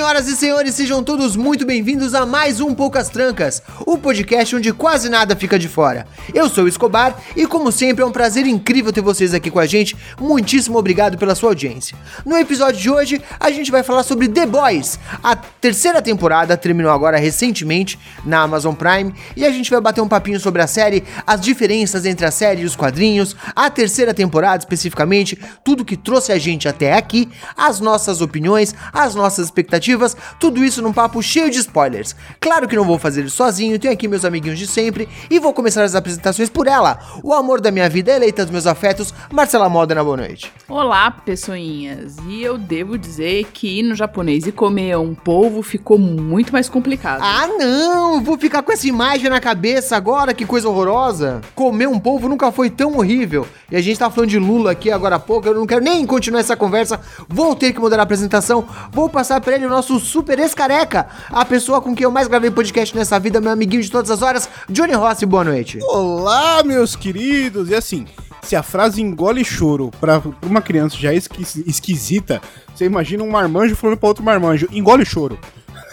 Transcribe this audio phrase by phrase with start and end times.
[0.00, 4.72] Senhoras e senhores, sejam todos muito bem-vindos a mais um Poucas Trancas, o podcast onde
[4.72, 6.06] quase nada fica de fora.
[6.32, 9.58] Eu sou o Escobar e, como sempre, é um prazer incrível ter vocês aqui com
[9.58, 9.94] a gente.
[10.18, 11.98] Muitíssimo obrigado pela sua audiência.
[12.24, 14.98] No episódio de hoje, a gente vai falar sobre The Boys.
[15.22, 20.08] A terceira temporada terminou agora recentemente na Amazon Prime e a gente vai bater um
[20.08, 24.62] papinho sobre a série, as diferenças entre a série e os quadrinhos, a terceira temporada
[24.62, 29.89] especificamente, tudo que trouxe a gente até aqui, as nossas opiniões, as nossas expectativas,
[30.38, 32.14] tudo isso num papo cheio de spoilers.
[32.40, 35.52] Claro que não vou fazer isso sozinho, tenho aqui meus amiguinhos de sempre e vou
[35.52, 39.68] começar as apresentações por ela, o amor da minha vida, eleita dos meus afetos, Marcela
[39.68, 40.52] Modena, boa noite.
[40.68, 42.16] Olá, pessoinhas.
[42.28, 47.22] E eu devo dizer que no japonês e comer um polvo ficou muito mais complicado.
[47.22, 48.22] Ah, não!
[48.22, 51.40] Vou ficar com essa imagem na cabeça agora, que coisa horrorosa.
[51.54, 53.46] Comer um polvo nunca foi tão horrível.
[53.70, 56.04] E a gente tá falando de Lula aqui agora há pouco, eu não quero nem
[56.04, 57.00] continuar essa conversa.
[57.28, 58.66] Vou ter que mudar a apresentação.
[58.92, 62.50] Vou passar pra ele o nosso super ex-careca, a pessoa com quem eu mais gravei
[62.50, 65.78] podcast nessa vida, meu amiguinho de todas as horas, Johnny Rossi, boa noite.
[65.82, 67.70] Olá, meus queridos!
[67.70, 68.06] E assim,
[68.42, 72.40] se a frase engole choro pra uma criança já esqui- esquisita,
[72.74, 75.38] você imagina um marmanjo falando pra outro marmanjo, engole choro.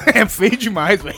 [0.14, 1.18] É feio demais, velho.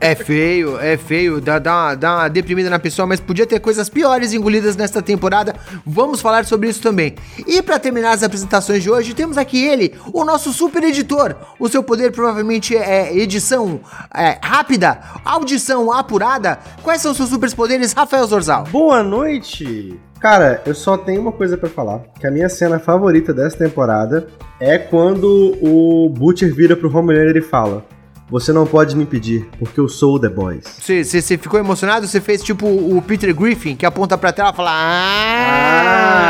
[0.00, 3.60] É feio, é feio, dá, dá, uma- dá uma deprimida na pessoa, mas podia ter
[3.60, 5.54] coisas piores engolidas nesta temporada.
[5.86, 7.14] Vamos falar sobre isso também.
[7.46, 11.36] E pra terminar as apresentações de hoje, temos aqui ele, o nosso super editor.
[11.58, 13.80] O seu poder provavelmente é edição
[14.14, 16.58] é, rápida, audição apurada.
[16.82, 18.64] Quais são os seus superpoderes, Rafael Zorzal?
[18.64, 19.98] Boa noite!
[20.20, 24.26] Cara, eu só tenho uma coisa pra falar, que a minha cena favorita dessa temporada
[24.58, 27.84] é quando o Butcher vira pro Homelander e fala:
[28.30, 30.64] "Você não pode me impedir, porque eu sou o The Boys".
[30.80, 32.06] Você ficou emocionado?
[32.06, 34.70] Você fez tipo o Peter Griffin, que aponta pra tela e fala...
[34.72, 36.24] Ah!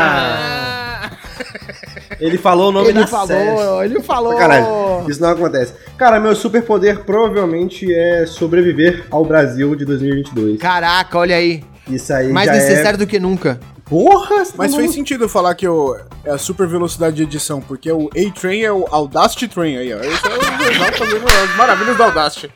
[2.19, 3.85] Ele falou o nome Ele da falou, série.
[3.85, 4.33] ele falou.
[4.33, 4.69] Sacanagem,
[5.09, 5.73] isso não acontece.
[5.97, 10.59] Cara, meu superpoder provavelmente é sobreviver ao Brasil de 2022.
[10.59, 11.63] Caraca, olha aí.
[11.89, 12.97] Isso aí Mais já necessário é...
[12.97, 13.59] do que nunca.
[13.85, 14.43] Porra!
[14.43, 17.91] tá Mas fez sentido eu falar que eu, é a super velocidade de edição, porque
[17.91, 19.99] o A-Train é o Audacity Train aí, ó.
[19.99, 22.51] Esse é o fazendo as maravilhas do Audacity.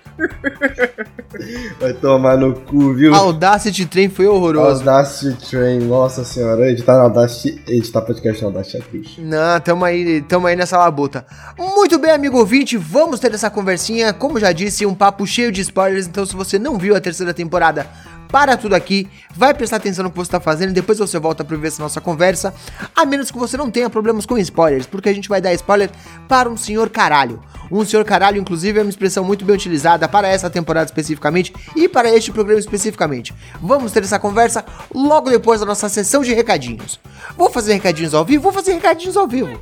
[1.80, 3.14] Vai tomar no cu, viu?
[3.14, 4.82] Audacity Train foi horroroso.
[4.82, 9.22] Audacity Train, nossa senhora, editar no Audacity, editar podcast no Audacity é triste.
[9.22, 11.26] Não, tamo aí, tamo aí nessa labuta.
[11.58, 14.12] Muito bem, amigo ouvinte, vamos ter essa conversinha.
[14.14, 16.08] Como já disse, um papo cheio de spoilers.
[16.08, 17.88] Então, se você não viu a terceira temporada,
[18.32, 20.72] para tudo aqui, vai prestar atenção no que você tá fazendo.
[20.72, 22.54] Depois você volta pra ver essa nossa conversa.
[22.96, 25.90] A menos que você não tenha problemas com spoilers, porque a gente vai dar spoiler
[26.28, 27.42] para um senhor caralho.
[27.72, 31.88] Um senhor caralho, inclusive, é uma expressão muito bem utilizada para essa temporada especificamente e
[31.88, 33.34] para este programa especificamente.
[33.62, 34.63] Vamos ter essa conversa
[34.94, 37.00] logo depois da nossa sessão de recadinhos.
[37.38, 38.44] Vou fazer recadinhos ao vivo?
[38.44, 39.59] Vou fazer recadinhos ao vivo.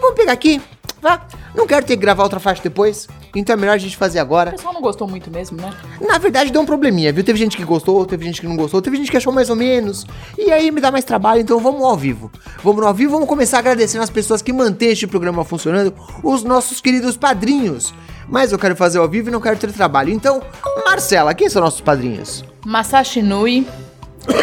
[0.00, 0.60] Vamos pegar aqui,
[1.00, 1.26] vá.
[1.54, 4.22] Não quero ter que gravar outra faixa depois, então é melhor a gente fazer O
[4.22, 4.52] agora.
[4.52, 5.72] pessoal não gostou muito mesmo, né?
[6.00, 7.24] Na verdade, deu um probleminha, viu?
[7.24, 9.56] Teve gente que gostou, teve gente que não gostou, teve gente que achou mais ou
[9.56, 10.06] menos.
[10.36, 12.30] E aí me dá mais trabalho, então vamos ao vivo.
[12.62, 15.92] Vamos ao vivo, vamos começar agradecendo as pessoas que mantêm este programa funcionando,
[16.22, 17.37] os nossos queridos padrinhos.
[18.28, 20.10] Mas eu quero fazer ao vivo e não quero ter trabalho.
[20.10, 20.42] Então,
[20.84, 22.44] Marcela, quem são nossos padrinhos?
[22.64, 23.66] Masashi Nui,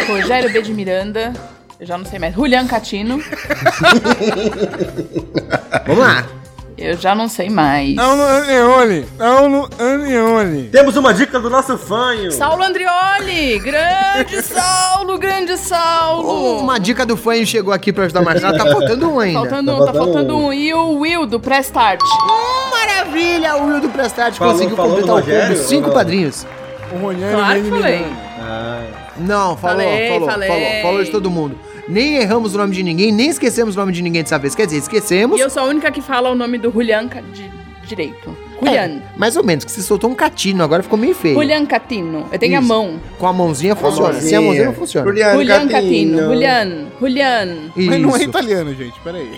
[0.08, 0.60] Rogério B.
[0.62, 1.32] de Miranda,
[1.78, 3.22] eu já não sei mais, Julian Catino,
[5.86, 6.26] Vamos lá.
[6.78, 7.94] Eu já não sei mais.
[7.94, 10.68] Não no Aneone, não no Aneone.
[10.68, 12.30] Temos uma dica do nosso fanho.
[12.32, 16.60] Saulo Andrioli, grande Saulo, grande Saulo.
[16.60, 19.40] Uma dica do fã chegou aqui pra ajudar a Marcela, tá faltando um ainda.
[19.40, 20.46] Faltando, Tá tá faltando um.
[20.48, 20.52] um.
[20.52, 22.00] E o Will, do Prestart.
[22.70, 26.46] Maravilha, o Will do Prestart Falou- conseguiu falou completar o combo, cinco padrinhos.
[26.92, 28.06] O Rogério Claro que Menino falei.
[28.40, 28.82] Ah,
[29.16, 30.48] Não, falou, Falei, falou, falei.
[30.48, 31.58] falou, falou de todo mundo.
[31.88, 34.54] Nem erramos o nome de ninguém, nem esquecemos o nome de ninguém dessa vez.
[34.54, 35.38] Quer dizer, esquecemos.
[35.38, 37.50] E eu sou a única que fala o nome do Julian de
[37.86, 38.36] direito.
[38.60, 38.72] Julian.
[38.72, 41.34] É, mais ou menos, que você soltou um catino, agora ficou meio feio.
[41.34, 42.26] Julian Catino.
[42.32, 42.72] Eu tenho Isso.
[42.72, 43.00] a mão.
[43.18, 45.06] Com a mãozinha funciona, sem a mãozinha não funciona.
[45.06, 46.18] Julian Catino.
[46.18, 46.86] Julian.
[46.98, 47.56] Julian.
[47.76, 48.28] Mas não é Isso.
[48.28, 49.30] italiano, gente, peraí.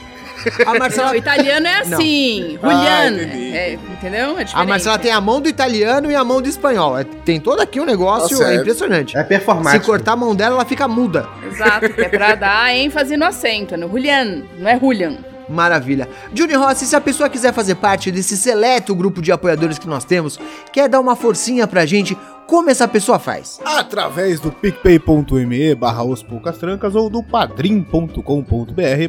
[0.67, 2.59] A Marcela, Não, italiano é assim.
[2.63, 3.23] Ah, Julian.
[3.25, 3.57] entendi.
[3.57, 4.39] é, entendeu?
[4.39, 4.65] É a.
[4.65, 6.99] Marcela tem a mão do italiano e a mão do espanhol.
[6.99, 8.61] É, Tem todo aqui um negócio Tá é certo.
[8.61, 9.17] impressionante.
[9.17, 9.87] é Se performático.
[9.87, 11.27] cortar a mão dela, ela fica muda.
[11.51, 13.75] Exato, que é pra dar ênfase no acento.
[13.75, 15.17] É no Julian, não é Julian.
[15.49, 16.07] Maravilha.
[16.35, 20.05] Juni Rossi, se a pessoa quiser fazer parte desse seleto grupo de apoiadores que nós
[20.05, 20.39] temos,
[20.71, 22.15] quer dar uma forcinha pra gente,
[22.49, 23.61] como essa pessoa faz?
[23.63, 28.23] Através do picpay.me barra os poucas trancas ou do padrim.com.br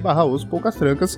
[0.03, 1.17] barra os poucas trancas.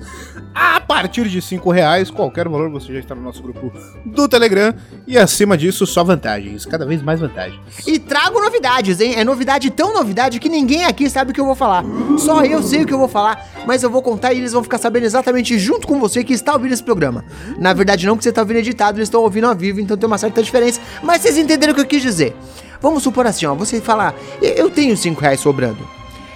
[0.54, 3.72] A partir de 5 reais, qualquer valor, você já está no nosso grupo
[4.06, 4.72] do Telegram.
[5.04, 7.60] E acima disso, só vantagens, cada vez mais vantagens.
[7.88, 9.14] E trago novidades, hein?
[9.16, 11.84] É novidade tão novidade que ninguém aqui sabe o que eu vou falar.
[12.18, 14.62] Só eu sei o que eu vou falar, mas eu vou contar e eles vão
[14.62, 17.24] ficar sabendo exatamente junto com você que está ouvindo esse programa.
[17.58, 20.06] Na verdade, não que você está ouvindo editado, eles estão ouvindo ao vivo, então tem
[20.06, 20.80] uma certa diferença.
[21.02, 22.36] Mas vocês entenderam o que eu quis dizer dizer.
[22.80, 25.88] Vamos supor assim, ó, você falar, eu tenho 5 reais sobrando.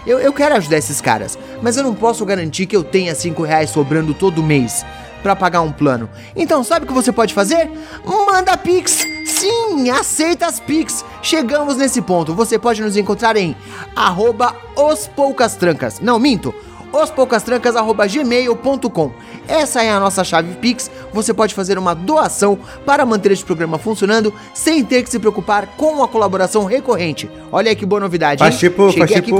[0.06, 3.42] Eu, eu quero ajudar esses caras, mas eu não posso garantir que eu tenha 5
[3.42, 4.84] reais sobrando todo mês
[5.22, 6.08] para pagar um plano.
[6.36, 7.68] Então, sabe o que você pode fazer?
[8.04, 9.04] Manda Pix!
[9.24, 11.04] Sim, aceita as Pix!
[11.20, 12.32] Chegamos nesse ponto.
[12.32, 13.56] Você pode nos encontrar em
[13.96, 15.98] arroba os poucas trancas.
[15.98, 16.54] Não, minto
[16.92, 19.10] ospoucastrancas.gmail.com.
[19.48, 20.90] Essa é a nossa chave Pix.
[21.12, 25.66] Você pode fazer uma doação para manter este programa funcionando sem ter que se preocupar
[25.76, 27.30] com a colaboração recorrente.
[27.52, 29.36] Olha aí que boa novidade, Faz tipo, faz tipo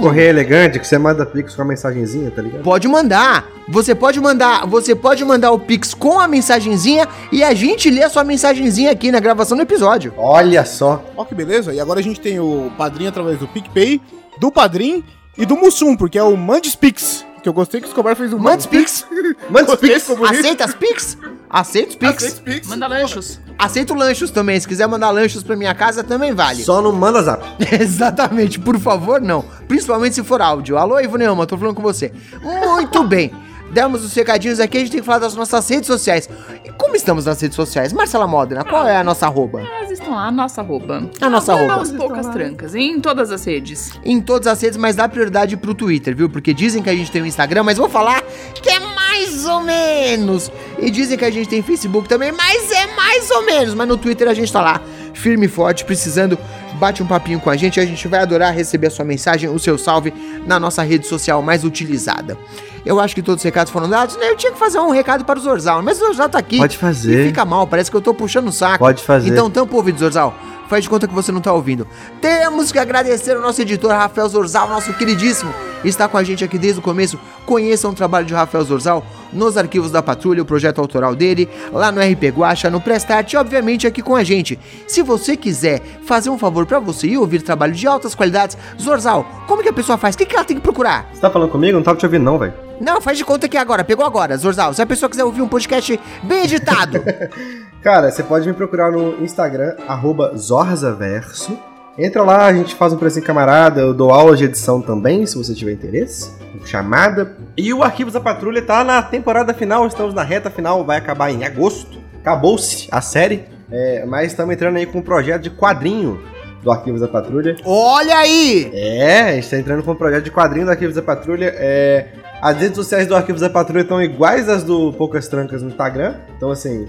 [0.00, 2.62] correio elegante que você manda Pix com a mensagenzinha, tá ligado?
[2.62, 3.48] Pode mandar.
[3.68, 8.02] Você pode mandar, você pode mandar o Pix com a mensagenzinha e a gente lê
[8.02, 10.12] a sua mensagenzinha aqui na gravação do episódio.
[10.16, 11.04] Olha só.
[11.16, 11.72] Ó que beleza.
[11.72, 14.00] E agora a gente tem o padrinho através do PicPay,
[14.38, 15.04] do Padrim
[15.40, 17.24] e do Mussum, porque é o Mandspix.
[17.42, 19.06] Que eu gostei que o Escobar fez um Mandspix.
[19.48, 20.10] Mandspix.
[20.28, 21.16] Aceita as Pix?
[21.48, 22.38] Aceita os Pix.
[22.40, 22.68] Pix.
[22.68, 23.40] Manda lanchos.
[23.58, 24.60] Aceito lanchos também.
[24.60, 26.62] Se quiser mandar lanchos pra minha casa, também vale.
[26.62, 27.42] Só não manda zap.
[27.80, 29.42] Exatamente, por favor, não.
[29.66, 30.76] Principalmente se for áudio.
[30.76, 32.12] Alô, Ivo Neuma, tô falando com você.
[32.42, 33.32] Muito bem.
[33.70, 36.28] Demos os recadinhos aqui, a gente tem que falar das nossas redes sociais.
[36.64, 37.92] E como estamos nas redes sociais?
[37.92, 39.60] Marcela Modena, qual é a nossa arroba?
[39.60, 41.10] Elas estão lá, a nossa arroba.
[41.20, 41.74] A nossa arroba.
[41.74, 43.92] Aos poucas trancas, em todas as redes.
[44.04, 46.28] Em todas as redes, mas dá prioridade pro Twitter, viu?
[46.28, 48.22] Porque dizem que a gente tem o Instagram, mas vou falar
[48.54, 50.50] que é mais ou menos.
[50.78, 53.74] E dizem que a gente tem Facebook também, mas é mais ou menos.
[53.74, 54.80] Mas no Twitter a gente tá lá,
[55.14, 56.38] firme e forte, precisando
[56.80, 59.58] bate um papinho com a gente, a gente vai adorar receber a sua mensagem, o
[59.58, 60.14] seu salve
[60.46, 62.38] na nossa rede social mais utilizada.
[62.84, 64.30] Eu acho que todos os recados foram dados, né?
[64.30, 66.58] Eu tinha que fazer um recado para o Zorzal, mas o Zorzal tá aqui.
[66.58, 67.24] Pode fazer.
[67.24, 68.78] E fica mal, parece que eu tô puxando o saco.
[68.78, 69.30] Pode fazer.
[69.30, 70.34] Então tampa o ouvido, Zorzal.
[70.68, 71.86] Faz de conta que você não tá ouvindo.
[72.20, 75.52] Temos que agradecer ao nosso editor Rafael Zorzal, nosso queridíssimo.
[75.84, 77.18] Está com a gente aqui desde o começo.
[77.46, 81.90] Conheçam o trabalho de Rafael Zorzal nos arquivos da Patrulha, o projeto autoral dele, lá
[81.90, 84.58] no RP Guacha, no Prestart e obviamente aqui com a gente.
[84.86, 89.24] Se você quiser fazer um favor para você e ouvir trabalho de altas qualidades, Zorzal,
[89.46, 90.14] como que a pessoa faz?
[90.14, 91.08] O que, que ela tem que procurar?
[91.12, 91.76] Você tá falando comigo?
[91.76, 92.52] Não tava te ouvindo não, velho.
[92.80, 94.72] Não, faz de conta que agora, pegou agora, Zorzal.
[94.72, 97.02] Se a pessoa quiser ouvir um podcast bem editado.
[97.82, 101.69] Cara, você pode me procurar no Instagram, arroba Zorzaverso.
[101.98, 105.36] Entra lá, a gente faz um precinho camarada, eu dou aula de edição também, se
[105.36, 106.32] você tiver interesse.
[106.64, 107.36] Chamada.
[107.56, 111.30] E o Arquivos da Patrulha tá na temporada final, estamos na reta final, vai acabar
[111.30, 111.98] em agosto.
[112.20, 116.22] Acabou-se a série, é, mas estamos entrando aí com um projeto de quadrinho
[116.62, 117.56] do Arquivos da Patrulha.
[117.64, 118.70] Olha aí!
[118.72, 121.52] É, a gente tá entrando com um projeto de quadrinho do Arquivos da Patrulha.
[121.56, 122.08] É,
[122.40, 126.16] as redes sociais do Arquivos da Patrulha estão iguais às do Poucas Trancas no Instagram.
[126.36, 126.86] Então, assim,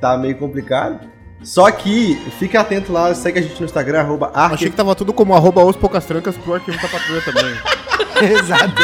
[0.00, 1.00] tá meio complicado.
[1.42, 4.70] Só que fique atento lá, segue a gente no Instagram, arroba Achei arqui...
[4.70, 7.54] que tava tudo como arroba os poucas trancas pro arquivo da patrulha também.
[8.32, 8.82] Exato.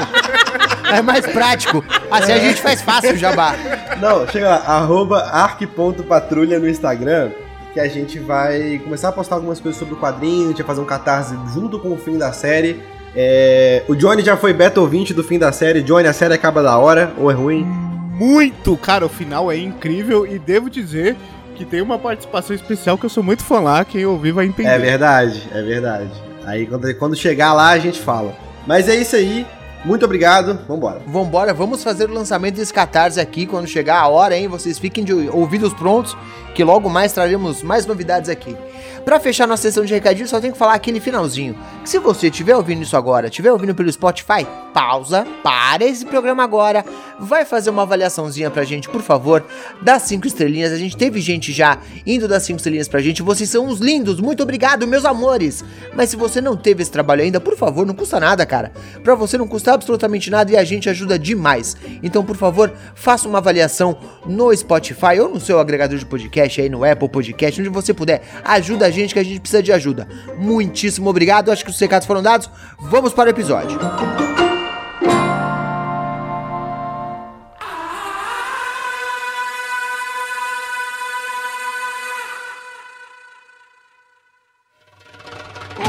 [0.93, 1.85] É mais prático.
[2.11, 3.55] Assim a gente faz fácil o jabá.
[4.01, 7.31] Não, chega lá, arroba arq.patrulha no Instagram,
[7.73, 10.67] que a gente vai começar a postar algumas coisas sobre o quadrinho, a gente vai
[10.67, 12.81] fazer um catarse junto com o fim da série.
[13.17, 15.83] É, O Johnny já foi beta ouvinte do fim da série.
[15.83, 17.65] Johnny, a série acaba da hora, ou é ruim?
[17.65, 18.77] Muito!
[18.77, 21.17] Cara, o final é incrível e devo dizer
[21.55, 24.69] que tem uma participação especial que eu sou muito fã lá, quem ouvir vai entender.
[24.69, 26.11] É verdade, é verdade.
[26.45, 28.37] Aí quando, quando chegar lá a gente fala.
[28.67, 29.47] Mas é isso aí.
[29.85, 30.59] Muito obrigado.
[30.67, 31.01] Vambora.
[31.07, 34.49] Vambora, vamos fazer o lançamento desse catarse aqui quando chegar a hora, hein?
[34.49, 36.17] Vocês fiquem de ouvidos prontos,
[36.55, 38.57] que logo mais traremos mais novidades aqui.
[39.05, 41.55] Pra fechar nossa sessão de recadinhos, só tenho que falar aquele finalzinho.
[41.83, 46.43] Que se você estiver ouvindo isso agora, estiver ouvindo pelo Spotify, pausa, para esse programa
[46.43, 46.83] agora,
[47.19, 49.45] vai fazer uma avaliaçãozinha pra gente, por favor,
[49.83, 50.73] das cinco estrelinhas.
[50.73, 53.23] A gente teve gente já indo das cinco estrelinhas pra gente.
[53.23, 55.63] Vocês são uns lindos, muito obrigado, meus amores.
[55.95, 58.73] Mas se você não teve esse trabalho ainda, por favor, não custa nada, cara.
[59.03, 61.77] Pra você não custa absolutamente nada e a gente ajuda demais.
[62.03, 66.69] Então, por favor, faça uma avaliação no Spotify ou no seu agregador de podcast aí
[66.69, 68.23] no Apple Podcast, onde você puder.
[68.45, 70.07] Ajuda a gente que a gente precisa de ajuda.
[70.37, 71.51] Muitíssimo obrigado.
[71.51, 72.51] Acho que os recados foram dados.
[72.81, 73.79] Vamos para o episódio.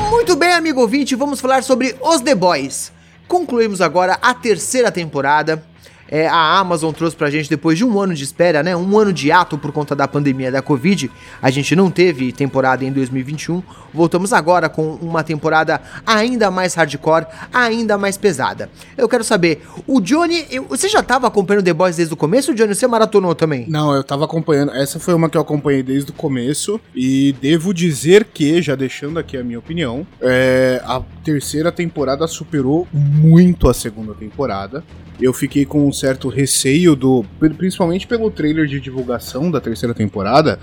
[0.10, 2.92] Muito bem, amigo ouvinte, vamos falar sobre Os The Boys.
[3.28, 5.64] Concluímos agora a terceira temporada.
[6.16, 8.74] É, a Amazon trouxe pra gente depois de um ano de espera, né?
[8.74, 11.12] Um ano de ato por conta da pandemia da Covid.
[11.42, 13.62] A gente não teve temporada em 2021.
[13.94, 18.70] Voltamos agora com uma temporada ainda mais hardcore, ainda mais pesada.
[18.98, 22.74] Eu quero saber, o Johnny, você já tava acompanhando The Boys desde o começo, Johnny?
[22.74, 23.66] Você maratonou também?
[23.68, 24.72] Não, eu tava acompanhando.
[24.72, 26.80] Essa foi uma que eu acompanhei desde o começo.
[26.96, 32.88] E devo dizer que, já deixando aqui a minha opinião, é, a terceira temporada superou
[32.94, 34.82] muito a segunda temporada.
[35.20, 37.26] Eu fiquei com um certo receio do.
[37.58, 40.60] Principalmente pelo trailer de divulgação da terceira temporada.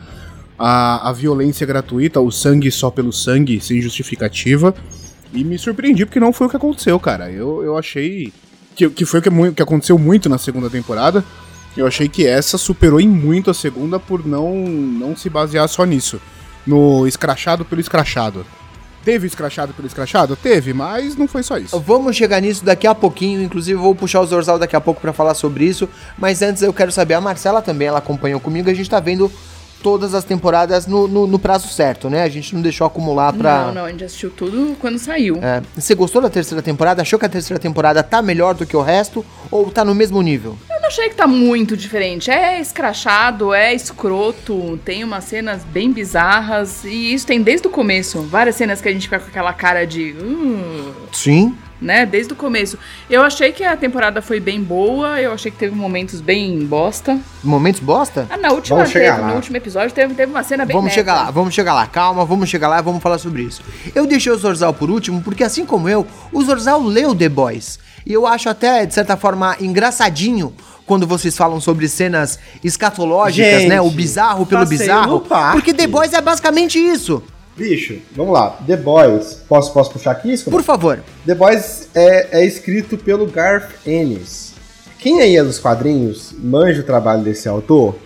[0.58, 4.72] A, a violência gratuita, o sangue só pelo sangue, sem justificativa.
[5.32, 7.30] E me surpreendi porque não foi o que aconteceu, cara.
[7.30, 8.32] Eu, eu achei
[8.76, 11.24] que, que foi o que, mu- que aconteceu muito na segunda temporada.
[11.76, 15.84] Eu achei que essa superou em muito a segunda por não, não se basear só
[15.84, 16.20] nisso.
[16.64, 18.46] No escrachado pelo escrachado.
[19.04, 20.36] Teve escrachado pelo escrachado?
[20.36, 21.78] Teve, mas não foi só isso.
[21.80, 25.12] Vamos chegar nisso daqui a pouquinho, inclusive vou puxar o Zorzal daqui a pouco pra
[25.12, 28.74] falar sobre isso, mas antes eu quero saber, a Marcela também, ela acompanhou comigo, a
[28.74, 29.30] gente tá vendo
[29.82, 32.22] todas as temporadas no, no, no prazo certo, né?
[32.22, 33.66] A gente não deixou acumular pra...
[33.66, 35.38] Não, não, a gente assistiu tudo quando saiu.
[35.42, 37.02] É, você gostou da terceira temporada?
[37.02, 39.24] Achou que a terceira temporada tá melhor do que o resto?
[39.50, 40.56] Ou tá no mesmo nível?
[40.70, 42.30] Eu não achei que tá muito diferente.
[42.30, 46.84] É escrachado, é escroto, tem umas cenas bem bizarras.
[46.84, 48.22] E isso tem desde o começo.
[48.22, 50.14] Várias cenas que a gente fica com aquela cara de.
[50.20, 51.56] "Hum", Sim.
[51.82, 52.06] Né?
[52.06, 52.78] Desde o começo.
[53.10, 55.20] Eu achei que a temporada foi bem boa.
[55.20, 57.18] Eu achei que teve momentos bem bosta.
[57.42, 58.26] Momentos bosta?
[58.30, 59.28] Ah, na última, Vamos chegar teve, lá.
[59.28, 60.94] no último episódio teve, teve uma cena bem Vamos meta.
[60.94, 61.86] chegar lá, vamos chegar lá.
[61.86, 63.62] Calma, vamos chegar lá e vamos falar sobre isso.
[63.94, 67.78] Eu deixei o Zorzal por último porque, assim como eu, o Zorzal leu The Boys.
[68.06, 70.52] E eu acho até, de certa forma, engraçadinho
[70.86, 73.80] quando vocês falam sobre cenas escatológicas, Gente, né?
[73.80, 75.20] O bizarro pelo bizarro.
[75.52, 77.22] Porque The Boys é basicamente isso.
[77.56, 78.58] Bicho, vamos lá.
[78.66, 79.42] The Boys.
[79.48, 80.60] Posso, posso puxar aqui, Escobar?
[80.60, 81.00] Por favor.
[81.26, 84.52] The Boys é, é escrito pelo Garth Ennis.
[84.98, 87.96] Quem aí é dos quadrinhos, manja o trabalho desse autor,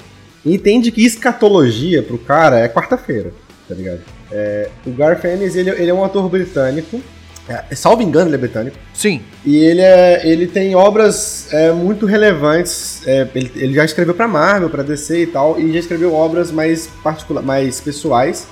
[0.44, 3.34] entende que escatologia pro cara é quarta-feira,
[3.68, 4.00] tá ligado?
[4.32, 6.98] É, o Garth Ennis, ele, ele é um autor britânico,
[7.46, 9.20] é, salvo engano ele é britânico, Sim.
[9.44, 13.06] e ele, é, ele tem obras é, muito relevantes.
[13.06, 16.50] é, ele, ele já escreveu pra Marvel, pra DC e tal, e já escreveu obras
[16.50, 18.46] mais particular, mais pessoais,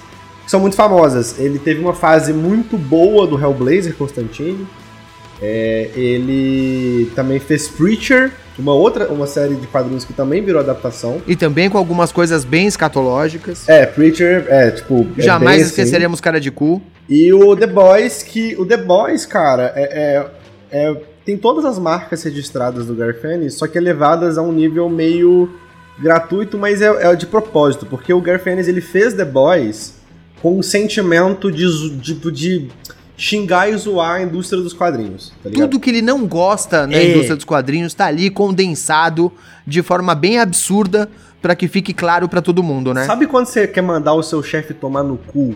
[0.47, 1.39] são muito famosas.
[1.39, 4.67] Ele teve uma fase muito boa do Hellblazer Constantine.
[5.43, 11.21] É, ele também fez Preacher, uma outra uma série de quadrinhos que também virou adaptação.
[11.27, 13.69] E também com algumas coisas bem escatológicas.
[13.69, 15.07] É, Preacher, é tipo.
[15.19, 15.71] é Jamais assim.
[15.71, 16.81] esqueceremos cara de cu.
[17.09, 20.27] E o The Boys, que o The Boys, cara, é, é-
[20.71, 24.89] é- tem todas as marcas registradas do Garth Ennis, só que elevadas a um nível
[24.89, 25.51] meio
[25.99, 29.95] gratuito, mas é, é de propósito, porque o Garth Ennis, ele fez The Boys
[30.45, 32.69] com um sentimento de, tipo, de
[33.17, 35.49] xingar e zoar a indústria dos quadrinhos, tá?
[35.49, 37.09] Tudo que ele não gosta na É.
[37.13, 39.33] indústria dos quadrinhos tá ali condensado
[39.67, 41.09] de forma bem absurda
[41.41, 43.07] pra que fique claro pra todo mundo, né?
[43.07, 45.55] Sabe quando você quer mandar o seu chefe tomar no cu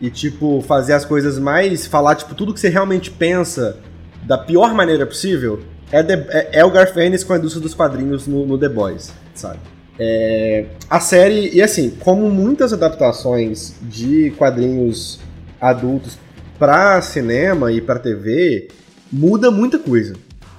[0.00, 1.86] e, tipo, fazer as coisas mais.
[1.86, 3.76] falar, tipo, tudo que você realmente pensa
[4.22, 5.60] da pior maneira possível?
[5.92, 8.70] É, The- é- é o Garth Ennis com a indústria dos quadrinhos no, no The
[8.70, 9.58] Boys, sabe?
[10.02, 15.20] É, a série, e assim, como muitas adaptações de quadrinhos
[15.60, 16.18] adultos
[16.58, 18.68] pra cinema e pra TV,
[19.12, 20.14] muda muita coisa.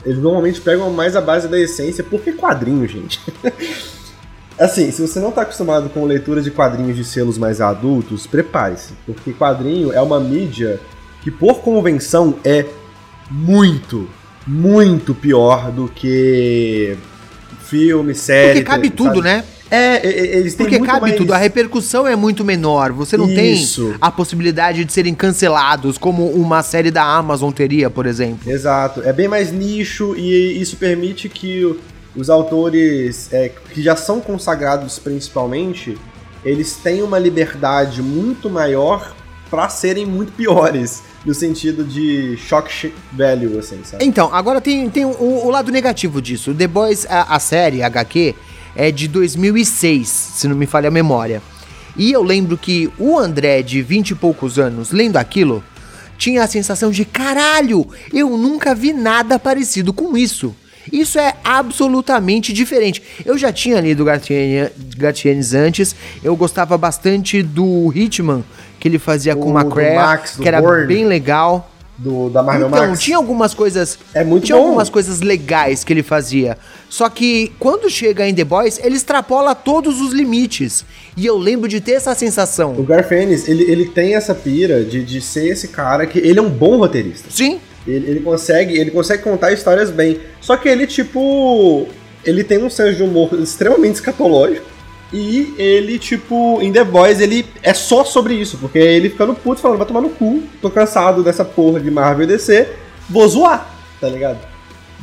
[0.06, 3.20] Eles normalmente pegam mais a base da essência, porque quadrinho, gente.
[4.60, 8.94] Assim, se você não tá acostumado com leitura de quadrinhos de selos mais adultos, prepare-se,
[9.08, 10.80] porque quadrinho é uma mídia
[11.24, 12.68] que, por convenção, é
[13.32, 14.08] muito,
[14.46, 16.96] muito pior do que
[17.72, 18.60] filme, série.
[18.60, 18.98] Porque cabe sabe?
[18.98, 19.44] tudo, né?
[19.70, 21.16] É, e- e- eles têm Porque muito cabe mais...
[21.16, 22.92] tudo, a repercussão é muito menor.
[22.92, 23.86] Você não Isso.
[23.88, 28.52] tem a possibilidade de serem cancelados, como uma série da Amazon teria, por exemplo.
[28.52, 31.74] Exato, é bem mais nicho e isso permite que
[32.14, 35.98] os autores é, que já são consagrados principalmente,
[36.44, 39.16] eles têm uma liberdade muito maior
[39.50, 44.04] pra serem muito piores, no sentido de shock sh- value, assim, sabe?
[44.06, 45.10] Então, agora tem, tem o,
[45.46, 46.54] o lado negativo disso.
[46.54, 48.34] The Boys, a, a série, HQ,
[48.76, 51.42] é de 2006, se não me falha a memória.
[51.96, 55.64] E eu lembro que o André, de 20 e poucos anos, lendo aquilo,
[56.18, 60.56] tinha a sensação de caralho, eu nunca vi nada parecido com isso.
[60.92, 63.02] Isso é absolutamente diferente.
[63.26, 64.06] Eu já tinha lido
[64.98, 68.44] Gartienes antes, eu gostava bastante do Hitman,
[68.80, 70.88] que ele fazia com O McCrea, Max, que era Bourne.
[70.88, 71.68] bem legal.
[71.98, 73.00] Do, da Marvel Então, Max.
[73.00, 74.00] tinha algumas coisas.
[74.12, 74.64] É muito Tinha bom.
[74.64, 76.58] algumas coisas legais que ele fazia.
[76.90, 80.84] Só que quando chega em The Boys, ele extrapola todos os limites.
[81.16, 82.74] E eu lembro de ter essa sensação.
[82.76, 86.18] O Garth Ennis, ele, ele tem essa pira de, de ser esse cara que...
[86.18, 87.28] Ele é um bom roteirista.
[87.30, 87.60] Sim.
[87.88, 90.20] Ele, ele consegue ele consegue contar histórias bem.
[90.40, 91.88] Só que ele, tipo.
[92.24, 94.72] ele tem um senso de humor extremamente escatológico.
[95.14, 99.60] E ele, tipo, em The Boys, ele é só sobre isso, porque ele ficando puto
[99.60, 102.70] falando, vai tomar no cu, tô cansado dessa porra de Marvel e DC,
[103.10, 103.70] vou zoar,
[104.00, 104.40] tá ligado?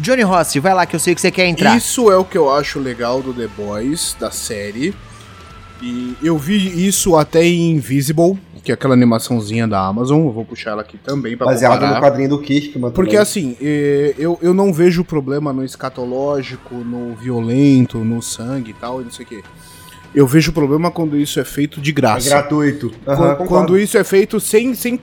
[0.01, 1.77] Johnny Rossi, vai lá que eu sei que você quer entrar.
[1.77, 4.95] Isso é o que eu acho legal do The Boys, da série.
[5.83, 10.27] E eu vi isso até em Invisible, que é aquela animaçãozinha da Amazon.
[10.27, 11.95] Eu vou puxar ela aqui também pra Baseado comparar.
[11.95, 13.23] no quadrinho do Kirkman Porque também.
[13.23, 19.01] assim, eh, eu, eu não vejo problema no escatológico, no violento, no sangue e tal,
[19.01, 19.43] e não sei o quê.
[20.15, 22.29] Eu vejo problema quando isso é feito de É graça.
[22.29, 22.91] gratuito.
[23.07, 23.49] Quan- Aham, concordo.
[23.49, 25.01] quando isso é feito sem, sem,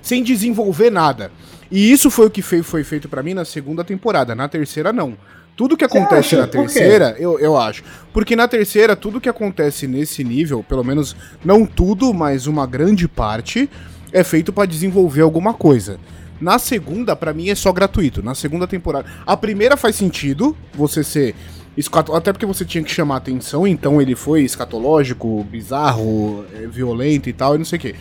[0.00, 1.32] sem desenvolver nada.
[1.72, 4.32] E isso foi o que foi feito pra mim na segunda temporada.
[4.32, 5.14] Na terceira, não.
[5.58, 7.82] Tudo que acontece na terceira, eu, eu acho.
[8.12, 13.08] Porque na terceira, tudo que acontece nesse nível, pelo menos não tudo, mas uma grande
[13.08, 13.68] parte,
[14.12, 15.98] é feito pra desenvolver alguma coisa.
[16.40, 18.22] Na segunda, pra mim, é só gratuito.
[18.22, 19.06] Na segunda temporada.
[19.26, 21.34] A primeira faz sentido, você ser.
[21.76, 27.28] escato- Até porque você tinha que chamar atenção, então ele foi escatológico, bizarro, eh, violento
[27.28, 27.94] e tal, e não sei o quê.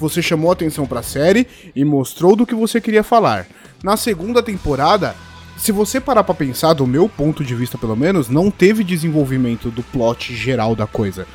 [0.00, 3.46] Você chamou atenção pra série e mostrou do que você queria falar.
[3.84, 5.14] Na segunda temporada,
[5.64, 9.70] se você parar pra pensar, do meu ponto de vista pelo menos, não teve desenvolvimento
[9.70, 11.26] do plot geral da coisa.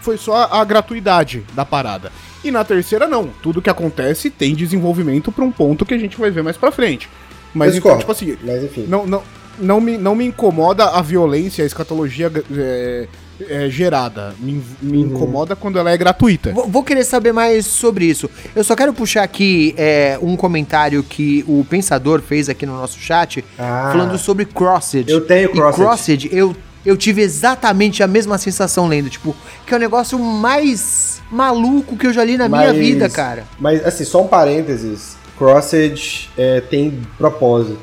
[0.00, 2.10] Foi só a, gratuidade da parada.
[2.42, 3.30] E na terceira, não.
[3.40, 6.72] Tudo que acontece tem desenvolvimento pra um ponto que a gente vai ver mais pra
[6.72, 7.08] frente.
[7.54, 9.22] Mas então, tipo assim, Mas não, não,
[9.56, 13.06] não, me, não me incomoda a violência, a escatologia é,
[13.48, 14.34] é, gerada.
[14.38, 15.04] Me, me Uhum.
[15.10, 16.52] incomoda quando ela é gratuita.
[16.52, 18.28] Vou, vou querer saber mais sobre isso.
[18.54, 22.98] Eu só quero puxar aqui é, um comentário que o Pensador fez aqui no nosso
[22.98, 23.90] chat, Ah.
[23.92, 25.10] falando sobre Crossed.
[25.10, 25.80] Eu tenho E Crossed.
[25.82, 29.10] Crossed, eu, eu tive exatamente a mesma sensação lendo.
[29.10, 29.34] Tipo,
[29.66, 33.44] que é o negócio mais maluco que eu já li na minha Mas- vida, cara.
[33.58, 35.16] Mas, assim, só um parênteses.
[35.38, 37.78] Crossed é, tem propósito.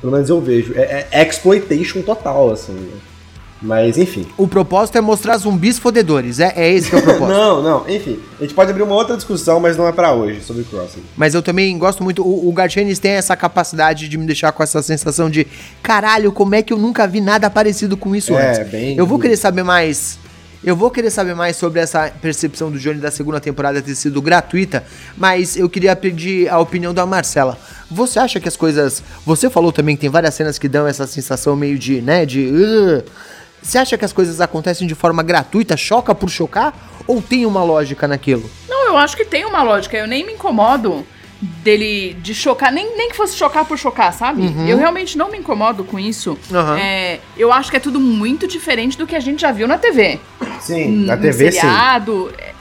[0.00, 0.72] Pelo menos eu vejo.
[0.76, 2.76] É, é exploitation total, assim.
[3.64, 4.26] Mas, enfim.
[4.36, 6.38] O propósito é mostrar zumbis fodedores.
[6.38, 7.28] É, é esse que é o propósito.
[7.34, 8.18] Não, não, enfim.
[8.38, 11.02] A gente pode abrir uma outra discussão, mas não é pra hoje, sobre Crossed.
[11.16, 12.22] Mas eu também gosto muito.
[12.22, 12.54] O, o
[13.00, 15.46] tem essa capacidade de me deixar com essa sensação de
[15.82, 18.70] caralho, como é que eu nunca vi nada parecido com isso É, antes?
[18.70, 20.18] bem- Eu vou querer saber mais.
[20.62, 24.20] Eu vou querer saber mais sobre essa percepção do Johnny da segunda temporada ter sido
[24.22, 24.82] gratuita,
[25.16, 27.58] mas eu queria pedir a opinião da Marcela.
[27.90, 29.02] Você acha que as coisas.
[29.26, 32.46] Você falou também que tem várias cenas que dão essa sensação meio de, né, de.
[32.50, 33.04] "Ugh".
[33.64, 36.74] Você acha que as coisas acontecem de forma gratuita, choca por chocar?
[37.06, 38.48] Ou tem uma lógica naquilo?
[38.68, 39.96] Não, eu acho que tem uma lógica.
[39.96, 41.04] Eu nem me incomodo
[41.40, 44.54] dele de chocar, nem, nem que fosse chocar por chocar, sabe?
[44.68, 46.38] Eu realmente não me incomodo com isso.
[46.52, 46.78] Aham.
[46.78, 49.78] É, eu acho que é tudo muito diferente do que a gente já viu na
[49.78, 50.20] TV.
[50.60, 51.60] Sim, na TV sim.
[51.60, 52.52] seriado, é,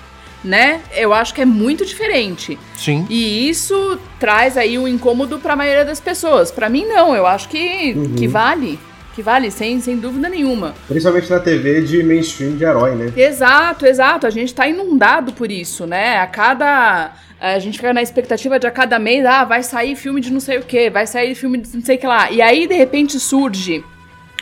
[0.44, 0.82] né?
[0.94, 2.58] Eu acho que é muito diferente.
[2.78, 3.06] Sim.
[3.10, 6.50] E isso traz aí um incômodo pra maioria das pessoas.
[6.52, 7.14] Pra mim, não.
[7.16, 8.16] Eu acho que, Uhum.
[8.16, 8.80] que vale.
[9.14, 10.74] Que vale, sem, sem dúvida nenhuma.
[10.88, 13.14] Principalmente na TV de mainstream de herói, né?
[13.16, 14.26] Exato, exato.
[14.26, 16.18] A gente tá inundado por isso, né?
[16.18, 17.12] A cada.
[17.40, 20.40] A gente fica na expectativa de a cada mês, ah, vai sair filme de não
[20.40, 22.32] sei o que, vai sair filme de não sei o que lá.
[22.32, 23.84] E aí, de repente, surge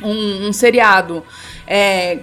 [0.03, 1.23] um, um seriado
[1.67, 2.19] é,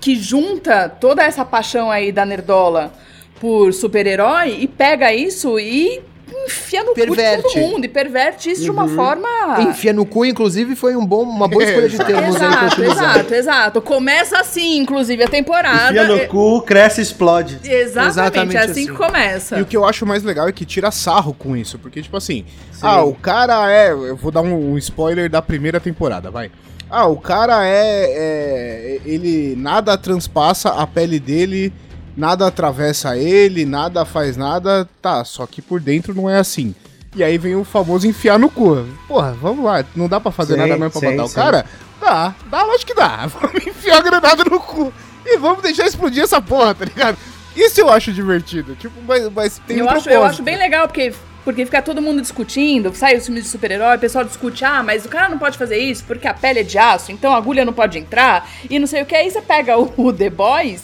[0.00, 2.92] que junta toda essa paixão aí da Nerdola
[3.40, 6.00] por super-herói e pega isso e
[6.46, 7.42] enfia no cu de Perverte.
[7.42, 9.28] todo mundo e perverte isso de uma forma.
[9.60, 13.14] Enfia no cu, inclusive, foi um bom, uma boa escolha de termos aí Exato, utilizar.
[13.16, 13.82] exato, exato.
[13.82, 15.90] Começa assim, inclusive, a temporada.
[15.90, 17.58] Enfia no É- cu, cresce e explode.
[17.64, 18.86] Exatamente, Exatamente é assim, assim.
[18.86, 19.58] que começa.
[19.58, 21.78] E o que eu acho mais legal é que tira sarro com isso.
[21.78, 22.44] Porque, tipo assim,
[22.82, 23.90] ah, o cara é.
[23.90, 26.50] Eu vou dar um, um spoiler da primeira temporada, vai.
[26.90, 31.72] Ah, o cara é, é- Ele nada transpassa a pele dele,
[32.18, 34.88] nada atravessa ele, nada faz nada.
[35.00, 36.74] Tá, só que por dentro não é assim.
[37.14, 38.84] E aí vem o famoso enfiar no cu.
[39.06, 41.34] Porra, vamos lá, não dá pra fazer Sim, nada mais pra sim, matar o sim.
[41.34, 41.64] cara?
[42.00, 43.26] Dá, dá, lógico que dá.
[43.40, 44.92] Vamos enfiar a granada no cu.
[45.26, 47.18] E vamos deixar explodir essa porra, tá ligado?
[47.56, 48.76] Isso eu acho divertido.
[48.76, 51.12] Tipo, mas, mas tem eu, um acho, eu acho bem legal, porque,
[51.44, 55.04] porque fica todo mundo discutindo, sai os filmes de super-herói, o pessoal discute, ah, mas
[55.04, 57.64] o cara não pode fazer isso porque a pele é de aço, então a agulha
[57.64, 59.14] não pode entrar, e não sei o que.
[59.14, 60.82] Aí você pega o, o The Boys,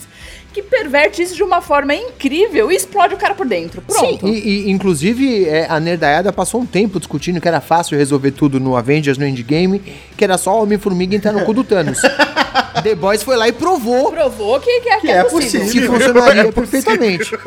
[0.55, 3.81] que perverte isso de uma forma incrível e explode o cara por dentro.
[3.81, 4.25] Pronto.
[4.25, 8.31] Sim, e, e, inclusive é, a Nerdaiada passou um tempo discutindo que era fácil resolver
[8.31, 9.79] tudo no Avengers, no Endgame,
[10.15, 11.99] que era só o Homem-Formiga entrar no cu do Thanos.
[12.83, 15.61] The Boys foi lá e provou Provou que, que, é, que Que é é possível.
[15.65, 15.91] possível.
[15.91, 17.37] que funcionaria perfeitamente.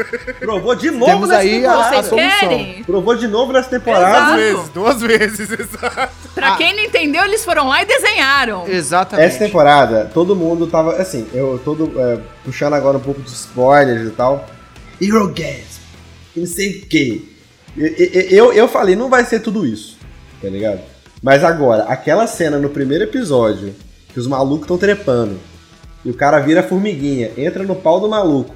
[0.41, 1.91] Provou de novo Temos nessa aí a- temporada.
[1.97, 2.38] Vocês solução.
[2.49, 2.85] querem?
[2.85, 4.19] Provou de novo nessa temporada.
[4.21, 6.12] Duas vezes, duas vezes, exato.
[6.35, 8.67] Pra quem não entendeu, eles foram lá e desenharam.
[8.67, 9.27] Exatamente.
[9.27, 10.93] Essa temporada, todo mundo tava.
[10.97, 11.93] Assim, eu todo.
[12.01, 14.47] é, puxando agora um pouco de spoilers e tal.
[15.01, 15.79] Hero Gas.
[16.37, 17.23] Não sei o quê.
[17.77, 17.88] Eu,
[18.49, 19.97] eu, eu falei, não vai ser tudo isso.
[20.43, 20.81] Tá ligado?
[21.23, 23.75] Mas agora, aquela cena no primeiro episódio.
[24.19, 25.39] Que os malucos estão trepando.
[26.05, 28.53] E o cara vira formiguinha, entra no pau do maluco.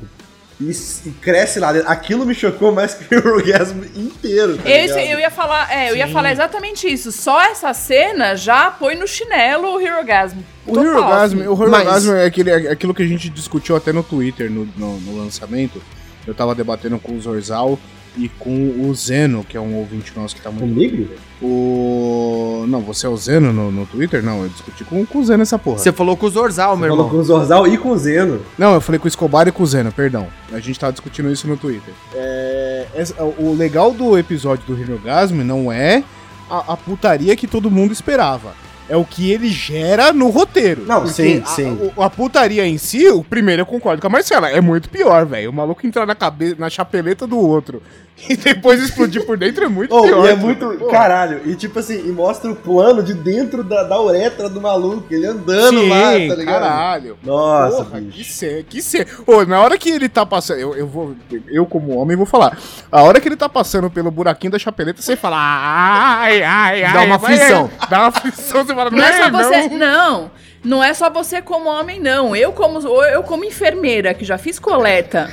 [0.61, 0.73] E,
[1.07, 1.89] e cresce lá dentro.
[1.89, 4.57] Aquilo me chocou mais que o orgasmo inteiro.
[4.59, 7.13] tá Esse, eu ia falar, é, eu ia falar exatamente isso.
[7.13, 10.39] Só essa cena já põe no chinelo o Hirogasm.
[10.67, 11.47] O Total, Hirogasm, assim.
[11.47, 14.69] o Mas- Hirogasm é, aquele, é aquilo que a gente discutiu até no Twitter, no,
[14.77, 15.81] no, no lançamento.
[16.27, 17.79] Eu tava debatendo com o Zorzal
[18.17, 20.75] e com o Zeno, que é um ouvinte nosso que tá muito...
[20.75, 21.09] Comigo?
[21.41, 22.65] O...
[22.69, 24.23] Não, você é o Zeno no, no Twitter?
[24.23, 25.79] Não, eu discuti com, com o Zeno essa porra.
[25.79, 27.11] Você falou com o Zorzal, meu Falou irmão.
[27.11, 28.41] com o Zorzal e com o Zeno.
[28.59, 30.27] Não, eu falei com o Escobar e com o Zeno, perdão.
[30.53, 31.95] A gente tava discutindo isso no Twitter.
[32.15, 36.05] É, essa- o legal do episódio do Hirogasm não é
[36.51, 38.55] a, a putaria que todo mundo esperava.
[38.93, 40.85] É o que ele gera no roteiro.
[40.87, 41.91] Não, sim, a, sim.
[41.97, 45.25] o- A, putaria em si, o primeiro eu concordo com a Marcela, é muito pior,
[45.25, 45.49] velho.
[45.49, 47.83] O maluco entrar na cabeça, na chapeleta do outro
[48.29, 50.27] e depois explodir por dentro é muito Oh, pior.
[50.27, 50.67] e é muito.
[50.79, 50.89] Pô.
[50.89, 55.05] Caralho, e tipo assim, e mostra o plano de dentro da, da uretra do maluco,
[55.11, 56.45] ele andando Sim, lá, tá ligado?
[56.45, 57.17] caralho.
[57.25, 58.33] Nossa, Porra, que bicho.
[58.35, 59.09] ser, que ser.
[59.27, 61.15] Ô, na hora que ele tá passando, eu, eu vou,
[61.49, 62.59] eu como homem vou falar.
[62.91, 66.93] A hora que ele tá passando pelo buraquinho da chapeleta, você fala, ai, ai, ai.
[66.93, 67.71] Dá uma aflição.
[67.89, 69.43] Dá uma aflição, você fala, Não é só não.
[69.43, 69.69] você.
[69.69, 70.31] Não.
[70.65, 72.37] Não é só você como homem, não.
[72.37, 75.29] Eu como, eu como enfermeira, que já fiz coleta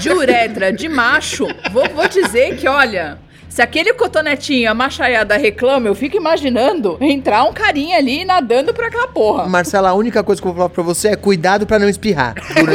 [0.00, 3.16] de uretra de macho, vou, vou dizer que, olha,
[3.48, 8.84] se aquele cotonetinho, a machaiada reclama, eu fico imaginando entrar um carinha ali nadando por
[8.84, 9.46] aquela porra.
[9.46, 12.34] Marcela, a única coisa que eu vou falar pra você é cuidado pra não espirrar.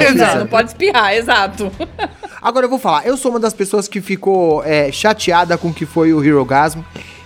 [0.10, 1.72] Exato, não pode espirrar, exato.
[2.42, 5.74] Agora eu vou falar, eu sou uma das pessoas que ficou é, chateada com o
[5.74, 6.80] que foi o Hirogasm.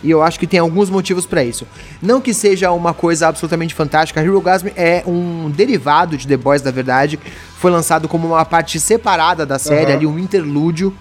[0.04, 1.66] E eu acho que tem alguns motivos pra isso.
[2.02, 4.22] Não que seja uma coisa absolutamente fantástica.
[4.22, 7.18] Hirogasm é um derivado de The Boys, na verdade.
[7.58, 10.94] Foi lançado como uma parte separada da série, ali um interlúdio.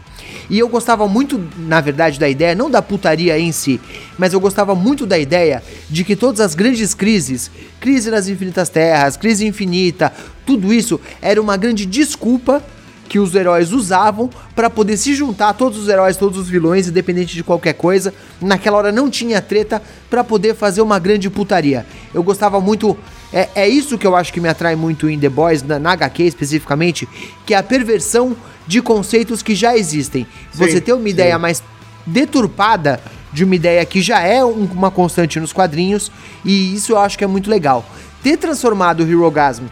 [0.49, 3.81] E eu gostava muito, na verdade, da ideia, não da putaria em si,
[4.17, 7.51] mas eu gostava muito da ideia de que todas as grandes crises,
[7.81, 10.13] crise nas infinitas terras, crise infinita,
[10.47, 12.63] tudo isso era uma grande desculpa
[13.09, 17.35] que os heróis usavam pra poder se juntar, todos os heróis, todos os vilões, independente
[17.35, 18.13] de qualquer coisa.
[18.41, 21.87] Naquela hora não tinha treta pra poder fazer uma grande putaria.
[22.13, 22.97] Eu gostava muito.
[23.33, 25.93] É, é isso que eu acho que me atrai muito em The Boys, na, na
[25.93, 27.09] HQ especificamente,
[27.45, 28.37] que é a perversão
[28.67, 30.27] de conceitos que já existem.
[30.53, 31.63] Você ter uma ideia mais
[32.07, 33.01] deturpada
[33.33, 36.11] de uma ideia que já é um- uma constante nos quadrinhos,
[36.45, 37.85] e isso eu acho que é muito legal.
[38.23, 39.65] Ter transformado o Hirogasm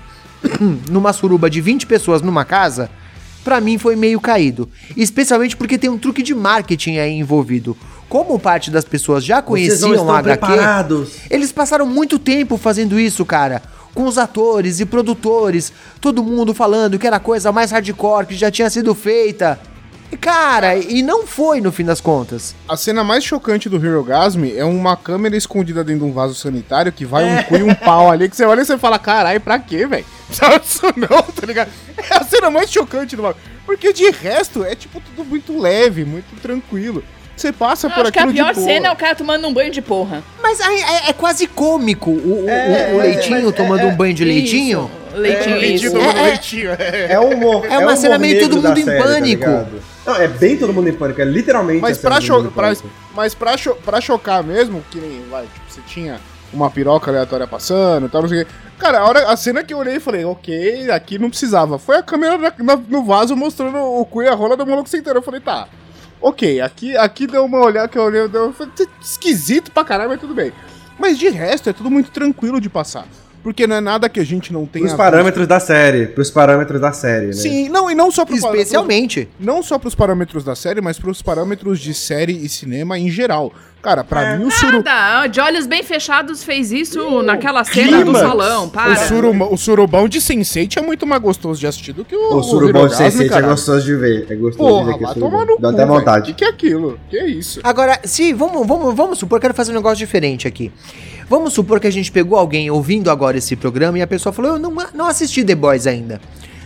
[0.90, 2.90] numa suruba de 20 pessoas numa casa,
[3.42, 4.68] pra mim foi meio caído.
[4.96, 7.76] Especialmente porque tem um truque de marketing aí envolvido.
[8.08, 11.08] Como parte das pessoas já conheciam a HQ, preparados.
[11.30, 13.62] eles passaram muito tempo fazendo isso, cara.
[13.94, 18.34] Com os atores e produtores, todo mundo falando que era a coisa mais hardcore que
[18.34, 19.58] já tinha sido feita.
[20.12, 22.54] E, cara, e não foi no fim das contas.
[22.68, 26.92] A cena mais chocante do Hirogasm é uma câmera escondida dentro de um vaso sanitário
[26.92, 29.40] que vai um cu e um pau ali, que você olha e você fala, caralho,
[29.40, 30.04] pra quê, velho?
[30.32, 31.70] Sabe isso não, tá ligado?
[31.96, 33.42] É a cena mais chocante do bagulho.
[33.66, 37.02] Porque de resto é tipo tudo muito leve, muito tranquilo.
[37.36, 39.52] Você passa Eu por acho que a pior de cena é o cara tomando um
[39.54, 40.22] banho de porra.
[40.42, 43.86] Mas aí é, é quase cômico o, o- É, o- o é, leitinho mas tomando
[43.86, 44.90] um banho de leitinho.
[44.90, 45.58] Isso, Leitinho, É.
[45.58, 46.22] Leitinho É, é.
[46.22, 47.06] leitinho, é.
[47.12, 49.44] É, um humor, É uma cena meio todo mundo em série, tá pânico.
[49.46, 49.82] ligado?
[50.06, 52.72] não, é bem todo mundo em pânico, é literalmente Mas pra, cho pra-
[53.14, 56.18] mas pra, cho pra chocar mesmo, que nem, vai, tipo, você tinha
[56.52, 58.52] uma piroca aleatória passando e tal, não sei o quê.
[58.78, 61.78] Cara, a, hora, a cena que eu olhei e falei, ok, aqui não precisava.
[61.78, 64.88] Foi a câmera na- na- no vaso mostrando o cu e a rola do maluco
[64.88, 65.18] sentando.
[65.18, 65.68] Eu falei, tá,
[66.20, 70.10] ok, aqui, aqui deu uma olhada que eu olhei, deu, eu falei, esquisito pra caralho,
[70.10, 70.52] mas tudo bem.
[70.98, 73.06] Mas de resto, é tudo muito tranquilo de passar.
[73.42, 76.80] Porque não é nada que a gente não tenha Pros parâmetros da série, pros parâmetros
[76.80, 77.32] da série, né?
[77.32, 79.28] Sim, não, e não só pros parâmetros- Especialmente.
[79.40, 83.52] não só pros parâmetros da série, mas pros parâmetros de série e cinema em geral.
[83.82, 84.80] Cara, pra mim o Suru...
[84.84, 88.92] Nada, de olhos bem fechados fez isso naquela cena do salão, para.
[88.92, 92.36] O, suruba- o surubão de Sense8 é muito mais gostoso de assistir do que o,
[92.36, 94.26] O surubão de Sense8 é gostoso de ver.
[94.30, 95.30] É gostoso Porra, de ver surubão.
[95.30, 96.26] tomar no Dá cu, até vontade.
[96.26, 96.98] Que que é aquilo?
[97.10, 97.58] Que é isso?
[97.64, 100.70] Agora, se vamos, vamos, vamos supor, quero fazer um negócio diferente aqui.
[101.28, 104.52] Vamos supor que a gente pegou alguém ouvindo agora esse programa e a pessoa falou:
[104.52, 106.20] Eu não, não assisti The Boys ainda.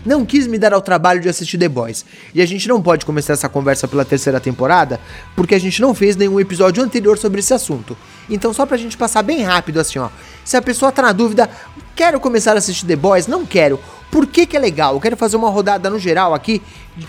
[0.06, 2.06] Não quis me dar ao trabalho de assistir The Boys.
[2.32, 5.00] E a gente não pode começar essa conversa pela terceira temporada,
[5.34, 7.98] porque a gente não fez nenhum episódio anterior sobre esse assunto.
[8.30, 10.08] Então, só pra gente passar bem rápido assim, ó.
[10.44, 11.50] Se a pessoa tá na dúvida,
[11.96, 13.26] quero começar a assistir The Boys?
[13.26, 13.80] Não quero.
[14.10, 14.94] Por que, que é legal?
[14.94, 16.62] Eu quero fazer uma rodada no geral aqui,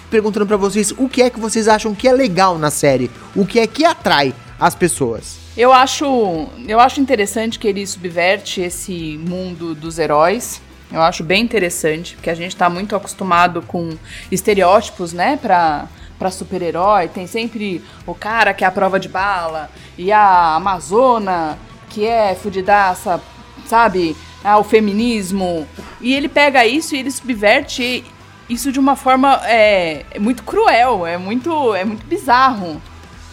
[0.09, 3.45] perguntando pra vocês o que é que vocês acham que é legal na série, o
[3.45, 5.37] que é que atrai as pessoas.
[5.55, 10.61] Eu acho, eu acho interessante que ele subverte esse mundo dos heróis.
[10.91, 13.97] Eu acho bem interessante, porque a gente tá muito acostumado com
[14.31, 17.07] estereótipos, né, pra, pra super-herói.
[17.09, 21.57] Tem sempre o cara que é a prova de bala, e a Amazona,
[21.89, 23.21] que é fudidaça,
[23.65, 24.15] sabe?
[24.43, 25.67] ao feminismo.
[25.99, 28.03] E ele pega isso e ele subverte
[28.49, 32.81] isso de uma forma é muito cruel, é muito, é muito bizarro,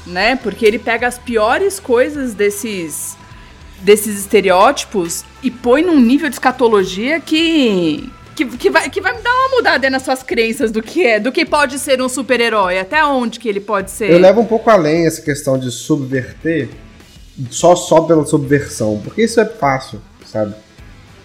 [0.06, 0.36] né?
[0.36, 3.16] Porque ele pega as piores coisas desses
[3.84, 9.22] desses estereótipos e põe num nível de escatologia que que, que, vai, que vai me
[9.22, 12.80] dar uma mudada nas suas crenças do que é, do que pode ser um super-herói,
[12.80, 14.10] até onde que ele pode ser.
[14.10, 16.68] Eu levo um pouco além essa questão de subverter
[17.50, 20.54] só só pela subversão, porque isso é fácil, sabe?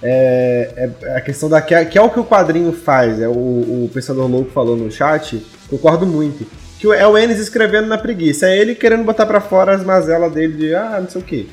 [0.01, 3.27] É, é a questão da que é, que é o que o quadrinho faz, é
[3.27, 6.45] o, o Pensador Louco falou no chat, concordo muito.
[6.79, 10.31] Que é o Ennis escrevendo na preguiça, é ele querendo botar para fora as mazelas
[10.31, 11.49] dele de ah, não sei o que.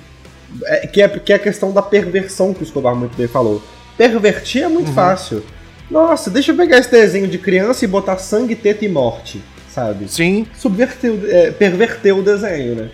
[0.65, 3.63] É, que, é, que é a questão da perversão que o Escobar muito bem falou.
[3.97, 4.95] Pervertir é muito uhum.
[4.95, 5.43] fácil.
[5.91, 10.09] Nossa, deixa eu pegar esse desenho de criança e botar sangue, teta e morte, sabe?
[10.09, 10.47] Sim.
[10.57, 12.91] Subverter, é, perverter o desenho, né?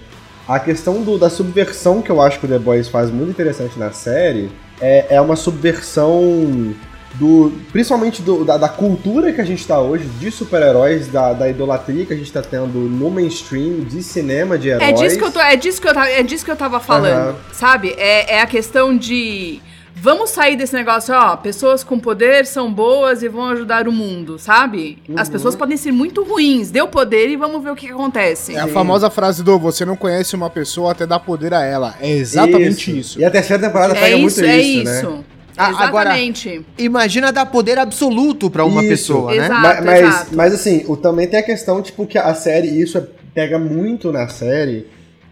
[0.46, 3.79] A questão do, da subversão que eu acho que o The Boys faz muito interessante
[3.79, 6.75] na série é, é uma subversão
[7.14, 11.48] do principalmente do, da, da, cultura que a gente está hoje, de super-heróis, da, da
[11.48, 14.88] idolatria que a gente está tendo no mainstream, de cinema de heróis.
[14.88, 17.31] É disso que eu, tô, é disso que eu, é disso que eu tava falando,
[17.31, 17.37] uhum.
[17.53, 17.94] sabe?
[17.96, 19.61] É, é a questão de
[19.94, 24.38] Vamos sair desse negócio, ó, pessoas com poder são boas e vão ajudar o mundo,
[24.38, 24.98] sabe?
[25.09, 25.14] Uhum.
[25.16, 28.57] As pessoas podem ser muito ruins, deu poder e vamos ver o que, acontece.
[28.57, 31.94] É a famosa frase do você não conhece uma pessoa até dar poder a ela.
[32.01, 33.01] É exatamente isso.
[33.01, 33.20] isso.
[33.20, 34.98] E a terceira temporada é pega isso, muito é isso, né?
[34.98, 35.11] isso.
[35.11, 35.25] né?
[35.56, 36.48] Ah, Exatamente.
[36.48, 38.90] Agora, imagina dar poder absoluto para uma isso.
[38.90, 39.44] pessoa, né?
[39.44, 42.96] Exato, mas, mas, mas, assim, o, também tem a questão, tipo, que a série, isso
[42.96, 44.86] é, pega muito na série,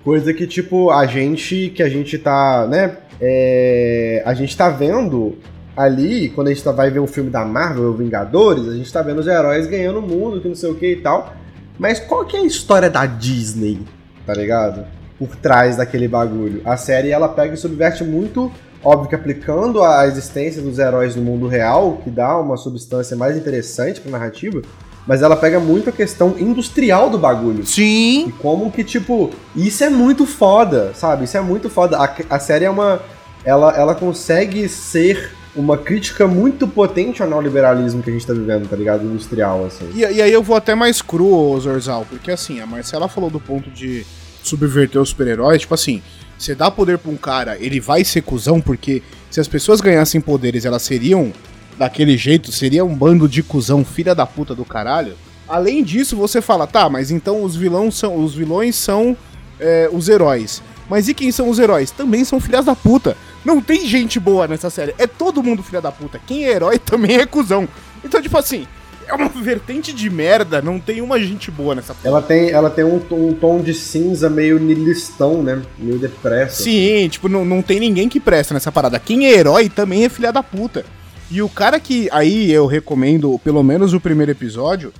[0.04, 5.38] coisa que, tipo, a gente, que a gente tá, né, é, a gente tá vendo
[5.76, 9.02] ali, quando a gente tá, vai ver um filme da Marvel, Vingadores, a gente tá
[9.02, 11.35] vendo os heróis ganhando o mundo, que não sei o que e tal.
[11.78, 13.80] Mas qual que é a história da Disney,
[14.26, 14.85] tá ligado?
[15.18, 16.61] Por trás daquele bagulho.
[16.64, 18.52] A série ela pega e subverte muito,
[18.85, 23.37] óbvio que aplicando a existência dos heróis no mundo real, que dá uma substância mais
[23.37, 24.62] interessante pra narrativa,
[25.07, 27.66] mas ela pega muito a questão industrial do bagulho.
[27.66, 28.29] Sim.
[28.29, 31.25] E como que, tipo, isso é muito foda, sabe?
[31.25, 31.99] Isso é muito foda.
[31.99, 33.01] A, a série é uma.
[33.45, 38.69] Ela, ela consegue ser uma crítica muito potente ao neoliberalismo que a gente tá vivendo,
[38.69, 39.05] tá ligado?
[39.05, 39.90] Industrial, assim.
[39.95, 43.40] E, e aí eu vou até mais cru, Zorzal, porque assim, a Marcela falou do
[43.40, 44.07] ponto de
[44.43, 46.03] subverter os super-heróis, tipo assim,
[46.40, 50.20] você dá poder pra um cara, ele vai ser cuzão, porque se as pessoas ganhassem
[50.20, 51.33] poderes, elas seriam
[51.79, 55.14] daquele jeito, seria um bando de cuzão, filha da puta do caralho.
[55.46, 59.14] Além disso, você fala, tá, mas então os vilões são, os vilões são
[59.59, 60.62] é, os heróis.
[60.88, 61.90] Mas e quem são os heróis?
[61.90, 63.16] Também são filhas da puta.
[63.44, 64.94] Não tem gente boa nessa série.
[64.98, 66.20] É todo mundo filha da puta.
[66.26, 67.68] Quem é herói também é cuzão.
[68.05, 68.66] Então, tipo assim,
[69.06, 72.08] é uma vertente de merda, não tem uma gente boa nessa porra.
[72.08, 75.62] Ela tem, ela tem um, um tom de cinza meio nilistão, né?
[75.78, 76.62] Meio depresso.
[76.62, 78.98] Sim, tipo, não, não tem ninguém que presta nessa parada.
[78.98, 80.84] Quem é herói também é filha da puta.
[81.30, 82.08] E o cara que.
[82.12, 84.92] Aí eu recomendo, pelo menos o primeiro episódio.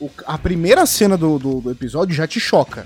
[0.00, 2.84] O, a primeira cena do, do, do, episódio já te choca.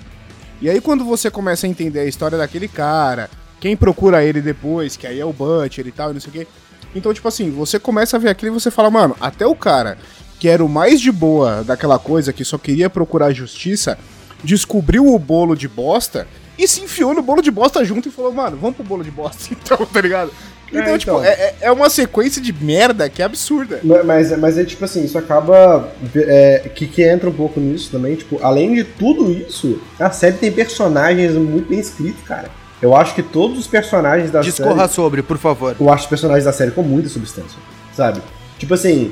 [0.61, 4.97] E aí, quando você começa a entender a história daquele cara, quem procura ele depois,
[4.97, 6.47] que aí é o Butcher e tal, e não sei o quê.
[6.95, 9.99] Então, tipo assim, você começa a ver aquilo e você fala, mano, até o cara
[10.39, 13.99] que era o mais de boa daquela coisa, que só queria procurar justiça,
[14.43, 16.27] descobriu o bolo de bosta
[16.59, 19.11] e se enfiou no bolo de bosta junto e falou, mano, vamos pro bolo de
[19.11, 20.33] bosta então, tá ligado?
[20.71, 21.25] Então, é, tipo, então.
[21.25, 23.81] É, é uma sequência de merda que é absurda.
[24.05, 25.91] Mas, mas é tipo assim, isso acaba.
[26.15, 28.17] É, que, que entra um pouco nisso também.
[28.17, 32.51] Tipo, além de tudo isso, a série tem personagens muito bem escritos, cara.
[32.81, 34.69] Eu acho que todos os personagens da Discorra série.
[34.69, 35.75] Discorra sobre, por favor.
[35.81, 37.59] Eu acho os personagens da série com muita substância,
[37.97, 38.21] sabe?
[38.59, 39.11] Tipo assim,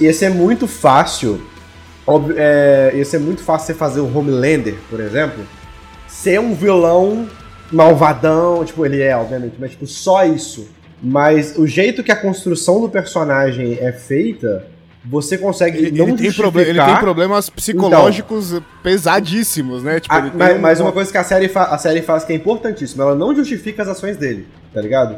[0.00, 1.40] ia ser muito fácil.
[2.06, 5.44] Óbvio, é, ia ser muito fácil você fazer o Homelander, por exemplo,
[6.06, 7.28] ser um vilão
[7.70, 10.68] malvadão, tipo, ele é, obviamente, mas tipo, só isso.
[11.02, 14.66] Mas o jeito que a construção do personagem é feita,
[15.04, 16.62] você consegue ele, não ele tem, justificar...
[16.62, 20.00] ele tem problemas psicológicos então, pesadíssimos, né?
[20.00, 20.58] Tipo, a, mas, um...
[20.58, 23.82] mas, uma coisa que a série, a série faz que é importantíssima, ela não justifica
[23.82, 25.16] as ações dele, tá ligado?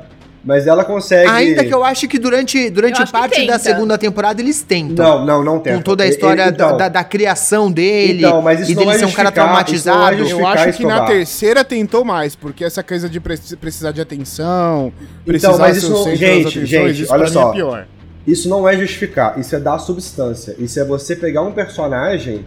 [0.49, 1.29] Mas ela consegue.
[1.29, 5.05] Ainda que eu acho que durante, durante parte da segunda temporada eles tentam.
[5.05, 5.81] Não, não, não tentam.
[5.81, 8.21] Com toda a história então, da, da, criação dele.
[8.25, 10.27] Então, mas isso e dele ser um cara traumatizado.
[10.27, 14.91] Eu acho que na terceira tentou mais, porque essa coisa de precisar de atenção.
[15.23, 16.17] Precisar então, mas isso não.
[16.17, 17.53] Gente, gente, olha é só.
[17.77, 17.85] É
[18.27, 20.57] isso não é justificar, isso é dar substância.
[20.59, 22.47] Isso é você pegar um personagem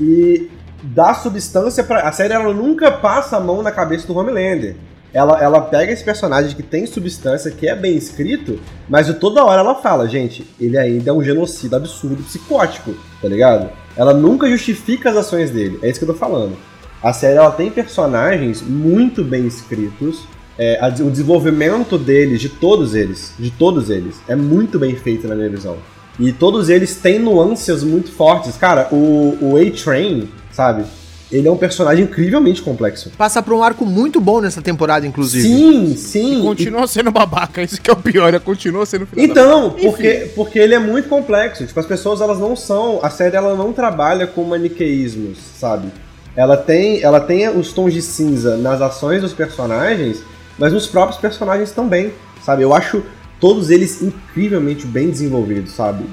[0.00, 0.50] e
[0.82, 4.74] dar substância para A série ela nunca passa a mão na cabeça do Homelander
[5.16, 9.60] ela, ela pega esse personagem que tem substância, que é bem escrito, mas toda hora
[9.60, 13.70] ela fala, gente, ele ainda é um genocida absurdo, psicótico, tá ligado?
[13.96, 16.56] Ela nunca justifica as ações dele, é isso que eu tô falando.
[17.02, 20.24] A série ela tem personagens muito bem escritos,
[20.58, 25.26] é, a- o desenvolvimento deles, de todos eles, de todos eles, é muito bem feito
[25.28, 25.76] na minha visão.
[26.18, 28.56] E todos eles têm nuances muito fortes.
[28.56, 30.84] Cara, o, o A-Train, sabe?
[31.30, 33.10] Ele é um personagem incrivelmente complexo.
[33.18, 35.48] Passa por um arco muito bom nessa temporada, inclusive.
[35.48, 36.42] Sim, sim.
[36.42, 40.58] Continua sendo babaca, isso que é o pior, ele continua sendo filho Então, porque, porque
[40.58, 41.66] ele é muito complexo.
[41.66, 43.00] Tipo, as pessoas elas não são.
[43.02, 45.88] A série ela não trabalha com maniqueísmos, sabe?
[46.36, 50.22] Ela tem, ela tem os tons de cinza nas ações dos personagens,
[50.58, 52.12] mas nos próprios personagens também,
[52.44, 52.62] sabe?
[52.62, 53.02] Eu acho
[53.40, 56.04] todos eles incrivelmente bem desenvolvidos, sabe?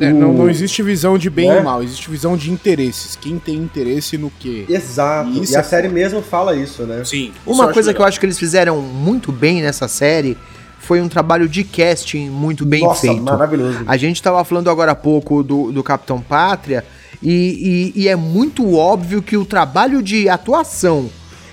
[0.00, 1.60] É, O- não, não existe visão de bem Né?
[1.60, 3.16] e mal, existe visão de interesses.
[3.16, 4.64] Quem tem interesse no quê?
[4.68, 5.30] Exato.
[5.42, 7.04] Isso e a é série mesmo fala isso, né?
[7.04, 7.32] Sim.
[7.46, 10.36] Uma coisa que eu acho que eles fizeram muito bem nessa série
[10.78, 13.22] foi um trabalho de casting muito bem Nossa, feito.
[13.22, 13.80] maravilhoso.
[13.86, 16.84] A gente tava falando agora há pouco do, do Capitão Pátria
[17.22, 21.10] e, e- e é muito óbvio que o trabalho de atuação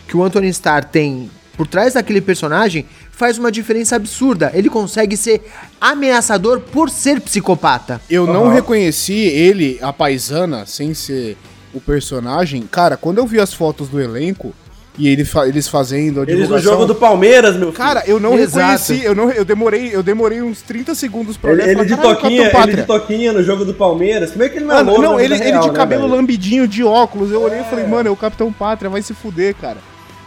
[0.08, 2.86] que o Anthony Starr tem por trás daquele personagem
[3.18, 4.52] faz uma diferença absurda.
[4.54, 5.42] Ele consegue ser
[5.82, 8.00] ameaçador por ser psicopata.
[8.10, 8.54] Eu não Aham.
[8.54, 11.36] reconheci ele, a paisana, sem ser
[11.74, 12.64] o personagem.
[12.72, 14.54] Cara, quando eu vi as fotos do elenco
[15.00, 16.72] e ele fa- eles fazendo a Eles no divulgação...
[16.74, 17.74] jogo do Palmeiras, meu filho.
[17.78, 18.60] Cara, eu não Exato.
[18.66, 21.86] reconheci, eu, não, eu, demorei, eu demorei uns 30 segundos pra ele, olhar ele falar,
[21.88, 24.32] de "Caralho, toquinha, ele de Pátria." toquinha no jogo do Palmeiras.
[24.32, 26.04] Como é que ele não é Mano, louco não, ele, ele real, de né, cabelo
[26.04, 26.16] velho?
[26.16, 27.32] lambidinho, de óculos.
[27.32, 29.78] Eu olhei e falei, mano, é o Capitão Pátria, vai se fuder, cara.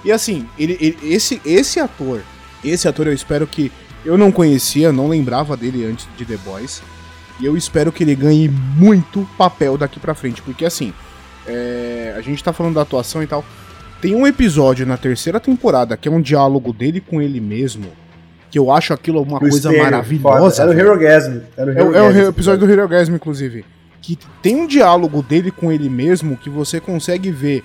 [0.05, 2.21] E assim, ele, ele- esse, esse ator,
[2.65, 3.71] esse ator eu espero que.
[4.05, 6.83] Eu não conhecia, não lembrava dele antes de The Boys.
[7.39, 10.41] E eu espero que ele ganhe muito papel daqui pra frente.
[10.41, 10.93] Porque assim,
[11.47, 13.45] é, a gente tá falando da atuação e tal.
[14.01, 17.87] Tem um episódio na terceira temporada que é um diálogo dele com ele mesmo.
[18.51, 20.39] Que eu acho aquilo uma No coisa espelho, maravilhosa.
[20.39, 20.63] foda.
[20.63, 20.89] Era o velho.
[20.89, 21.41] Hero Gasm.
[21.57, 22.29] Era o É, o- é o Herogasm.
[22.31, 23.65] episódio do Hero Orgasm, inclusive.
[24.01, 27.63] Que tem um diálogo dele com ele mesmo que você consegue ver,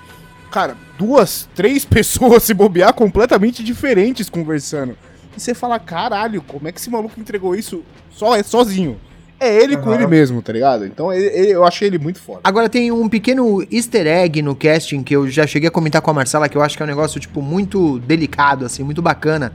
[0.56, 4.98] cara, duas, três pessoas se bobear completamente diferentes conversando.
[5.36, 8.98] E você fala, caralho, como é que esse maluco entregou isso só é sozinho?
[9.38, 9.96] É ele com Aham.
[9.96, 10.86] ele mesmo, tá ligado?
[10.86, 12.40] Então ele- ele- eu achei ele muito foda.
[12.42, 16.10] Agora tem um pequeno easter egg no casting que eu já cheguei a comentar com
[16.10, 19.52] a Marcela, que eu acho que é um negócio, tipo, muito delicado, assim, muito bacana,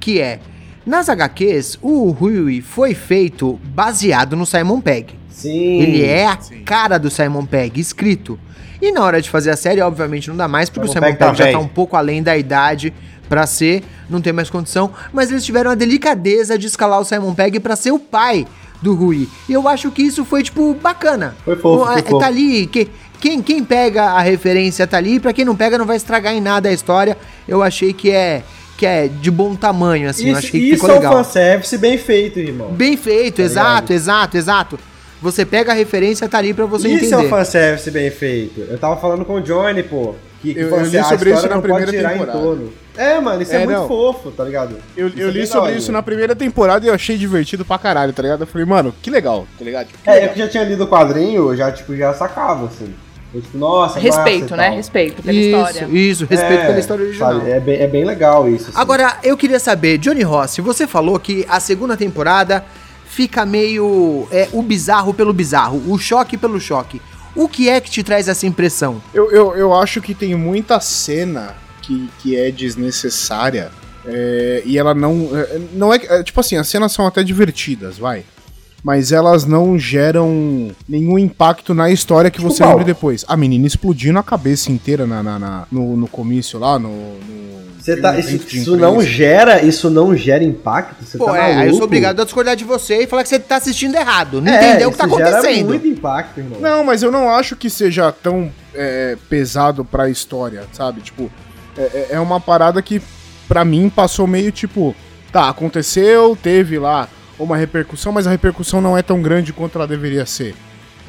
[0.00, 0.40] que é,
[0.84, 5.14] nas HQs, o Rui foi feito baseado no Simon Pegg.
[5.42, 5.80] Sim.
[5.80, 6.62] Ele é a sim.
[6.64, 8.38] cara do Simon Pegg, escrito.
[8.80, 11.06] E na hora de fazer a série, obviamente, não dá mais, porque Simon o Simon
[11.06, 12.92] Pegg tá Pegg já tá um pouco além da idade
[13.28, 17.34] pra ser, não tem mais condição, mas eles tiveram a delicadeza de escalar o Simon
[17.34, 18.46] Pegg pra ser o pai
[18.82, 19.28] do Rui.
[19.48, 21.36] E eu acho que isso foi, tipo, bacana.
[21.44, 22.18] Foi fofo, O- foi é, fofo.
[22.18, 22.88] Tá ali, que,
[23.20, 26.40] quem, quem pega a referência tá ali, pra quem não pega não vai estragar em
[26.40, 27.16] nada a história.
[27.46, 28.42] Eu achei que é,
[28.78, 31.12] que é de bom tamanho, assim, eu Isso, achei que isso ficou é um legal.
[31.22, 32.72] fanservice bem feito, irmão.
[32.72, 33.90] Bem feito, Tá exato, ligado?
[33.92, 34.78] exato, exato.
[35.22, 37.14] Você pega a referência, tá ali pra você Isso entender.
[37.14, 38.60] é um fanservice bem feito.
[38.60, 40.14] Eu tava falando com o Johnny, pô.
[40.40, 42.58] Que, que Eu- eu li a sobre isso na não pode primeira temporada.
[42.96, 43.86] É, mano, isso é, É, muito não.
[43.88, 44.74] fofo, tá ligado?
[44.96, 47.76] Eu, Isso eu é li sobre isso na primeira temporada e eu achei divertido pra
[47.76, 48.40] caralho, tá ligado?
[48.42, 49.88] Eu falei, mano, que legal, tá ligado?
[49.88, 50.32] Tipo, que É, eu legal.
[50.32, 52.94] que já tinha lido o quadrinho, eu já, tipo, já sacava, assim.
[53.34, 54.70] Eu, tipo, nossa, Respeito, massa né?
[54.70, 55.88] Respeito pela Isso, história.
[55.92, 57.32] isso, respeito É, pela história original.
[57.34, 58.70] sabe, é, bem, é bem legal isso.
[58.70, 58.78] assim.
[58.80, 62.64] Agora, eu queria saber, Johnny Rossi, você falou que a segunda temporada
[63.10, 67.02] fica meio é, o bizarro pelo bizarro, o choque pelo choque.
[67.34, 69.02] O que é que te traz essa impressão?
[69.12, 73.70] Eu, eu, eu acho que tem muita cena que, que é desnecessária.
[74.06, 75.30] é, e ela não.
[75.32, 78.24] é, não é, é, Tipo assim, as cenas são até divertidas, vai.
[78.82, 83.24] Mas elas não geram nenhum impacto na história que você lembra depois.
[83.28, 86.88] A menina explodindo a cabeça inteira na, na- na- no, no comício lá, no.
[86.88, 91.04] no Você tá, isso, isso não gera, isso não gera impacto?
[91.04, 93.28] Você Pô, tá é, aí eu sou obrigado a discordar de você e falar que
[93.28, 94.40] você tá assistindo errado.
[94.40, 95.66] Não É, entendeu o que tá isso gera acontecendo.
[95.68, 96.60] muito impacto, irmão.
[96.60, 101.02] Não, mas eu não acho que seja tão é, pesado pra história, sabe?
[101.02, 101.30] Tipo,
[101.76, 103.00] é- é, é uma parada que,
[103.46, 104.94] pra mim, passou meio tipo,
[105.30, 107.08] tá, aconteceu, teve lá
[107.44, 110.52] uma repercussão, mas a repercussão não é tão grande quanto ela deveria ser.
[110.52, 110.58] tá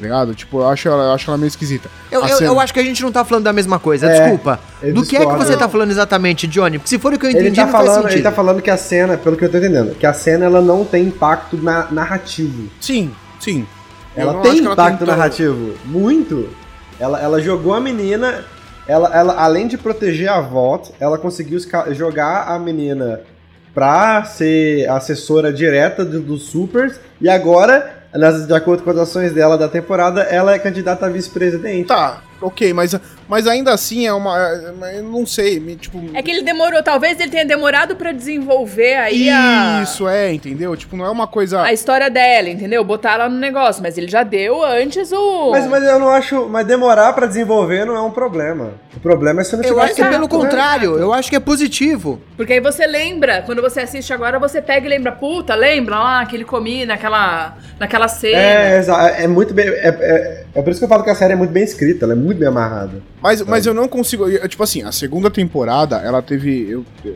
[0.00, 0.34] Ligado?
[0.34, 1.88] Tipo, eu acho ela, eu acho ela meio esquisita.
[2.10, 4.58] Eu, eu, eu acho que a gente não tá falando da mesma coisa, É, desculpa.
[4.94, 6.78] Do que é que você tá falando exatamente, Johnny?
[6.78, 8.16] Porque se for o que eu entendi, Ele tá, não faz falando, sentido.
[8.16, 10.60] ele tá falando que a cena, pelo que eu tô entendendo, que a cena ela
[10.60, 12.68] não tem impacto na, narrativo.
[12.80, 13.66] Sim, sim.
[14.16, 15.74] Ela tem ela impacto tão- narrativo.
[15.84, 16.48] Muito.
[16.98, 18.44] Ela, ela jogou a menina.
[18.88, 21.58] Ela, ela, além de proteger a Vault, ela conseguiu
[21.92, 23.20] jogar a menina
[23.74, 26.98] pra ser assessora direta do- dos Supers.
[27.20, 31.08] E agora, nas- de acordo com as ações dela da temporada, ela é candidata a
[31.08, 31.88] vice-presidente.
[31.88, 32.94] Tá, ok, mas,
[33.28, 34.36] mas ainda assim é uma.
[34.38, 36.00] é- Eu não sei, me- tipo.
[36.14, 40.76] É que ele demorou, talvez ele tenha demorado pra desenvolver aí a, Isso, é, entendeu?
[40.76, 41.62] Tipo, não é uma coisa.
[41.62, 42.82] a história dela, entendeu?
[42.84, 45.50] Botar ela no negócio, mas ele já deu antes o.
[45.50, 46.48] Mas, mas eu não acho.
[46.48, 48.74] Mas demorar pra desenvolver não é um problema.
[48.96, 50.28] O problema é se não Eu acho que é pelo né?
[50.28, 52.20] contrário, eu acho que é positivo.
[52.36, 56.26] Porque aí você lembra, quando você assiste agora, você pega e lembra, puta, lembra lá
[56.26, 58.36] que ele comia naquela, naquela cena.
[58.38, 59.66] É, exa- é muito bem.
[59.68, 62.04] É, é, é por isso que eu falo que a série é muito bem escrita,
[62.04, 63.02] ela é muito bem amarrada.
[63.22, 64.28] Mas, mas eu não consigo.
[64.28, 66.68] eu- Tipo assim, a segunda temporada, ela teve.
[66.70, 67.08] eu- é-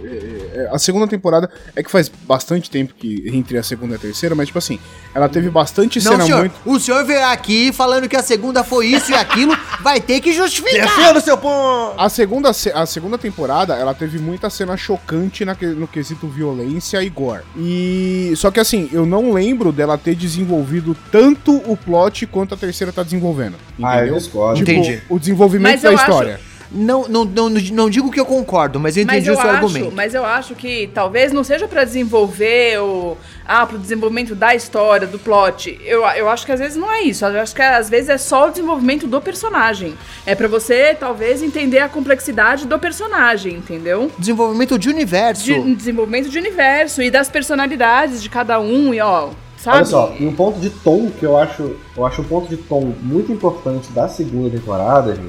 [0.62, 3.98] é- a segunda temporada é que faz bastante tempo que entre a segunda e a
[3.98, 4.78] terceira, mas tipo assim,
[5.14, 6.54] ela teve bastante Não, cena senhor, muito.
[6.64, 9.52] o senhor veio aqui falando que a segunda foi isso e aquilo,
[9.82, 10.86] vai ter que justificar.
[10.86, 11.94] Defenda o seu ponto!
[12.00, 16.28] A segunda, se- a segunda temporada, ela teve muita cena chocante na que- no quesito
[16.28, 17.42] violência e gore.
[17.56, 18.32] E.
[18.36, 22.92] Só que assim, eu não lembro dela ter desenvolvido tanto o plot quanto a terceira
[22.92, 23.54] tá desenvolvendo.
[23.82, 24.16] Ah, eu Entendeu?
[24.18, 24.58] discordo.
[24.58, 25.02] Tipo, Entendi.
[25.08, 26.40] O desenvolvimento Mas da eu acho- história.
[26.68, 29.44] Não, não, não, não digo que eu concordo, mas eu Mas entendi eu, o seu
[29.50, 29.92] acho, argumento.
[29.94, 33.16] mas eu acho que talvez não seja pra desenvolver o.
[33.46, 35.78] Ah, pro desenvolvimento da história, do plot.
[35.84, 37.24] Eu, eu acho que às vezes não é isso.
[37.24, 39.94] Eu acho que às vezes é só o desenvolvimento do personagem.
[40.26, 44.10] É pra você, talvez, entender a complexidade do personagem, entendeu?
[44.18, 45.44] Desenvolvimento de universo.
[45.44, 49.30] De, desenvolvimento de universo e das personalidades de cada um, e ó.
[49.56, 49.76] Sabe?
[49.78, 51.76] Olha só, e um ponto de tom que eu acho.
[51.96, 55.26] Eu acho um ponto de tom muito importante da segunda temporada, gente,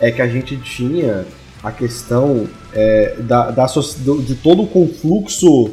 [0.00, 1.26] é que a gente tinha
[1.62, 5.70] a questão é, da, da de todo o confluxo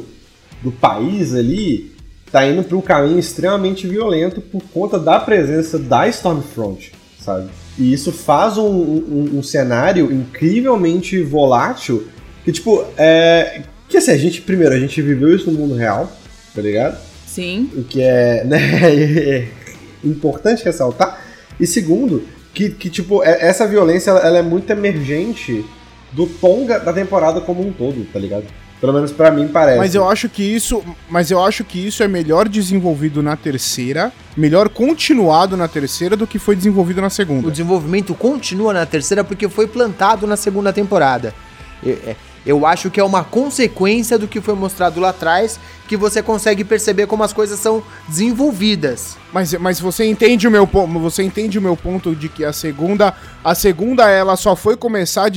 [0.62, 1.92] do país ali
[2.32, 6.90] tá indo para um caminho extremamente violento por conta da presença da Stormfront,
[7.20, 7.48] sabe?
[7.78, 12.08] E isso faz um, um- um cenário incrivelmente volátil
[12.44, 13.62] que, tipo, é.
[13.88, 16.10] Que assim, a gente, primeiro, a gente viveu isso no mundo real,
[16.54, 16.98] tá ligado?
[17.34, 17.68] Sim.
[17.76, 19.48] o que é, né,
[20.04, 21.20] importante ressaltar.
[21.58, 22.22] E segundo,
[22.52, 25.64] que, que tipo, é- essa violência ela, ela é muito emergente
[26.12, 28.44] do tom da da temporada como um todo, tá ligado?
[28.80, 29.78] Pelo menos pra mim parece.
[29.78, 34.12] Mas eu acho que isso, mas eu acho que isso é melhor desenvolvido na terceira,
[34.36, 37.50] melhor continuado na terceira do que foi desenvolvido na O segunda.
[37.50, 41.32] desenvolvimento continua na terceira porque foi plantado na segunda temporada.
[41.82, 42.16] Eu, é,
[42.46, 46.64] eu acho que é uma consequência do que foi mostrado lá atrás, que você consegue
[46.64, 49.16] perceber como as coisas são desenvolvidas.
[49.32, 52.52] Mas, mas você entende o meu ponto, você entende o meu ponto de que a
[52.52, 55.28] segunda, a segunda ela só foi começar a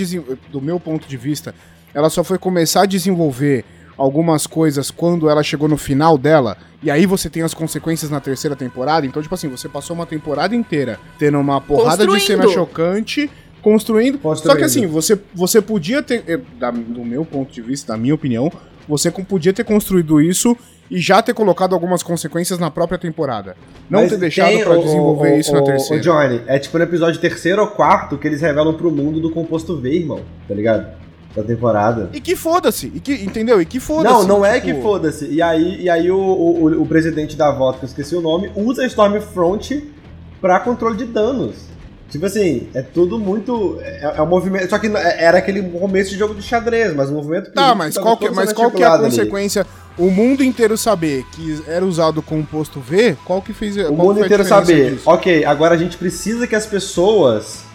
[0.52, 1.56] do meu ponto de vista,
[1.94, 3.66] ela só foi começar a desenvolver
[3.98, 8.20] algumas coisas quando ela chegou no final dela, e aí você tem as consequências na
[8.20, 9.06] terceira temporada.
[9.08, 13.30] Então, tipo assim, você passou uma temporada inteira tendo uma porrada de cena chocante,
[13.62, 14.18] construindo.
[14.20, 14.54] Construindo.
[14.54, 17.98] Só que assim, você, você podia ter, eh, da- do meu ponto de vista, da
[18.00, 18.52] minha opinião,
[18.88, 20.56] você podia ter construído isso
[20.90, 23.58] e já ter colocado algumas consequências na própria temporada.
[23.90, 26.02] Não Mas ter deixado o- desenvolver o- isso na o- terceira.
[26.02, 29.30] O Johnny, é tipo no episódio terceiro ou quarto que eles revelam pro mundo do
[29.32, 30.88] composto V, irmão, tá ligado?
[31.36, 32.10] Da temporada.
[32.14, 33.62] E que foda-se, e que, entendeu?
[33.62, 34.12] E que foda-se.
[34.16, 35.26] Não, não é tipo, que foda-se.
[35.28, 38.50] E aí, e aí o, o, o presidente da volta, que eu esqueci o nome,
[38.56, 39.84] usa a Stormfront
[40.42, 41.68] pra controle de danos.
[42.10, 43.78] Tipo assim, é tudo muito.
[43.82, 44.70] É, é um movimento.
[44.70, 47.52] Só que é- era aquele começo de jogo de xadrez, mas o movimento.
[47.52, 49.04] Tá, mas qual, que, todo mas qual que é a ali.
[49.04, 49.66] consequência?
[49.98, 54.24] O mundo inteiro saber que era usado o composto V, qual que fez O mundo
[54.24, 54.92] inteiro saber.
[54.94, 55.10] disso?
[55.10, 57.66] Ok, agora a gente precisa que as pessoas.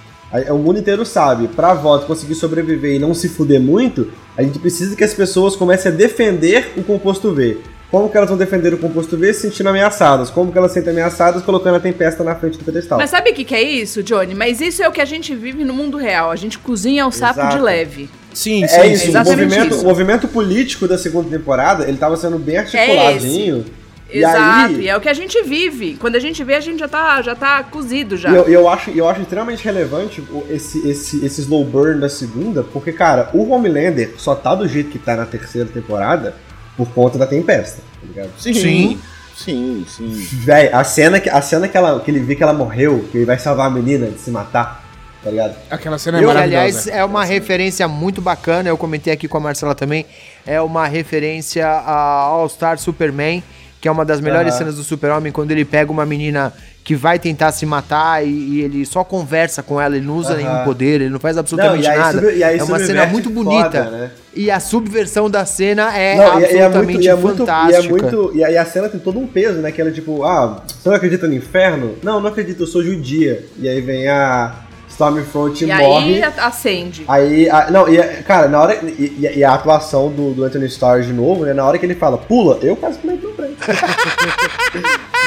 [0.50, 4.58] O mundo inteiro sabe, pra voto conseguir sobreviver e não se fuder muito, a gente
[4.58, 7.58] precisa que as pessoas comecem a defender o composto V.
[7.92, 10.30] Como que elas vão defender o composto V se sentindo ameaçadas?
[10.30, 12.96] Como que elas se sentem ameaçadas colocando a tempesta na frente do pedestal?
[12.98, 14.34] Mas sabe o que, que é isso, Johnny?
[14.34, 16.30] Mas isso é o que a gente vive no mundo real.
[16.30, 17.56] A gente cozinha o sapo Exato.
[17.58, 18.08] de leve.
[18.32, 19.16] Sim, É sim, isso, sim.
[19.18, 19.82] o movimento, isso.
[19.82, 23.62] o movimento político da segunda temporada, ele tava sendo bem articuladinho.
[24.10, 25.96] E Exato, aí- e é o que a gente vive.
[26.00, 28.30] Quando a gente vê, a gente já tá, já tá cozido já.
[28.30, 32.90] Eu, eu acho, eu acho extremamente relevante esse, esse, esse slow burn da segunda, porque,
[32.92, 36.34] cara, o Homelander só tá do jeito que tá na terceira temporada
[36.76, 38.30] por conta da tempesta, tá ligado?
[38.38, 39.00] Sim, Sim.
[39.36, 40.26] sim, sim.
[40.44, 43.18] Véi, a cena, que, a cena que, ela, que ele vê que ela morreu, que
[43.18, 44.82] ele vai salvar a menina de se matar,
[45.22, 45.54] tá ligado?
[45.70, 46.60] Aquela cena é Eu, maravilhosa.
[46.62, 50.06] aliás, é uma referência muito bacana, eu comentei aqui com a Marcela também,
[50.46, 53.42] é uma referência a All Star Superman,
[53.80, 54.58] que é uma das melhores Aham.
[54.58, 56.52] cenas do Super-Homem, quando ele pega uma menina
[56.84, 60.34] que vai tentar se matar e, e ele só conversa com ela, ele não usa
[60.34, 60.36] Aham.
[60.38, 62.20] nenhum poder, ele não faz absolutamente Não, e nada.
[62.20, 63.84] sub- e é uma cena muito foda, bonita.
[63.90, 64.10] né?
[64.34, 67.34] E a subversão da cena é Não, e- e é absolutamente muito, e é muito,
[67.34, 67.86] e fantástica.
[67.86, 69.70] é muito, e aí a cena tem todo um peso, né?
[69.70, 71.94] Que ela tipo, ah, você não acredita no inferno?
[72.02, 73.44] Não, não acredito, eu sou judia.
[73.58, 74.52] E aí vem a
[74.92, 76.22] Stormfront e, e morre.
[76.22, 77.04] aí acende.
[77.08, 78.74] Aí, a- não, e, a- cara, na hora.
[78.84, 81.52] E, e- a atuação do, do Anthony Starr de novo, né?
[81.54, 83.56] Na hora que ele fala, pula, eu quase pulei pra frente.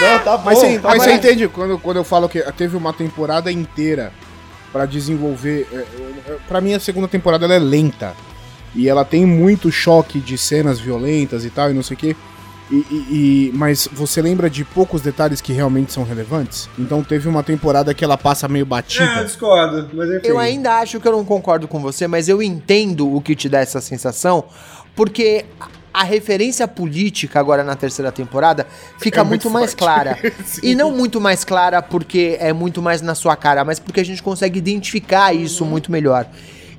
[0.01, 0.43] não, tá bom.
[0.45, 4.11] Mas, você, tá mas você entende quando, quando eu falo que teve uma temporada inteira
[4.71, 5.67] Pra desenvolver.
[5.71, 8.13] é, é, Pra mim, a segunda temporada ela é lenta.
[8.75, 12.15] E ela tem muito choque de cenas violentas e tal, e não sei o quê.
[12.71, 16.67] E, e- e- mas você lembra de poucos detalhes que realmente são relevantes?
[16.79, 19.23] Então teve uma temporada que ela passa meio É, eu batida.
[19.23, 20.27] discordo, mas enfim.
[20.27, 23.47] Eu ainda acho que eu não concordo com você, mas eu entendo o que te
[23.47, 24.45] dá essa sensação,
[24.95, 25.45] porque
[25.93, 28.65] a referência política agora na terceira temporada
[28.99, 30.17] fica É muito, muito mais clara.
[30.63, 34.03] E não muito mais clara porque é muito mais na sua cara, mas porque a
[34.05, 36.27] gente consegue identificar isso muito melhor.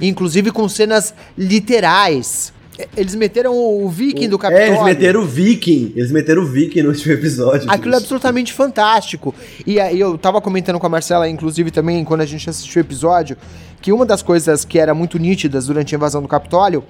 [0.01, 2.53] Inclusive com cenas literais.
[2.97, 4.67] Eles meteram o viking do Capitólio.
[4.67, 5.93] É, eles meteram o Viking.
[5.97, 7.71] Eles meteram o Viking no último episódio.
[7.71, 9.35] Aquilo é absolutamente fantástico.
[9.67, 12.85] E aí eu tava comentando com a Marcela, inclusive, também, quando a gente assistiu o
[12.85, 13.37] episódio,
[13.81, 16.85] que uma das coisas que era muito nítidas durante a invasão do Capitólio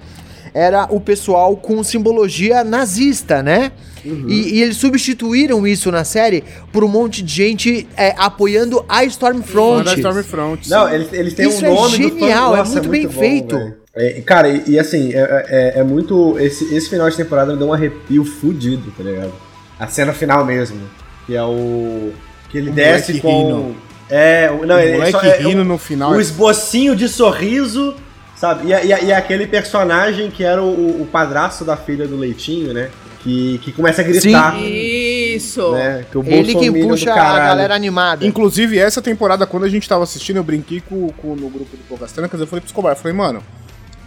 [0.53, 3.71] era o pessoal com simbologia nazista, né?
[4.03, 8.99] E, e eles substituíram isso na série por um monte de gente é, apoiando a
[8.99, 9.83] Fã Stormfront.
[9.83, 10.69] da Stormfront.
[10.69, 13.55] Não, eles, eles têm Isso um é nome do genial, é Nossa, muito bem feito.
[13.57, 13.86] velho.
[13.99, 15.45] É, cara, e, e assim, é,
[15.75, 16.37] é- é muito.
[16.39, 19.33] Esse, esse final de temporada me deu um arrepio fudido, tá ligado?
[19.79, 20.79] A cena final mesmo.
[21.25, 22.11] Que é o.
[22.49, 23.47] Que ele O desce moleque com.
[23.61, 23.75] rindo.
[24.09, 26.11] É, o- não, o ele moleque só, é, rindo no final.
[26.11, 27.95] o esbocinho de sorriso,
[28.35, 28.71] sabe?
[28.71, 32.89] E, e, e aquele personagem que era o, o padrasto da filha do Leitinho, né?
[33.23, 34.57] Que, que começa a gritar.
[34.61, 35.71] Isso.
[35.71, 36.05] Né?
[36.09, 38.25] Que o Ele que puxa a galera animada.
[38.25, 41.83] Inclusive, essa temporada, quando a gente tava assistindo, eu brinquei com, com- no grupo do
[41.89, 43.43] Poucas Trancas, eu falei pro Escobar, eu falei, mano,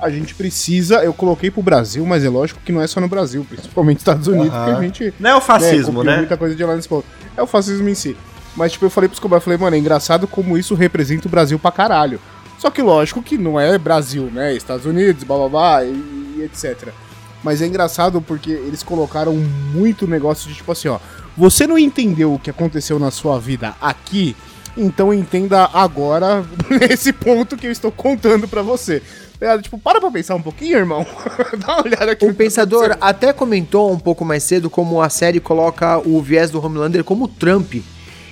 [0.01, 3.09] a gente precisa, eu coloquei pro Brasil, mas é lógico que não é só no
[3.09, 4.65] Brasil, principalmente nos Estados Unidos, Aham.
[4.65, 6.17] que a gente Não é o fascismo, copiou né?
[6.19, 7.07] muita coisa de lá nesse ponto.
[7.37, 8.17] É o fascismo em si.
[8.57, 11.31] Mas, tipo, eu falei pro Escobar, eu falei, mano, é engraçado como isso representa o
[11.31, 12.19] Brasil pra caralho.
[12.59, 14.55] Só que, lógico que não é Brasil, né?
[14.55, 15.89] Estados Unidos, blá blá blá, e,
[16.37, 16.89] e etc.
[17.43, 20.99] Mas é engraçado porque eles colocaram muito negócio de tipo assim, ó.
[21.37, 24.37] Você não entendeu o que aconteceu na sua vida aqui,
[24.77, 29.03] então entenda agora nesse ponto que eu estou contando pra você.
[29.39, 29.61] Tá?
[29.61, 31.07] Tipo, para pra pensar um pouquinho, irmão.
[31.59, 32.25] Dá uma olhada aqui.
[32.27, 33.05] O tá Pensador acontecendo.
[33.09, 37.27] até comentou um pouco mais cedo como a série coloca o viés do Homelander como
[37.27, 37.77] Trump.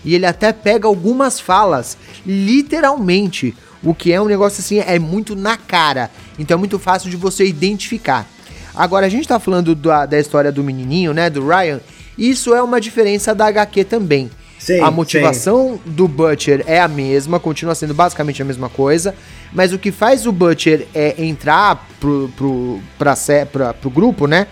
[0.04, 3.54] E ele até pega algumas falas, literalmente.
[3.82, 6.10] O que é um negócio assim, é muito na cara.
[6.38, 8.26] Então é muito fácil de você identificar.
[8.74, 11.80] Agora, a gente tá falando da, da história do menininho, né, do Ryan.
[12.16, 14.30] Isso é uma diferença da HQ também.
[14.58, 19.14] Sim, a motivação do Butcher é a mesma, continua sendo basicamente a mesma coisa,
[19.52, 23.14] mas o que faz o Butcher é entrar pro, pro, pra,
[23.50, 24.46] pra, pro grupo, né?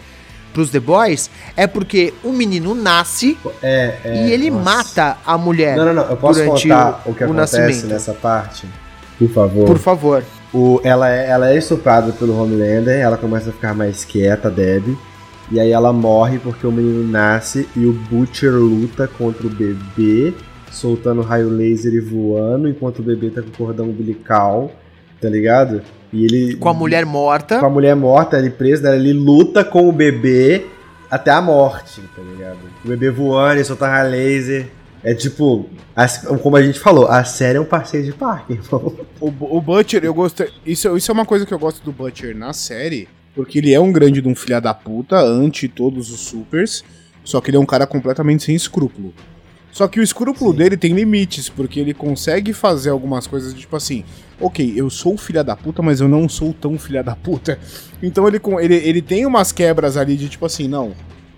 [0.52, 4.64] Pros The Boys, é porque o menino nasce É, é, e ele nossa.
[4.64, 5.76] mata a mulher.
[5.76, 6.04] Não, não, não.
[6.04, 7.86] Eu posso contar o, que acontece nascimento.
[7.92, 8.66] nessa parte?
[9.18, 9.66] Por favor.
[9.66, 10.24] Por favor.
[10.54, 14.96] O, ela, é, ela é estuprada pelo Homelander, ela começa a ficar mais quieta, Debbie.
[15.50, 20.34] E aí ela morre porque o menino nasce e o Butcher luta contra o bebê,
[20.70, 24.72] soltando raio laser e voando, enquanto o bebê tá com o cordão umbilical,
[25.20, 25.82] tá ligado?
[26.12, 26.56] E ele.
[26.56, 27.60] Com a mulher morta.
[27.60, 28.96] Com a mulher morta, ele preso, né?
[28.96, 30.66] ele luta com o bebê
[31.10, 32.58] até a morte, tá ligado?
[32.84, 34.68] O bebê voando, ele solta raio laser.
[35.04, 35.68] É tipo,
[36.42, 38.92] como a gente falou, a série é um passeio de parque, irmão.
[39.20, 40.48] O, o Butcher, eu gostei.
[40.64, 43.08] Isso, isso é uma coisa que eu gosto do Butcher na série.
[43.36, 46.82] Porque ele é um grande de um filha da puta, ante todos os supers.
[47.22, 49.12] Só que ele é um cara completamente sem escrúpulo.
[49.70, 53.76] Só que o escrúpulo dele tem limites, porque ele consegue fazer algumas coisas de tipo
[53.76, 54.04] assim,
[54.40, 57.58] ok, eu sou filha da puta, mas eu não sou tão filha da puta.
[58.02, 60.94] Então ele, com- ele, ele tem umas quebras ali de tipo assim, não,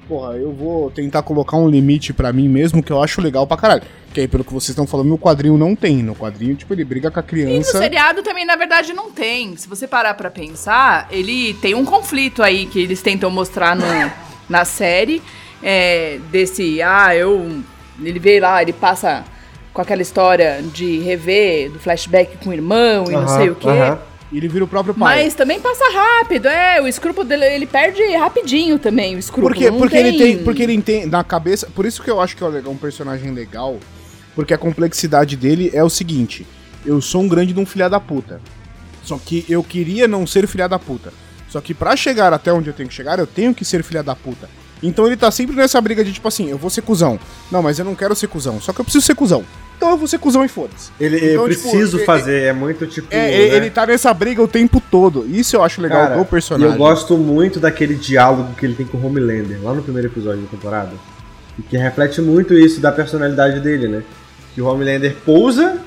[0.09, 3.57] porra, eu vou tentar colocar um limite pra mim mesmo que eu acho legal pra
[3.57, 3.83] caralho.
[4.13, 6.03] Que aí, pelo que vocês estão falando, no quadrinho não tem.
[6.03, 7.79] No quadrinho, tipo, ele briga com a E no criança.
[7.79, 9.55] seriado também, na verdade, não tem.
[9.57, 13.85] Se você parar pra pensar, ele tem um conflito aí que eles tentam mostrar no,
[14.49, 15.23] na série.
[15.63, 17.61] é, desse, ah, eu.
[18.01, 19.25] Ele veio lá, ele passa
[19.75, 23.69] com aquela história de rever do flashback com o irmão e não sei o quê.
[24.31, 25.25] E ele vira o próprio pai.
[25.25, 26.81] Mas também passa rápido, é.
[26.83, 29.55] O escrúpulo dele, ele perde rapidinho também, o escrúpulo.
[29.55, 30.39] Porque, não porque ele tem.
[30.45, 31.69] Porque ele tem na cabeça.
[31.75, 33.79] Por isso que eu acho que é um personagem legal.
[34.35, 36.47] Porque a complexidade dele é o seguinte:
[36.85, 38.41] eu sou um grande de um filha da puta.
[39.03, 41.13] Só que eu queria não ser filha da puta.
[41.49, 44.03] Só que pra chegar até onde eu tenho que chegar, eu tenho que ser filha
[44.03, 44.49] da puta.
[44.83, 47.19] Então ele tá sempre nessa briga de tipo assim, eu vou ser cuzão.
[47.51, 48.61] Não, mas eu não quero ser cuzão.
[48.61, 49.45] Só que eu preciso ser cuzão.
[49.79, 50.91] Então eu vou ser cuzão e foda-se.
[50.99, 53.07] Ele, Então, eu tipo, preciso é- fazer, é muito tipo.
[53.13, 53.57] É, né?
[53.57, 55.25] ele tá nessa briga o tempo todo.
[55.31, 56.73] Isso eu acho legal Cara, do E personagem.
[56.73, 60.43] eu gosto muito daquele diálogo que ele tem com o Homelander, lá no primeiro episódio
[60.43, 60.91] da temporada.
[61.57, 64.03] E que reflete muito isso da personalidade dele, né?
[64.53, 65.79] Que o Homelander pousa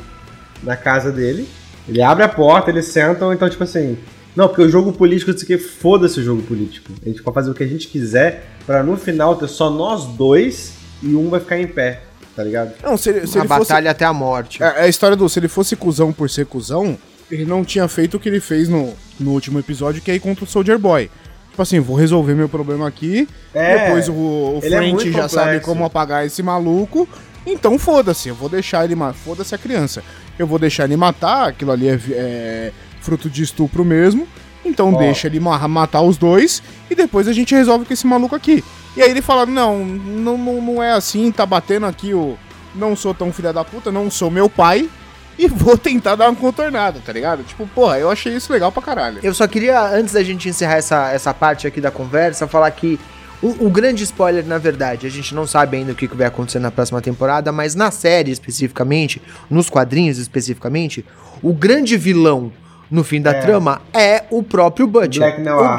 [0.63, 1.45] na casa dele,
[1.85, 3.97] ele abre a porta, eles sentam, então, tipo assim.
[4.33, 6.93] Não, porque o jogo político, isso aqui, foda-se o jogo político.
[7.05, 10.05] A gente pode fazer o que a gente quiser, pra no final ter só nós
[10.05, 12.03] dois e um vai ficar em pé.
[12.35, 12.73] Tá ligado?
[12.83, 13.59] Não, se ele, se a ele fosse.
[13.69, 14.61] batalha até a morte.
[14.63, 15.27] É, é a história do.
[15.29, 16.97] Se ele fosse cuzão por ser cuzão,
[17.29, 20.19] ele não tinha feito o que ele fez no, no último episódio, que é ir
[20.19, 21.09] contra o Soldier Boy.
[21.49, 23.27] Tipo assim, vou resolver meu problema aqui.
[23.53, 27.07] É, depois o, o é já sabe como apagar esse maluco.
[27.45, 29.13] Então foda-se, eu vou deixar ele matar.
[29.17, 30.03] Foda-se a criança.
[30.39, 32.71] Eu vou deixar ele matar, aquilo ali é, é
[33.01, 34.27] fruto de estupro mesmo.
[34.63, 34.97] Então Ó.
[34.97, 38.63] deixa ele ma- matar os dois e depois a gente resolve com esse maluco aqui.
[38.95, 42.37] E aí ele fala: não, não, não, é assim, tá batendo aqui o.
[42.73, 44.89] Não sou tão filha da puta, não sou meu pai.
[45.37, 47.43] E vou tentar dar uma contornada, tá ligado?
[47.43, 49.19] Tipo, porra, eu achei isso legal pra caralho.
[49.23, 52.99] Eu só queria, antes da gente encerrar essa, essa parte aqui da conversa, falar que
[53.41, 56.59] o, o grande spoiler, na verdade, a gente não sabe ainda o que vai acontecer
[56.59, 61.03] na próxima temporada, mas na série especificamente, nos quadrinhos especificamente,
[61.41, 62.51] o grande vilão
[62.91, 63.39] no fim da É.
[63.41, 65.23] trama é o próprio Butcher.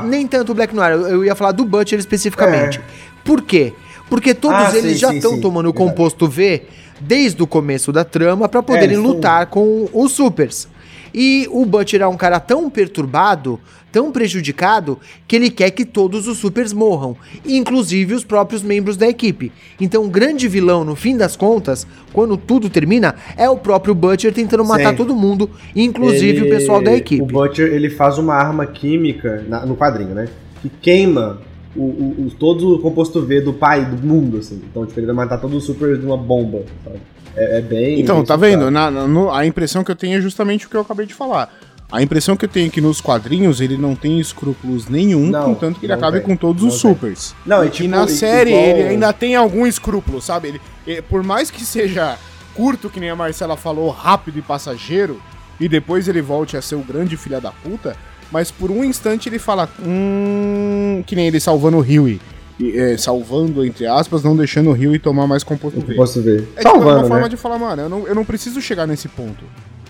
[0.02, 2.80] O- nem tanto o Black Noir, eu, ia falar do Butcher especificamente.
[3.24, 3.72] Por quê?
[4.08, 6.62] Porque todos Ah, eles sim, já estão tomando o composto V
[7.00, 10.66] desde o começo da trama pra poderem tão- lutar com os supers.
[11.14, 13.60] E o Butcher é um cara tão perturbado,
[13.92, 17.14] tão prejudicado, que ele quer que todos os supers morram,
[17.46, 19.52] inclusive os próprios membros da equipe.
[19.78, 24.32] Então, o grande vilão, no fim das contas, quando tudo termina, é o próprio Butcher
[24.32, 24.96] tentando matar Sim.
[24.96, 27.22] todo mundo, inclusive Ele- o pessoal da equipe.
[27.22, 30.28] O Butcher, ele faz uma arma química na- no quadrinho, né?
[30.62, 31.40] Que queima
[31.76, 34.60] o, o- o- todo o composto V do pai do mundo, assim.
[34.70, 36.96] Então, tipo, ele vai matar todos os supers de uma bomba, sabe?
[37.34, 37.98] É, é bem...
[38.00, 38.70] Então, tá vendo?
[38.70, 41.14] Na- na- no- a impressão que eu tenho é justamente o que eu acabei de
[41.14, 41.50] falar.
[41.92, 45.44] A impressão que eu tenho é que nos quadrinhos ele não tem escrúpulos nenhum, Não,
[45.54, 46.90] contanto que ele acabe tem, com todos os tem.
[46.94, 47.34] supers.
[47.44, 50.48] Não, e e tipo, na i- série igual- ele ainda tem algum escrúpulo, sabe?
[50.48, 52.16] Ele, eh, por mais que seja
[52.54, 55.20] curto, que nem a Marcela falou, rápido e passageiro,
[55.60, 57.94] e depois ele volte a ser o grande filha da puta,
[58.30, 59.68] mas por um instante ele fala,
[60.16, 62.18] hum, que nem ele salvando o Huey.
[62.58, 65.88] E, eh, salvando, entre aspas, não deixando o Huey tomar mais composto O V.
[65.88, 66.36] composto V.
[66.36, 67.28] É tipo, uma Salvando, forma né?
[67.28, 69.44] de falar, mano, eu não, eu não preciso chegar nesse ponto.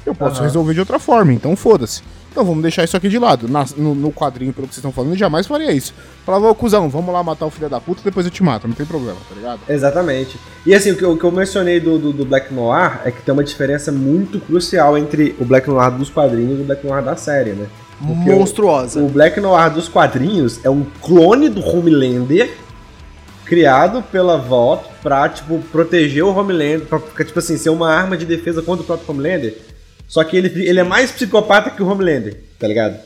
[0.05, 0.44] Eu posso Aham.
[0.44, 2.03] resolver de outra forma, então foda-se.
[2.30, 3.46] Então vamos deixar isso aqui de lado.
[3.46, 5.92] Na- no, no quadrinho, pelo que vocês estão falando, eu jamais faria isso.
[6.24, 8.74] Falava, ô cuzão, vamos lá matar o filho da puta, depois eu te mato, não
[8.74, 9.61] tem problema, tá ligado?
[9.68, 10.38] Exatamente.
[10.64, 13.11] E assim, o que eu, o que eu mencionei do, do, do Black Noir é
[13.11, 16.86] que tem uma diferença muito crucial entre o Black Noir dos quadrinhos e o Black
[16.86, 17.66] Noir da série, né?
[18.05, 19.00] Porque o- Monstruosa.
[19.00, 22.50] O Black Noir dos quadrinhos é um clone do Homelander
[23.44, 28.24] criado pela Vault pra, tipo, proteger o Homelander, pra, tipo assim, ser uma arma de
[28.24, 29.57] defesa contra o próprio Homelander.
[30.09, 32.98] Só que ele, ele é mais psicopata que o Homelander, tá ligado?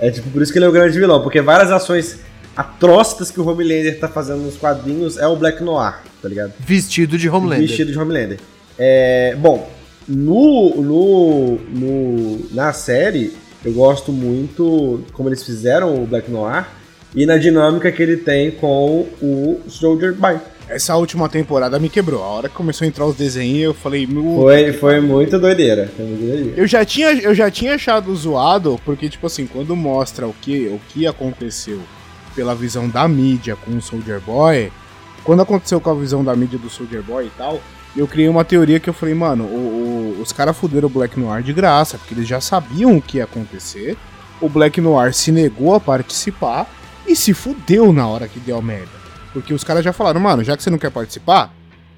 [0.00, 2.18] É tipo, por isso que ele é o grande vilão, porque várias ações
[2.56, 6.52] atrocitas que o Homelander tá fazendo nos quadrinhos é o Black Noir, tá ligado?
[6.58, 7.66] Vestido de Homelander.
[7.66, 8.38] Vestido de Homelander.
[8.78, 9.70] É, bom,
[10.08, 13.32] no, no, no, na série,
[13.64, 16.66] eu gosto muito como eles fizeram o Black Noir
[17.14, 20.38] e na dinâmica que ele tem com o Soldier Boy.
[20.68, 22.22] Essa última temporada me quebrou.
[22.22, 24.06] A hora que começou a entrar os desenhos, eu falei.
[24.06, 25.90] Foi, foi muito doideira.
[25.96, 26.60] Foi muito doideira.
[26.60, 30.66] Eu já, tinha, eu já tinha achado zoado, porque, tipo assim, quando mostra o que,
[30.68, 31.80] o que aconteceu
[32.36, 34.70] pela visão da mídia com o Soldier Boy,
[35.24, 37.60] quando aconteceu com a visão da mídia do Soldier Boy e tal,
[37.96, 41.18] eu criei uma teoria que eu falei, mano, o- o- os caras fuderam o Black
[41.18, 43.96] Noir de graça, porque eles já sabiam o que ia acontecer.
[44.40, 46.70] O Black Noir se negou a participar
[47.06, 48.97] e se fudeu na hora que deu merda.
[49.40, 51.52] Porque os caras já falaram, mano, já que você não quer participar,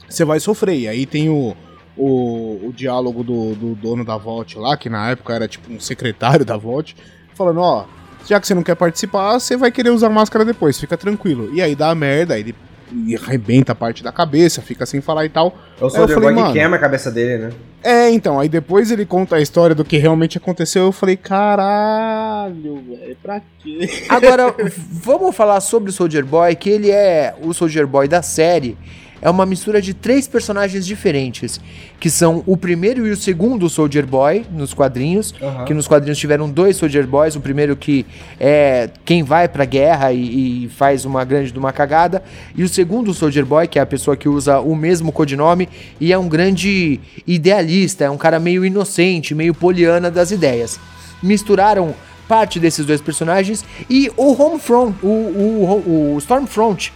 [0.09, 0.79] você vai sofrer.
[0.79, 1.57] E aí tem o,
[1.97, 5.81] o, o diálogo do, do dono da Vault lá, que na época era tipo um
[5.81, 6.95] secretário da Vault,
[7.35, 7.87] falando, ó,
[8.27, 11.51] já que você não quer participar, você vai querer usar máscara depois, fica tranquilo.
[11.55, 12.55] E aí dá a merda, aí ele
[12.93, 15.57] e arrebenta a parte da cabeça, fica sem falar e tal.
[15.81, 17.51] É o eu Soldier Boy que queima a cabeça dele, né?
[17.83, 22.83] É, então, aí depois ele conta a história do que realmente aconteceu, eu falei, caralho,
[22.87, 23.89] velho, pra quê?
[24.09, 24.55] Agora,
[24.91, 28.77] vamos falar sobre o Soldier Boy, que ele é o Soldier Boy da série.
[29.23, 31.61] É uma mistura de três personagens diferentes,
[31.99, 35.35] que são o primeiro e o segundo Soldier Boy nos quadrinhos,
[35.67, 38.07] que nos quadrinhos tiveram dois Soldier Boys, o primeiro que
[38.39, 42.23] é quem vai pra guerra e, e faz uma grande de uma cagada,
[42.55, 45.69] e o segundo Soldier Boy, que é a pessoa que usa o mesmo codinome
[46.01, 50.81] e é um grande idealista, é um cara meio inocente, meio poliana das ideias.
[51.23, 51.95] Misturaram
[52.27, 56.93] parte desses dois personagens e o Homefront, o, o, o Stormfront,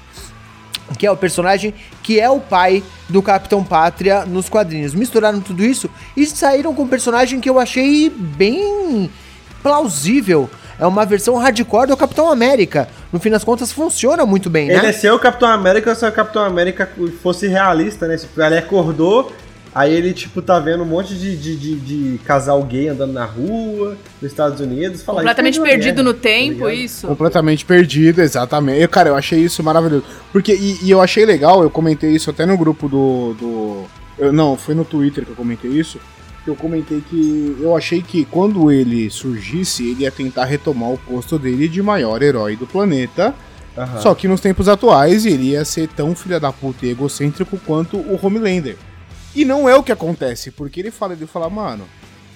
[0.98, 4.94] que é o personagem que é o pai do Capitão Pátria nos quadrinhos.
[4.94, 9.10] Misturaram tudo isso e saíram com um personagem que eu achei bem
[9.62, 10.48] plausível.
[10.78, 12.88] É uma versão hardcore do Capitão América.
[13.12, 14.88] No fim das contas, funciona muito bem, Ele né?
[14.88, 16.90] é ser o Capitão América se o Capitão América
[17.22, 18.18] fosse realista, né?
[18.36, 19.32] Ele acordou,
[19.74, 23.24] aí ele, tipo, tá vendo um monte de, de, de, de casal gay andando na
[23.24, 25.02] rua, nos Estados Unidos.
[25.02, 27.06] Fala, Completamente "Isso é uma perdido merda", no tempo, tá isso.
[27.06, 28.80] Completamente perdido, exatamente.
[28.80, 30.04] Eu, cara, eu achei isso maravilhoso.
[30.30, 33.84] Porque, e, e eu achei legal, eu comentei isso até no grupo do, do,
[34.16, 35.98] Eu, não, foi no Twitter que eu comentei isso.
[36.44, 40.98] Que eu comentei que eu achei que quando ele surgisse, ele ia tentar retomar o
[40.98, 43.34] posto dele de maior herói do planeta.
[43.76, 44.00] Aham.
[44.00, 47.96] Só que nos tempos atuais ele ia ser tão filha da puta e egocêntrico quanto
[47.96, 48.76] o Homelander.
[49.34, 51.84] E não é o que acontece, porque ele fala, ele fala, mano,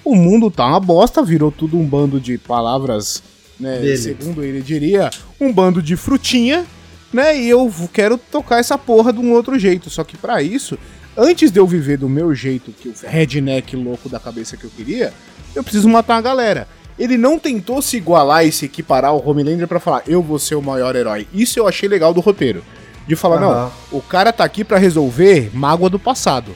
[0.04, 3.22] o mundo tá uma bosta, virou tudo um bando de palavras,
[3.58, 3.78] né?
[3.78, 3.96] Dele.
[3.96, 6.66] Segundo ele diria, um bando de frutinha,
[7.12, 7.38] né?
[7.38, 9.90] E eu quero tocar essa porra de um outro jeito.
[9.90, 10.78] Só que pra isso,
[11.16, 14.70] antes de eu viver do meu jeito, que o redneck louco da cabeça que eu
[14.70, 15.12] queria,
[15.54, 16.66] eu preciso matar a galera.
[16.98, 20.56] Ele não tentou se igualar e se equiparar ao Homelander pra falar, eu vou ser
[20.56, 21.28] o maior herói.
[21.32, 22.64] Isso eu achei legal do roteiro.
[23.06, 23.70] De falar, Aham.
[23.92, 26.52] não, o cara tá aqui pra resolver mágoa do passado.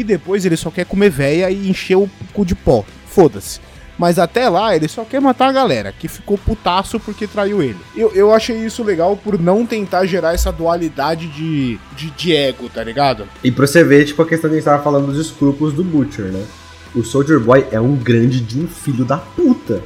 [0.00, 2.86] E depois ele só quer comer véia e encher o cu de pó.
[3.04, 3.60] Foda-se.
[3.98, 7.76] Mas até lá ele só quer matar a galera, que ficou putaço porque traiu ele.
[7.94, 12.70] Eu, eu achei isso legal por não tentar gerar essa dualidade de, de, de ego,
[12.70, 13.28] tá ligado?
[13.44, 15.84] E pra você ver, tipo, a questão que a gente tava falando dos escrúpulos do
[15.84, 16.46] Butcher, né?
[16.94, 19.82] O Soldier Boy é um grande de um filho da puta,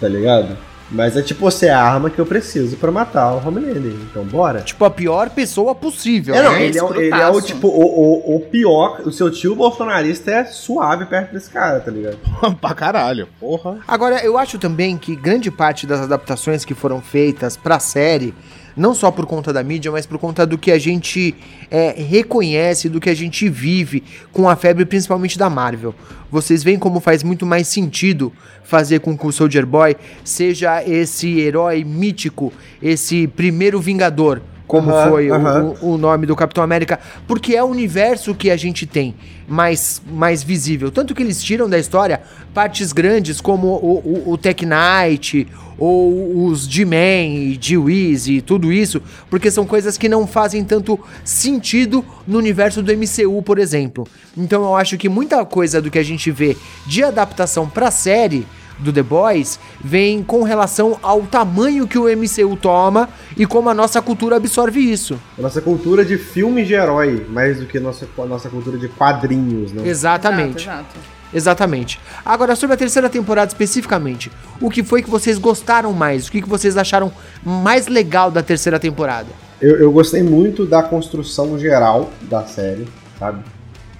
[0.00, 0.56] tá ligado?
[0.90, 4.24] Mas é tipo, você é a arma que eu preciso pra matar o Homelander, então
[4.24, 4.60] bora.
[4.60, 6.34] Tipo, a pior pessoa possível.
[6.34, 6.62] É, não, né?
[6.64, 10.30] ele é, o- ele é o tipo, o, o, o pior, o seu tio bolsonarista
[10.30, 12.16] é suave perto desse cara, tá ligado?
[12.60, 13.78] pra caralho, porra.
[13.86, 18.34] Agora, eu acho também que grande parte das adaptações que foram feitas pra série,
[18.78, 21.34] não só por conta da mídia, mas por conta do que a gente
[21.70, 24.02] é, reconhece, do que a gente vive
[24.32, 25.94] com a febre, principalmente da Marvel.
[26.30, 31.40] Vocês veem como faz muito mais sentido fazer com que o Soldier Boy seja esse
[31.40, 32.52] herói mítico,
[32.82, 35.74] esse primeiro Vingador, como Aham, foi o- aham.
[35.82, 39.14] o, o nome do Capitão América, porque é o universo que a gente tem
[39.48, 40.90] mais, mais visível.
[40.92, 42.20] Tanto que eles tiram da história
[42.54, 45.48] partes grandes como o, o, o Tech Knight,
[45.78, 49.00] ou os G-Man e G-Wiz e tudo isso,
[49.30, 54.06] porque são coisas que não fazem tanto sentido no universo do MCU, por exemplo.
[54.36, 56.56] Então eu acho que muita coisa do que a gente vê
[56.86, 58.44] de adaptação pra série
[58.78, 63.74] do The Boys vem com relação ao tamanho que o MCU toma e como a
[63.74, 65.18] nossa cultura absorve isso.
[65.38, 68.78] A nossa cultura de filmes de herói, mais do que a nossa, a nossa cultura
[68.78, 69.86] de quadrinhos, né?
[69.86, 70.64] Exatamente.
[70.64, 71.18] Exato, exato.
[71.32, 72.00] Exatamente.
[72.24, 76.26] Agora, sobre a terceira temporada especificamente, o que foi que vocês gostaram mais?
[76.26, 77.12] O que, que vocês acharam
[77.44, 79.28] mais legal da terceira temporada?
[79.60, 83.42] Eu, eu gostei muito da construção geral da série, sabe?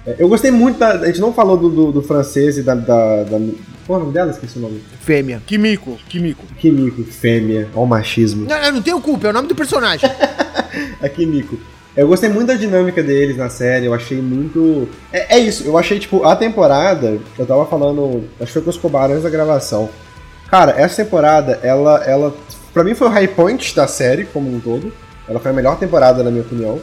[0.07, 0.91] É, Eu gostei muito da.
[0.93, 2.73] A gente não falou do, do, do francês e da.
[2.75, 3.39] da, da
[3.89, 4.29] qual é o nome dela?
[4.29, 4.83] Esqueci o nome.
[5.01, 5.41] Fêmea.
[5.47, 6.45] Kimiko, Kimiko.
[6.59, 8.45] Kimiko, fêmea, ó o machismo.
[8.47, 10.07] Não, eu não tenho culpa, é o nome do personagem.
[11.01, 11.57] A Kimiko.
[11.97, 14.87] Eu gostei muito da dinâmica deles na série, eu achei muito.
[15.11, 18.69] É, é isso, eu achei, tipo, a temporada, eu tava falando, acho que foi com
[18.69, 19.89] os Escobar antes da gravação.
[20.51, 22.35] Cara, essa temporada, ela, ela.
[22.71, 24.93] Pra mim foi o high point da série como um todo.
[25.27, 26.79] Ela foi a melhor temporada, na minha opinião.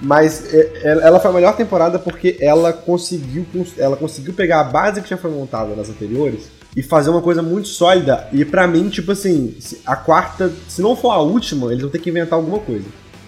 [0.00, 4.60] Mas é, é, ela foi a melhor temporada porque ela conseguiu, cons- ela conseguiu pegar
[4.60, 8.28] a base que já foi montada nas anteriores e fazer uma coisa muito sólida.
[8.32, 11.98] E pra mim, tipo assim, a quarta, se não for a última, eles vão ter
[11.98, 12.84] que inventar alguma coisa,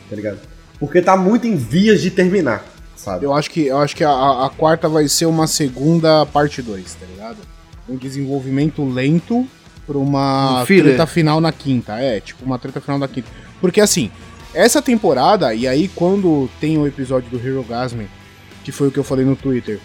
[0.08, 0.38] tá ligado?
[0.78, 2.64] Porque tá muito em vias de terminar,
[2.96, 3.24] sabe?
[3.26, 4.10] Eu acho que, eu acho que a,
[4.46, 7.38] a quarta vai ser uma segunda parte 2, tá ligado?
[7.88, 9.44] Um desenvolvimento lento
[9.86, 10.84] pra uma Um filler.
[10.94, 11.98] treta final na quinta.
[11.98, 13.28] É, tipo, uma treta final na quinta.
[13.60, 14.10] Porque assim,
[14.54, 18.02] essa temporada, e aí quando tem o episódio do Hero Gasm,
[18.64, 19.78] que foi o que eu falei no Twitter,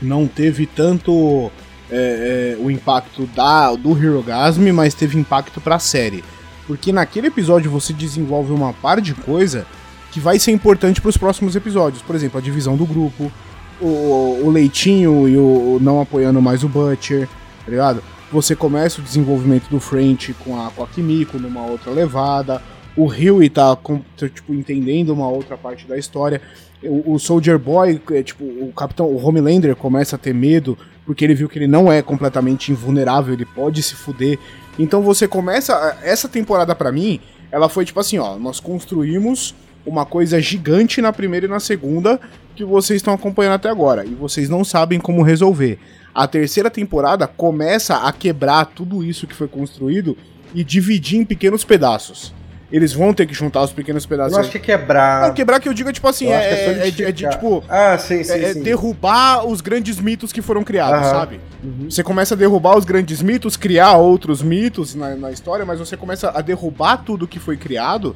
[0.00, 1.50] não teve tanto
[1.90, 6.24] é, é, o impacto da, do Hero Gasm, mas teve impacto pra série.
[6.66, 9.66] Porque naquele episódio você desenvolve uma par de coisa
[10.10, 12.02] que vai ser importante para os próximos episódios.
[12.02, 13.32] Por exemplo, a divisão do grupo,
[13.80, 17.28] o, o Leitinho e o, o não apoiando mais o Butcher,
[17.64, 18.02] tá ligado?
[18.30, 22.62] Você começa o desenvolvimento do French com a, com a Kimiko numa outra levada.
[22.98, 26.42] O Huey tá, tá, tipo, entendendo uma outra parte da história.
[26.82, 30.76] O, o Soldier Boy, é, tipo, o Capitão, o Homelander começa a ter medo
[31.06, 34.36] porque ele viu que ele não é completamente invulnerável, ele pode se fuder.
[34.76, 35.96] Então você começa.
[36.02, 37.20] Essa temporada pra mim,
[37.52, 39.54] ela foi tipo assim, ó, nós construímos
[39.86, 42.20] uma coisa gigante na primeira e na segunda
[42.56, 45.78] que vocês estão acompanhando até agora e vocês não sabem como resolver.
[46.12, 50.16] A terceira temporada começa a quebrar tudo isso que foi construído
[50.52, 52.34] e dividir em pequenos pedaços.
[52.70, 54.32] Eles vão ter que juntar os pequenos Eu pedaços.
[54.32, 55.28] não acho que é quebrar.
[55.28, 57.12] Não, quebrar que eu digo é tipo assim, Eu é, é é, é de, é
[57.12, 57.32] de, solidificar.
[57.32, 58.62] tipo Ah, sim, sim, é- é sim.
[58.62, 61.10] derrubar os grandes mitos que foram criados, Aham.
[61.18, 61.40] sabe?
[61.88, 65.96] Você começa a derrubar os grandes mitos, criar outros mitos na, na história, mas você
[65.96, 68.14] começa a derrubar tudo que foi criado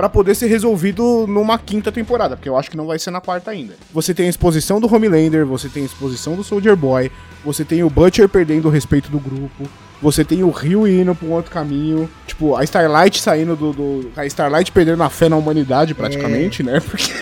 [0.00, 3.20] pra poder ser resolvido numa quinta temporada, porque eu acho que não vai ser na
[3.20, 3.74] quarta ainda.
[3.92, 7.10] Você tem a exposição do Homelander, você tem a exposição do Soldier Boy,
[7.44, 9.68] você tem o Butcher perdendo o respeito do grupo,
[10.02, 12.08] Você tem o Rio indo pra um outro caminho.
[12.26, 13.72] Tipo, a Starlight saindo do.
[13.74, 16.80] do- a Starlight perdendo a fé na humanidade, praticamente, né?
[16.88, 17.12] Porque.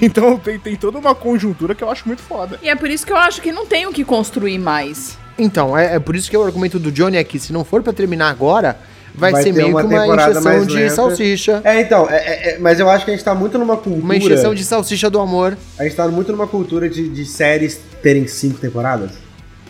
[0.00, 2.60] então tem, tem toda uma conjuntura que eu acho muito foda.
[2.62, 5.18] E é por isso que eu acho que não tem o que construir mais.
[5.36, 7.82] Então, é, é por isso que o argumento do Johnny é que se não for
[7.82, 8.78] pra terminar agora,
[9.16, 10.94] vai, Vai ser meio uma que uma injeção mais de lenta.
[10.94, 11.60] salsicha.
[11.64, 14.02] É, então, é- é- é- mas eu acho que a gente tá muito numa cultura.
[14.04, 15.56] Uma injeção de salsicha do amor.
[15.78, 19.10] A gente tá muito numa cultura de, de séries terem cinco temporadas.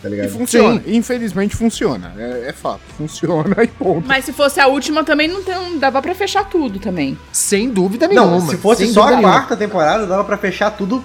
[0.01, 0.29] Tá E ligado?
[0.29, 0.79] funciona.
[0.85, 2.13] Infelizmente funciona.
[2.17, 2.81] É, é fato.
[2.97, 4.07] Funciona e ponto.
[4.07, 7.17] Mas se fosse a última também não, tem, não dava pra fechar tudo também.
[7.31, 8.27] Sem dúvida nenhuma.
[8.39, 9.33] Não, se fosse sem só a dúvida nenhuma.
[9.39, 11.03] quarta temporada, dava pra fechar tudo.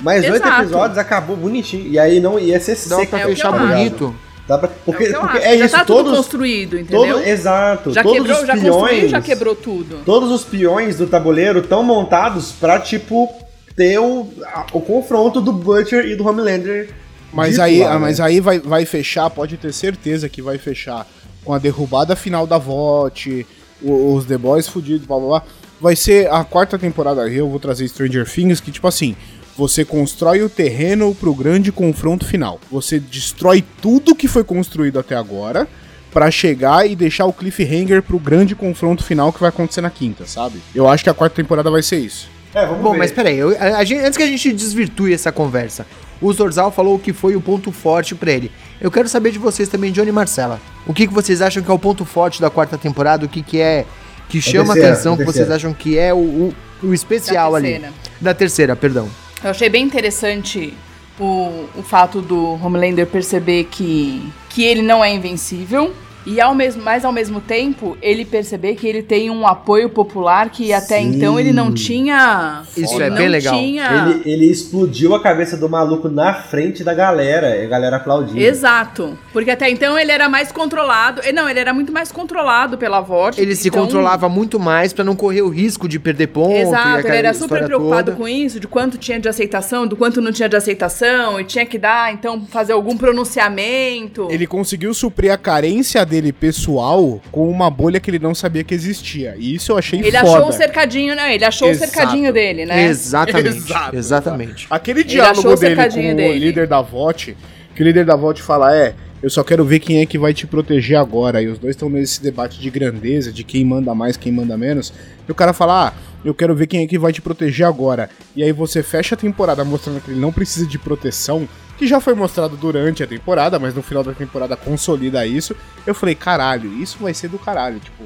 [0.00, 1.86] Mais oito episódios, acabou bonitinho.
[1.86, 3.10] E aí não ia ser Dá seco.
[3.10, 4.12] pra É fechar bonito.
[4.46, 6.16] Dá pra, é, porque eu porque é já isso, tá tudo todos.
[6.18, 7.14] construído, entendeu?
[7.14, 7.92] Todo, exato.
[7.92, 10.02] já todos quebrou, os já peões, já quebrou tudo.
[10.04, 13.32] Todos os peões do tabuleiro estão montados pra, tipo,
[13.74, 16.90] ter o, a- o confronto do Butcher e do Homelander.
[17.32, 17.98] Mas aí, lá, né?
[17.98, 21.06] mas aí vai, vai fechar, pode ter certeza que vai fechar
[21.44, 23.46] com a derrubada final da VOT,
[23.82, 25.42] os The Boys fudidos, blá blá blá.
[25.80, 29.16] Vai ser a quarta temporada aí, eu vou trazer Stranger Things, que tipo assim,
[29.56, 32.60] você constrói o terreno pro grande confronto final.
[32.70, 35.68] Você destrói tudo que foi construído até agora
[36.12, 40.26] pra chegar e deixar o cliffhanger pro grande confronto final que vai acontecer na quinta,
[40.26, 40.60] sabe?
[40.74, 42.28] Eu acho que a quarta temporada vai ser isso.
[42.54, 42.98] É, vamos Bom, ver.
[42.98, 45.84] mas peraí, eu- a- a gente- antes que a gente desvirtue essa conversa,
[46.20, 48.50] o Zorzal falou que foi o ponto forte pra ele.
[48.80, 50.60] Eu quero saber de vocês também, Johnny e Marcela.
[50.86, 53.26] O que, que vocês acham que é o ponto forte da quarta temporada?
[53.26, 53.84] O que, que é
[54.28, 57.58] que chama terceira, atenção, a que vocês acham que é o, o, o especial Da
[57.58, 57.84] ali?
[58.20, 59.08] Da terceira, perdão.
[59.44, 60.72] Eu achei bem interessante
[61.20, 65.94] o, o fato do Homelander perceber que, que ele não é invencível.
[66.26, 70.48] E ao mesmo, mas ao mesmo tempo, ele perceber que ele tem um apoio popular
[70.48, 71.14] que até Sim.
[71.16, 72.62] então ele não tinha.
[72.76, 73.54] Isso ele é bem legal.
[73.58, 74.06] Tinha...
[74.24, 77.56] Ele, ele explodiu a cabeça do maluco na frente da galera.
[77.56, 78.38] E a galera aplaudindo.
[78.40, 79.18] Exato.
[79.34, 81.20] Porque até então ele era mais controlado.
[81.24, 83.38] eh, Não, ele era muito mais controlado pela VOT.
[83.40, 86.52] Ele se então- controlava muito mais pra não correr o risco de perder ponto.
[86.52, 88.16] e Exato, ele era super preocupado toda.
[88.16, 91.66] com isso, de quanto tinha de aceitação, do quanto não tinha de aceitação, e tinha
[91.66, 94.28] que dar, então, fazer algum pronunciamento.
[94.30, 98.74] Ele conseguiu suprir a carência dele pessoal com uma bolha que ele não sabia que
[98.74, 99.34] existia.
[99.38, 100.22] E isso eu achei Ele foda.
[100.38, 101.34] achou o cercadinho, né?
[101.34, 101.90] Ele achou Exato.
[101.90, 102.84] o cercadinho dele, né?
[102.84, 103.48] Exatamente.
[103.64, 104.66] Exato, exatamente.
[104.70, 106.38] Aquele achou diálogo dele com cercadinho o dele.
[106.38, 107.36] líder da VOT,
[107.74, 108.94] que o líder da VOT fala, é,
[109.24, 111.40] eu só quero ver quem é que vai te proteger agora.
[111.40, 114.92] E os dois estão nesse debate de grandeza, de quem manda mais, quem manda menos.
[115.26, 118.10] E o cara fala, ah, eu quero ver quem é que vai te proteger agora.
[118.36, 121.48] E aí você fecha a temporada mostrando que ele não precisa de proteção,
[121.78, 125.56] que já foi mostrado durante a temporada, mas no final da temporada consolida isso.
[125.86, 128.04] Eu falei, caralho, isso vai ser do caralho, tipo...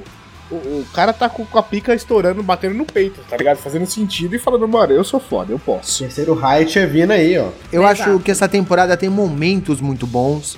[0.49, 3.57] O, o cara tá com, com a pica estourando, batendo no peito, tá ligado?
[3.57, 5.99] Fazendo sentido e falando, mano, eu sou foda, eu posso.
[5.99, 7.49] Terceiro Height é vindo aí, ó.
[7.73, 8.09] Eu Exato.
[8.09, 10.57] acho que essa temporada tem momentos muito bons.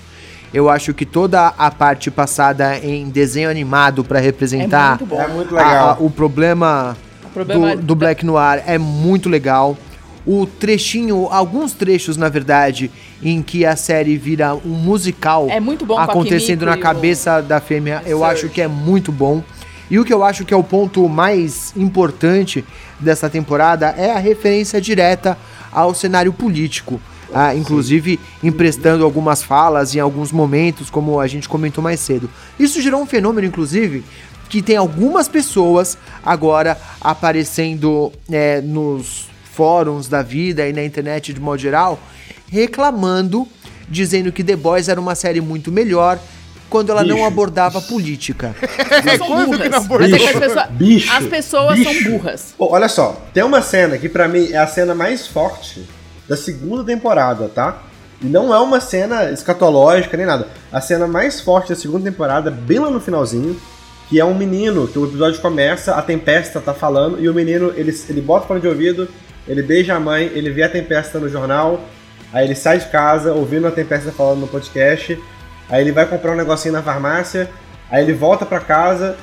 [0.54, 5.22] Eu acho que toda a parte passada em desenho animado pra É representar muito bom.
[5.22, 5.90] É muito a- legal.
[5.90, 9.78] a- o problema, O problema do, do Black Noir é muito legal.
[10.26, 12.92] O trechinho, alguns trechos, na verdade,
[13.24, 17.42] em que a série vira um musical É muito bom acontecendo na e o- cabeça
[17.42, 18.32] da fêmea, eu Surge.
[18.34, 19.42] acho que é muito bom.
[19.90, 22.64] E o que eu acho que é o ponto mais importante
[23.00, 25.38] dessa temporada é a referência direta
[25.72, 27.00] ao cenário político.
[27.34, 32.30] Ah, inclusive emprestando algumas falas em alguns momentos, como a gente comentou mais cedo.
[32.60, 34.04] Isso gerou um fenômeno, inclusive,
[34.50, 41.40] que tem algumas pessoas agora aparecendo é, nos fóruns da vida e na internet de
[41.40, 42.00] modo geral,
[42.50, 43.48] reclamando,
[43.88, 46.20] dizendo que The Boys era uma série muito melhor
[46.70, 47.28] quando ela não Bicho.
[47.28, 48.56] abordava política.
[48.90, 50.10] As pessoas são burras.
[50.10, 51.94] não é que as pessoas, Bicho, as pessoas bicho.
[51.94, 52.54] são burras.
[52.58, 55.86] Pô, olha só, tem uma cena que pra mim é a cena mais forte
[56.32, 57.84] da segunda temporada, tá?
[58.22, 60.48] E não é uma cena escatológica nem nada.
[60.72, 63.60] A cena mais forte da segunda temporada, bem lá no finalzinho,
[64.08, 67.74] que é um menino, que o episódio começa, a Tempesta tá falando, e o menino,
[67.76, 69.10] ele, ele bota o fone de ouvido,
[69.46, 71.82] ele beija a mãe, ele vê a Tempesta no jornal,
[72.32, 75.20] aí ele sai de casa ouvindo a Tempesta falando no podcast,
[75.70, 77.50] aí ele vai comprar um negocinho na farmácia,
[77.90, 79.18] aí ele volta pra casa,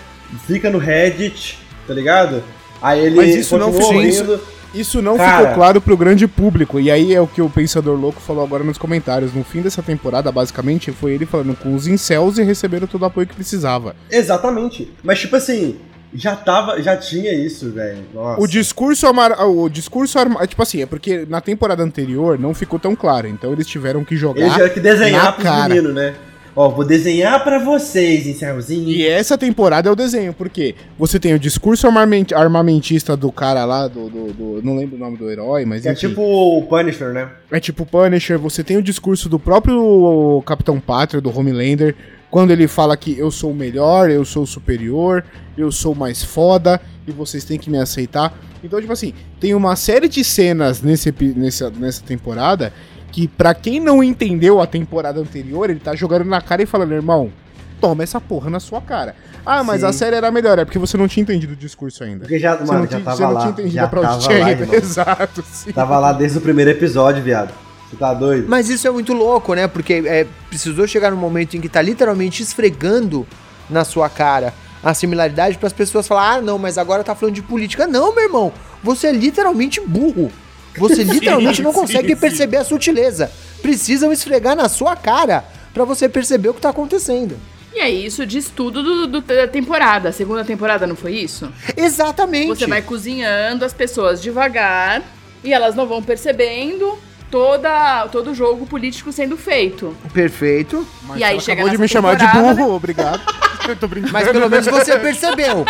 [0.47, 2.43] fica no Reddit, tá ligado?
[2.83, 4.35] Aí ele Mas isso não continua foi- ouvindo.
[4.35, 4.58] Isso
[5.03, 5.39] não Cara.
[5.39, 6.79] ficou claro pro grande público.
[6.79, 9.33] E aí é o que o Pensador Louco falou agora nos comentários.
[9.33, 13.05] No fim dessa temporada, basicamente, foi ele falando com os incels e receberam todo o
[13.07, 13.97] apoio que precisava.
[14.11, 14.93] Exatamente.
[15.03, 15.77] Mas tipo assim,
[16.13, 18.05] já tava, já tinha isso, velho.
[18.39, 19.33] O discurso amar...
[19.47, 20.47] O discurso arma...
[20.47, 23.27] Tipo assim, é porque na temporada anterior não ficou tão claro.
[23.27, 24.41] Então eles tiveram que jogar.
[24.41, 25.69] Eles tiveram que desenhar pros cara.
[25.69, 26.15] meninos, né?
[26.61, 28.89] Ó, vou desenhar pra vocês, incelzinho.
[28.89, 33.65] E essa temporada é o desenho, porque você tem o discurso armament- armamentista do cara
[33.65, 36.09] lá, do, do- do- Não lembro o nome do herói, mas é enfim.
[36.09, 37.29] tipo o Punisher, né?
[37.53, 41.95] É tipo Punisher, você tem o discurso do próprio Capitão Pátria, do Homelander,
[42.31, 45.25] Quando ele fala que eu sou o melhor, eu sou o superior,
[45.57, 48.39] eu sou mais foda e vocês têm que me aceitar.
[48.63, 52.71] Então, tipo assim, tem uma série de cenas nesse, nessa, nessa temporada
[53.19, 56.93] que, pra quem não entendeu a temporada anterior, ele tá jogando na cara e falando,
[56.93, 57.33] irmão,
[57.81, 59.17] toma essa porra na sua cara.
[59.45, 59.87] Ah, mas Sim.
[59.89, 62.21] a série era melhor, é porque você não tinha entendido o discurso ainda.
[62.21, 63.41] Porque já, mano, já tinha, tava você não lá.
[63.41, 64.71] tinha entendido já a tava lá, ainda.
[64.77, 65.73] Exato, sim.
[65.73, 67.53] Tava lá desde o primeiro episódio, viado.
[67.91, 68.47] Você tá doido?
[68.49, 69.67] Mas isso é muito louco, né?
[69.67, 73.27] Porque é, precisou chegar num momento em que tá literalmente esfregando
[73.69, 77.35] na sua cara a similaridade para as pessoas falar: ah, não, mas agora tá falando
[77.35, 77.85] de política.
[77.85, 80.31] Não, meu irmão, você é literalmente burro.
[80.79, 82.21] Você literalmente não sim, consegue sim.
[82.21, 83.31] perceber a sutileza.
[83.63, 87.37] Precisam esfregar na sua cara para você perceber o que tá acontecendo.
[87.75, 90.09] E aí, isso diz tudo do, do- da temporada.
[90.09, 91.53] A segunda temporada não foi isso?
[91.77, 92.49] Exatamente.
[92.59, 95.03] Você vai cozinhando as pessoas devagar
[95.45, 96.99] e elas não vão percebendo
[97.31, 99.95] toda, todo o jogo político sendo feito.
[100.13, 100.87] Perfeito.
[101.05, 103.21] Mas E aí chega acabou de me chamar de burro, obrigado.
[103.69, 104.13] Eu tô brincando.
[104.15, 105.65] Mas pelo menos você percebeu.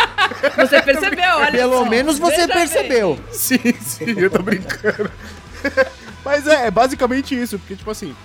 [0.55, 1.85] Você percebeu, olha Pelo só.
[1.89, 3.19] menos você Veja percebeu.
[3.29, 5.11] Sim, sim, eu tô brincando.
[6.23, 8.15] Mas é, é basicamente isso, porque, tipo assim,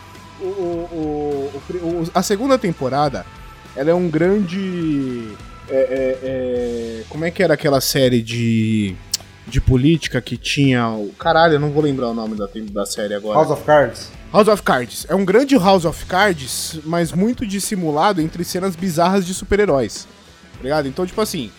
[0.41, 3.27] o, o- o- a segunda temporada,
[3.75, 5.29] ela é um grande.
[5.69, 8.95] é, é, é, como é que era aquela série de.
[9.47, 10.89] De política que tinha.
[10.89, 13.39] o Caralho, eu não vou lembrar o nome da, da série agora.
[13.39, 14.11] House of Cards.
[14.33, 15.07] House of Cards.
[15.09, 20.09] É um grande House of Cards, mas muito dissimulado entre cenas bizarras de super-heróis.
[20.57, 20.89] Tá ligado?
[20.89, 21.51] Então, tipo assim,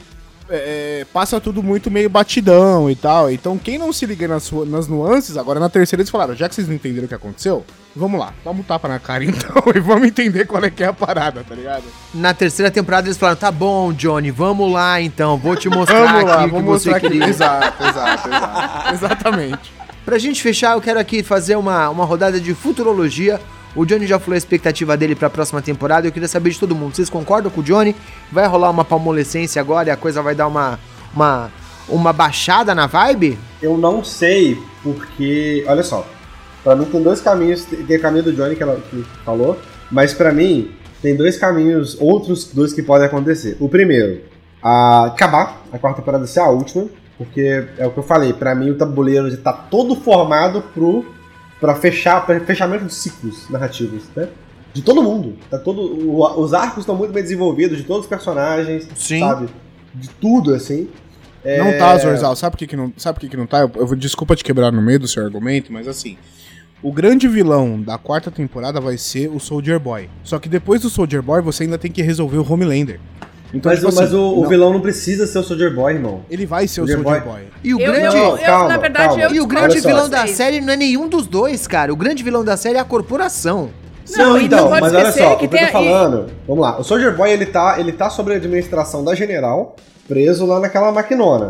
[0.50, 3.32] é, é, passa tudo muito meio batidão e tal.
[3.32, 6.56] Então, quem não se liga nas, nas nuances, agora na terceira eles falaram, já que
[6.56, 7.66] vocês não entenderam o que aconteceu,
[7.96, 10.88] vamos lá, vamos um tapa na cara então e vamos entender qual é que é
[10.88, 11.84] a parada, tá ligado?
[12.14, 16.30] Na terceira temporada eles falaram: tá bom, Johnny, vamos lá então, vou te mostrar Vamos
[16.30, 17.10] lá, você mostrar aqui.
[17.10, 17.26] queria.
[17.28, 18.94] Exato, exato, exato.
[18.94, 19.74] Exatamente.
[20.04, 23.42] Pra gente fechar, eu quero aqui fazer uma, uma rodada de futurologia.
[23.76, 26.08] O Johnny já falou a expectativa dele pra próxima temporada.
[26.08, 26.96] Eu queria saber de todo mundo.
[26.96, 27.96] Vocês concordam com o Johnny?
[28.32, 30.80] Vai rolar uma palmolescência agora e a coisa vai dar uma,
[31.14, 31.52] uma,
[31.90, 33.38] uma baixada na vibe?
[33.62, 35.66] Eu não sei, porque.
[35.68, 36.08] Olha só.
[36.64, 37.66] Pra mim tem dois caminhos.
[37.66, 39.60] Tem o caminho do Johnny que ela que falou.
[39.92, 40.72] Mas pra mim,
[41.02, 43.58] tem dois caminhos, outros dois que podem acontecer.
[43.60, 44.22] O primeiro,
[44.64, 46.88] a acabar a quarta temporada ser a última.
[47.18, 51.06] Porque é o que eu falei, pra mim o tabuleiro já tá todo formado pro.
[51.60, 54.28] Pra fechar, pra fechamento de ciclos narrativos, né?
[54.74, 55.38] De todo mundo.
[55.50, 59.20] Tá todo, o- os arcos estão muito bem desenvolvidos, de todos os personagens, Sim.
[59.20, 59.48] sabe?
[59.94, 60.90] De tudo, assim.
[61.46, 62.36] Não É, tá, Zorzal.
[62.36, 63.60] Sabe por que, que não, sabe por que, que não tá?
[63.62, 66.18] Eu, eu desculpa te quebrar no meio do seu argumento, mas assim.
[66.84, 70.10] O grande vilão da quarta temporada vai ser o Soldier Boy.
[70.24, 73.00] Só que depois do Soldier Boy, você ainda tem que resolver o Homelander.
[73.56, 75.94] Então, Mas, tipo mas assim, o, o não- vilão não precisa ser o Soldier Boy,
[75.94, 76.22] irmão.
[76.30, 77.34] Ele vai ser o Soldier Soldier Boy.
[77.36, 77.44] Boy.
[77.64, 78.18] E o Eu, grande.
[78.18, 79.24] eu, eu, calma, na verdade, calma.
[79.24, 81.94] eu E o grande vilão da série não é nenhum dos dois, cara.
[81.94, 83.70] O grande vilão da série é a corporação.
[84.16, 86.28] Não, não pode mas olha esquecer só, que o que eu tô falando.
[86.48, 89.76] Vamos lá, o Soldier Boy ele tá, ele tá sob a administração da General,
[90.08, 91.50] preso lá naquela maquinona.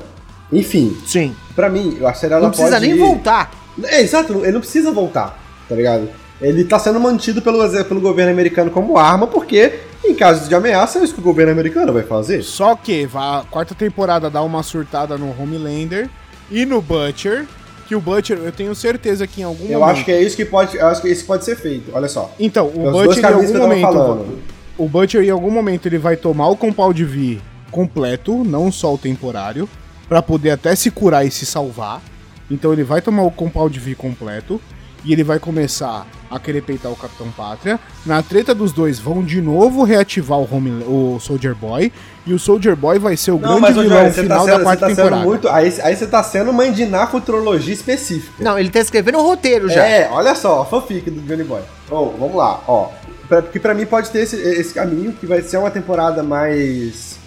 [0.54, 1.36] Enfim, Sim.
[1.56, 3.52] pra mim, a série ela Não precisa pode nem ir- voltar.
[3.84, 5.38] É, exato, ele não precisa voltar,
[5.68, 6.08] tá ligado?
[6.42, 11.00] Ele tá sendo mantido pelo, pelo governo americano como arma, porque em caso de ameaça
[11.00, 12.44] é isso que o governo americano vai fazer.
[12.44, 16.10] Só que a quarta temporada dá uma surtada no Homelander
[16.52, 17.46] e no Butcher.
[17.88, 19.92] Que o Butcher, eu tenho certeza que em algum Eu momento.
[19.92, 21.92] acho que é isso que pode, eu acho que isso pode ser feito.
[21.94, 22.34] Olha só.
[22.40, 24.40] Então, o Butcher em algum eu momento.
[24.78, 27.40] O Butcher em algum momento ele vai tomar o Compound V
[27.72, 29.70] completo, não só o temporário,
[30.10, 32.02] pra poder até se curar e se salvar.
[32.50, 34.60] Então ele vai tomar o Compound V completo
[35.04, 37.80] e ele vai começar a querer peitar o Capitão Pátria.
[38.06, 41.92] Na treta dos dois vão de novo reativar o, Home, o Soldier Boy
[42.26, 44.58] e o Soldier Boy vai ser o Não, grande mas vilão você tá final sendo,
[44.58, 45.24] da quarta tá temporada.
[45.24, 45.48] muito.
[45.48, 48.44] Aí, aí você tá sendo mandinar futurologia específica.
[48.44, 49.86] Não, ele tá escrevendo um roteiro já.
[49.86, 51.62] É, olha só, a fanfic do Johnny Boy.
[51.90, 52.90] Ó, vamos lá, ó.
[53.30, 57.18] Pra, porque pra mim pode ter esse, esse caminho, que vai ser uma temporada mais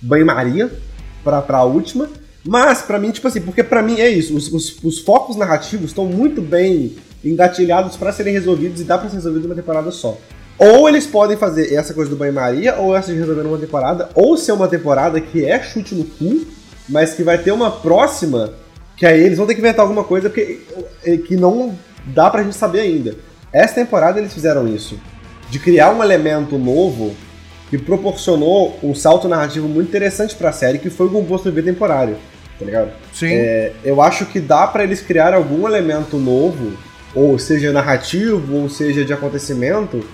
[0.00, 0.72] banho-maria
[1.22, 2.08] pra, pra última.
[2.44, 5.90] Mas pra mim, tipo assim, porque pra mim é isso, os, os, os focos narrativos
[5.90, 10.16] estão muito bem engatilhados pra serem resolvidos e dá pra ser resolvido numa temporada só.
[10.58, 14.36] Ou eles podem fazer essa coisa do banho-maria, ou essa de resolver numa temporada, ou
[14.36, 16.46] ser uma temporada que é chute no cu,
[16.88, 18.52] mas que vai ter uma próxima
[18.98, 20.60] que aí eles vão ter que inventar alguma coisa porque,
[21.04, 23.14] eh, que não dá pra gente saber ainda.
[23.52, 24.98] Essa temporada eles fizeram isso.
[25.48, 27.14] De criar um elemento novo
[27.70, 32.16] que proporcionou um salto narrativo muito interessante pra série, que foi o composto V temporário.
[32.58, 32.90] Tá ligado?
[33.12, 33.32] Sim.
[33.32, 36.72] É, eu acho que dá pra eles criar algum elemento novo,
[37.14, 40.04] ou seja narrativo, ou seja de acontecimento,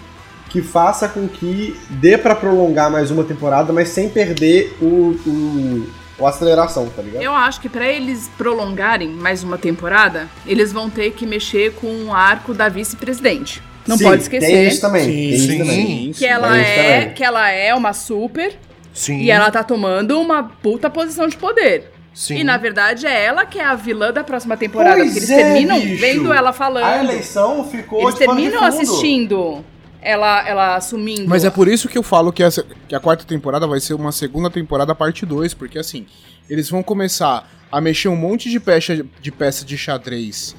[0.50, 5.86] que faça com que dê pra prolongar mais uma temporada, mas sem perder o, o,
[6.18, 7.22] o aceleração, tá ligado?
[7.22, 12.04] Eu acho que pra eles prolongarem mais uma temporada, eles vão ter que mexer com
[12.04, 13.60] o arco da vice-presidente.
[13.86, 14.46] Não Sim, pode esquecer.
[14.46, 15.04] Tem isso também.
[15.04, 16.12] Sim, tem isso sim, também.
[16.12, 17.14] Que ela é, também.
[17.14, 18.56] que ela é uma super
[18.92, 19.20] Sim.
[19.20, 21.93] e ela tá tomando uma puta posição de poder.
[22.14, 22.38] Sim.
[22.38, 24.96] E na verdade é ela que é a vilã da próxima temporada.
[24.96, 26.00] Pois porque eles é, terminam bicho.
[26.00, 26.84] vendo ela falando.
[26.84, 28.64] A eleição ficou Eles de terminam fundo.
[28.64, 29.64] assistindo
[30.00, 31.28] ela, ela assumindo.
[31.28, 33.94] Mas é por isso que eu falo que, essa, que a quarta temporada vai ser
[33.94, 36.06] uma segunda temporada parte 2, porque assim,
[36.48, 40.54] eles vão começar a mexer um monte de peça de, peça de xadrez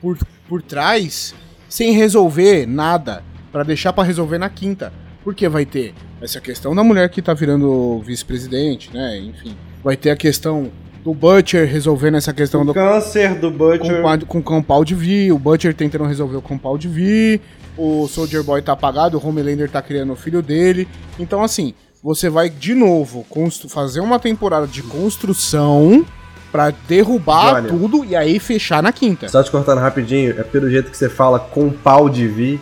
[0.00, 0.16] por,
[0.48, 1.34] por trás,
[1.68, 4.92] sem resolver nada, pra deixar pra resolver na quinta.
[5.24, 9.18] Porque vai ter essa questão da mulher que tá virando vice-presidente, né?
[9.18, 10.70] Enfim, vai ter a questão
[11.04, 14.02] do Butcher resolvendo essa questão O do câncer do Butcher.
[14.02, 17.40] com, com o Compound V, o Butcher tentando resolver o Compound V,
[17.76, 20.86] o Soldier Boy tá apagado, o Homelander tá criando o filho dele.
[21.18, 23.26] Então, assim, você vai de novo
[23.68, 26.04] fazer uma temporada de construção
[26.50, 27.68] pra derrubar Olha.
[27.68, 29.28] tudo e aí fechar na quinta.
[29.28, 32.60] Só te cortando rapidinho, é pelo jeito que você fala com pau de vi,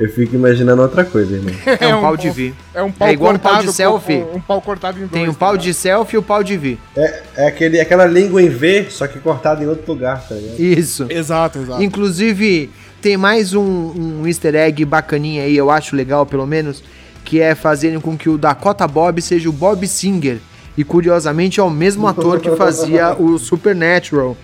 [0.00, 1.54] eu fico imaginando outra coisa, irmão.
[1.78, 2.54] É um pau de vi.
[2.72, 4.24] É um pau É igual um pau de selfie.
[4.34, 5.12] Um, pau cortado em dois.
[5.12, 5.64] Tem o tá pau ligado?
[5.64, 6.78] de selfie e o pau de vi.
[7.36, 10.58] É aquele, aquela língua em V, só que cortada em outro lugar, tá ligado?
[10.58, 11.06] Isso.
[11.10, 11.82] Exato, exato.
[11.82, 12.70] Inclusive,
[13.02, 16.82] tem mais um, um easter egg bacaninha aí, eu acho legal pelo menos,
[17.22, 20.38] que é fazerem com que o Dakota Bob seja o Bob Singer.
[20.78, 24.34] E curiosamente é o mesmo ator que fazia o Supernatural.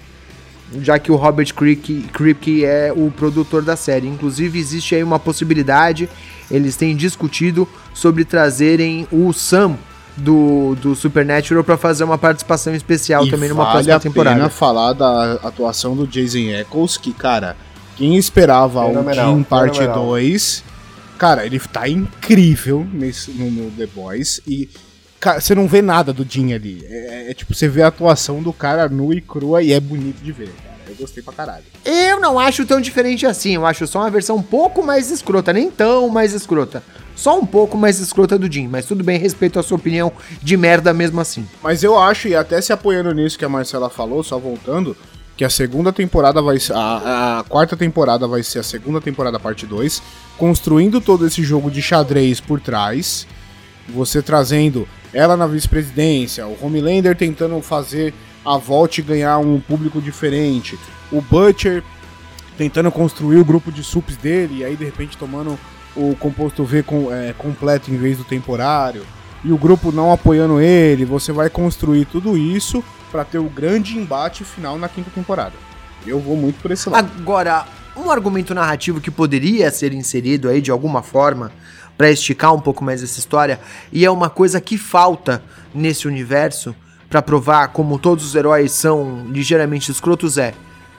[0.81, 4.09] Já que o Robert Kripke, Kripke é o produtor da série.
[4.09, 6.09] Inclusive, existe aí uma possibilidade,
[6.51, 9.77] eles têm discutido sobre trazerem o Sam
[10.17, 14.37] do, do Supernatural para fazer uma participação especial E também numa vale próxima a temporada.
[14.37, 17.57] pena falar da atuação do Jason Eccles, que, cara,
[17.97, 20.07] quem esperava o Jim parte fenomenal.
[20.07, 20.65] 2,
[21.19, 24.69] cara, ele tá incrível nesse, no, no The Boys e
[25.27, 26.87] cara, você não vê nada do Jim ali.
[26.89, 30.23] É, é tipo, você vê a atuação do cara nua e crua e é bonito
[30.23, 30.77] de ver, cara.
[30.89, 31.65] Eu gostei pra caralho.
[31.85, 33.57] Eu não acho tão diferente assim.
[33.57, 35.53] Eu acho só uma versão um pouco mais escrota.
[35.53, 36.81] Nem tão mais escrota.
[37.17, 38.69] Só um pouco mais escrota do Jim.
[38.69, 41.45] Mas tudo bem, respeito a sua opinião de merda mesmo assim.
[41.61, 44.97] Mas eu acho, e até se apoiando nisso que a Marcela falou, só voltando,
[45.37, 46.75] que a segunda temporada vai ser.
[46.75, 50.01] A, a quarta temporada vai ser a segunda temporada, parte 2,
[50.39, 53.27] construindo todo esse jogo de xadrez por trás.
[53.89, 58.13] Você trazendo ela na vice-presidência, o Homelander tentando fazer
[58.45, 60.79] a volta e ganhar um público diferente,
[61.11, 61.83] o Butcher
[62.59, 65.59] tentando construir o grupo de sups dele, e aí de repente tomando
[65.95, 69.05] o composto V com- é, completo em vez do temporário,
[69.45, 73.97] e o grupo não apoiando ele, você vai construir tudo isso pra ter o grande
[73.97, 75.53] embate final na quinta temporada.
[76.07, 77.11] Eu vou muito por esse lado.
[77.19, 77.65] Agora,
[77.97, 81.51] um argumento narrativo que poderia ser inserido aí de alguma forma
[81.97, 83.61] pra esticar um pouco mais essa história,
[83.93, 85.43] e é uma coisa que falta
[85.75, 86.75] nesse universo
[87.09, 90.53] pra provar como todos os heróis são ligeiramente escrotos é.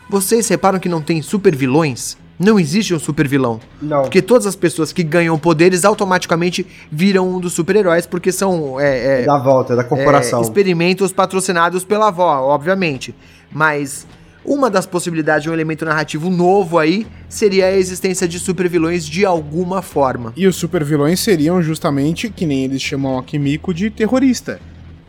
[0.09, 2.17] Vocês reparam que não tem super vilões?
[2.39, 3.59] Não existe um super vilão.
[3.81, 4.03] Não.
[4.03, 9.23] Porque todas as pessoas que ganham poderes automaticamente viram um dos super-heróis, porque são é,
[9.23, 10.39] é, Da volta, da corporação.
[10.39, 13.13] é, experimentos patrocinados pela avó, obviamente.
[13.51, 14.05] Mas
[14.47, 19.25] uma das possibilidades de um elemento narrativo novo aí seria a existência de supervilões de
[19.25, 20.31] alguma forma.
[20.37, 24.59] E os supervilões seriam justamente, que nem eles chamam a Kimiko, de terrorista.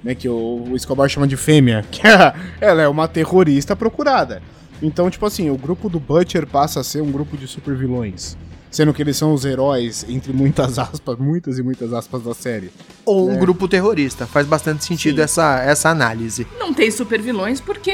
[0.02, 1.84] Né, que o, Escobar chama de fêmea.
[1.90, 4.42] Que é- ela é uma terrorista procurada.
[4.82, 8.36] Então, tipo assim, o grupo do Butcher passa a ser um grupo de supervilões.
[8.70, 12.70] Sendo que eles são os heróis, entre muitas aspas, muitas e muitas aspas da série.
[13.04, 14.26] Ou um grupo terrorista.
[14.26, 15.22] Faz bastante sentido Sim.
[15.22, 16.46] essa, essa análise.
[16.58, 17.92] Não tem super vilões porque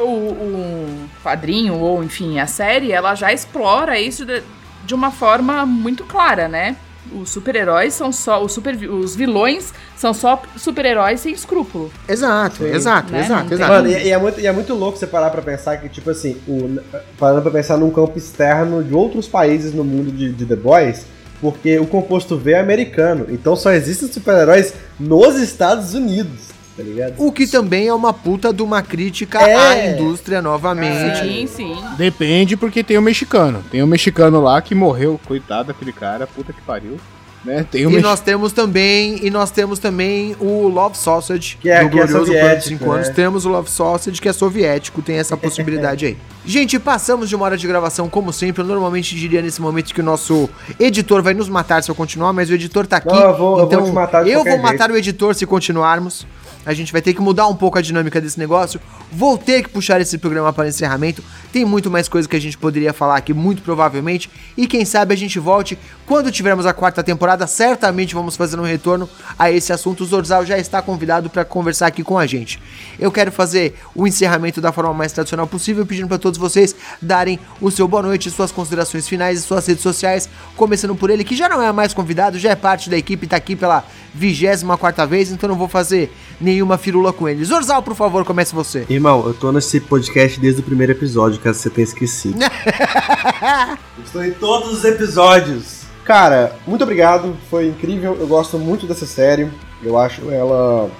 [0.00, 4.42] o, o quadrinho, ou enfim, a série, ela já explora isso de,
[4.86, 6.76] de uma forma muito clara, né?
[7.12, 8.42] Os super-heróis são só.
[8.42, 11.90] Os, super, os vilões são só super-heróis sem escrúpulo.
[12.08, 12.70] Exato, Sim.
[12.74, 13.20] exato, Né?
[13.20, 13.72] exato, Não exato.
[13.72, 16.10] Mano, e, e é muito, e é muito louco você parar pra pensar que, tipo
[16.10, 16.78] assim, o,
[17.18, 21.04] parando pra pensar num campo externo de outros países no mundo de, de The Boys,
[21.40, 27.14] porque o composto V é americano, então só existem super-heróis nos Estados Unidos, tá ligado?
[27.18, 29.54] O que também é uma puta de uma crítica É.
[29.56, 31.20] à indústria novamente.
[31.20, 31.76] Sim, sim.
[31.96, 33.64] Depende porque tem o mexicano.
[33.70, 36.96] Tem o mexicano lá que morreu, coitado daquele cara, puta que pariu.
[37.44, 37.66] Né?
[37.70, 41.68] Tem o E mex- nós temos também, e nós temos também o Love Sausage, Que
[41.68, 43.08] é- do que é glorioso de soviético, 5 anos.
[43.08, 43.14] né?
[43.14, 46.16] Temos o Love Sausage, que é soviético, tem essa possibilidade aí.
[46.46, 48.62] Gente, passamos de uma hora de gravação, como sempre.
[48.62, 50.48] Eu normalmente diria nesse momento que o nosso
[50.78, 53.08] editor vai nos matar se eu continuar, mas o editor tá aqui.
[53.08, 56.26] Não, eu vou- eu vou então matar eu vou matar o editor se continuarmos.
[56.66, 58.80] A gente vai ter que mudar um pouco a dinâmica desse negócio.
[59.12, 61.22] Vou ter que puxar esse programa para encerramento.
[61.52, 64.30] Tem muito mais coisa que a gente poderia falar aqui, muito provavelmente.
[64.56, 67.46] E quem sabe a gente volte quando tivermos a quarta temporada.
[67.46, 69.06] Certamente vamos fazer um retorno
[69.38, 70.04] a esse assunto.
[70.04, 72.58] O Zorzal já está convidado para conversar aqui com a gente.
[72.98, 77.38] Eu quero fazer o encerramento da forma mais tradicional possível, pedindo para todos vocês darem
[77.60, 80.28] o seu boa noite, suas considerações finais e suas redes sociais.
[80.56, 83.36] Começando por ele, que já não é mais convidado, já é parte da equipe, tá
[83.36, 83.84] aqui pela
[84.14, 87.44] vigésima quarta vez, então não vou fazer nenhuma firula com ele.
[87.44, 88.86] Zorzal, por favor, comece você.
[88.88, 92.38] Irmão, eu tô nesse podcast desde o primeiro episódio, caso você tenha esquecido.
[94.04, 95.84] Estou em todos os episódios.
[96.04, 98.16] Cara, muito obrigado, foi incrível.
[98.20, 99.50] Eu gosto muito dessa série.
[99.82, 100.90] Eu acho ela.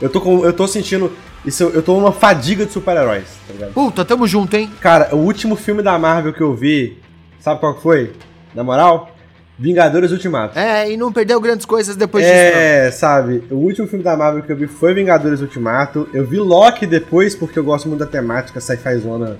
[0.00, 0.44] Eu tô com.
[0.44, 1.12] Eu tô sentindo.
[1.44, 3.72] Isso, eu tô numa fadiga de super-heróis, tá ligado?
[3.72, 4.70] Puta, tamo junto, hein?
[4.80, 6.98] Cara, o último filme da Marvel que eu vi,
[7.38, 8.12] sabe qual que foi?
[8.54, 9.14] Na moral?
[9.58, 10.58] Vingadores Ultimato.
[10.58, 12.60] É, e não perdeu grandes coisas depois disso, não.
[12.60, 16.08] É, sabe, o último filme da Marvel que eu vi foi Vingadores Ultimato.
[16.14, 19.38] Eu vi Loki depois, porque eu gosto muito da temática sci-fi zona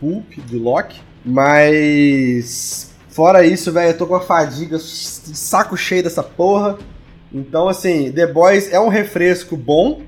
[0.00, 1.00] pulp de Loki.
[1.24, 2.92] Mas.
[3.08, 6.76] Fora isso, velho, eu tô com uma fadiga, saco cheio dessa porra.
[7.32, 10.02] Então, assim, The Boys é um refresco bom,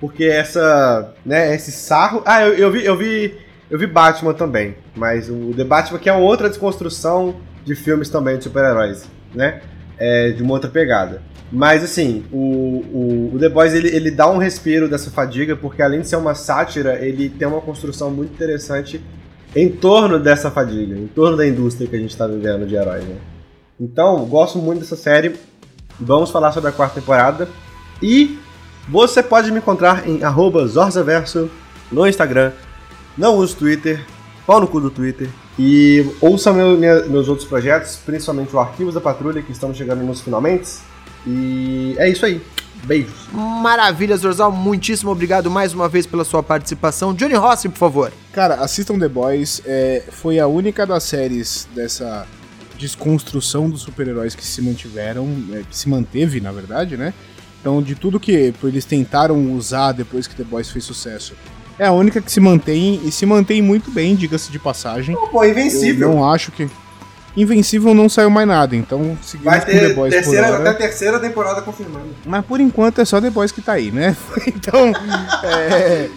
[0.00, 1.14] porque essa.
[1.24, 2.22] né, esse sarro.
[2.24, 2.84] Ah, eu, eu vi.
[2.84, 3.38] Eu vi.
[3.68, 8.38] Eu vi Batman também, mas o The Batman que é outra desconstrução de filmes também
[8.38, 9.60] de super-heróis, né?
[9.98, 11.20] É, de uma outra pegada.
[11.50, 15.82] Mas assim, o, o, o The Boys ele, ele dá um respiro dessa fadiga, porque
[15.82, 19.00] além de ser uma sátira, ele tem uma construção muito interessante
[19.54, 23.04] em torno dessa fadiga, em torno da indústria que a gente está vivendo de heróis.
[23.04, 23.16] Né?
[23.80, 25.34] Então, gosto muito dessa série.
[25.98, 27.48] Vamos falar sobre a quarta temporada.
[28.02, 28.38] E
[28.88, 31.50] você pode me encontrar em arroba Zorzaverso
[31.90, 32.52] no Instagram.
[33.16, 34.04] Não uso Twitter,
[34.46, 35.28] pau no cu do Twitter.
[35.58, 40.02] E ouça meu- minha- meus outros projetos, principalmente o Arquivos da Patrulha, que estamos chegando
[40.04, 40.68] nos finalmente.
[41.26, 42.40] E é isso aí.
[42.84, 43.14] Beijos.
[43.32, 44.52] Maravilha, Zorzal.
[44.52, 47.14] Muitíssimo obrigado mais uma vez pela sua participação.
[47.14, 48.12] Johnny Rossi, por favor.
[48.32, 49.62] Cara, assistam The Boys.
[49.64, 52.26] é, foi a única das séries dessa
[52.78, 57.12] desconstrução dos super-heróis que se mantiveram, é, que se manteve, na verdade, né?
[57.66, 61.34] Então, de tudo que eles tentaram usar depois que The Boys fez sucesso,
[61.76, 65.16] é a única que se mantém e se mantém muito bem, diga-se de passagem.
[65.32, 66.10] Pô, Eu Invencível.
[66.10, 66.68] não acho que.
[67.36, 70.70] Invencível não saiu mais nada, então seguimos Vai com The ter Boys terceira, por hora.
[70.70, 72.06] até a terceira temporada confirmada.
[72.24, 74.16] Mas por enquanto é só The Boys que tá aí, né?
[74.46, 74.92] Então,
[75.42, 76.08] é,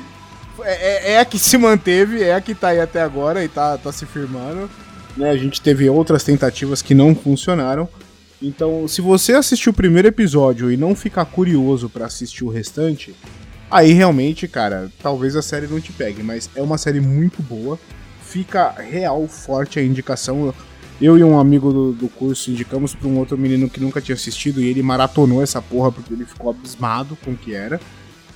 [0.62, 3.76] é, é a que se manteve, é a que tá aí até agora e tá,
[3.76, 4.70] tá se firmando.
[5.18, 5.32] Né?
[5.32, 7.90] A gente teve outras tentativas que não funcionaram.
[8.42, 13.14] Então, se você assistiu o primeiro episódio e não ficar curioso pra assistir o restante,
[13.70, 16.24] aí realmente, cara, talvez a série não te pegue.
[16.24, 17.78] Mas é uma série muito boa.
[18.24, 20.54] Fica real forte a indicação.
[21.02, 24.16] Eu e um amigo do, do curso indicamos pra um outro menino que nunca tinha
[24.16, 27.80] assistido e ele maratonou essa porra porque ele ficou abismado com o que era.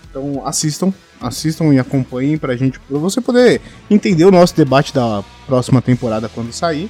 [0.09, 3.59] Então assistam, assistam e acompanhem pra gente, pra você poder
[3.89, 6.89] entender o nosso debate da próxima temporada quando sair.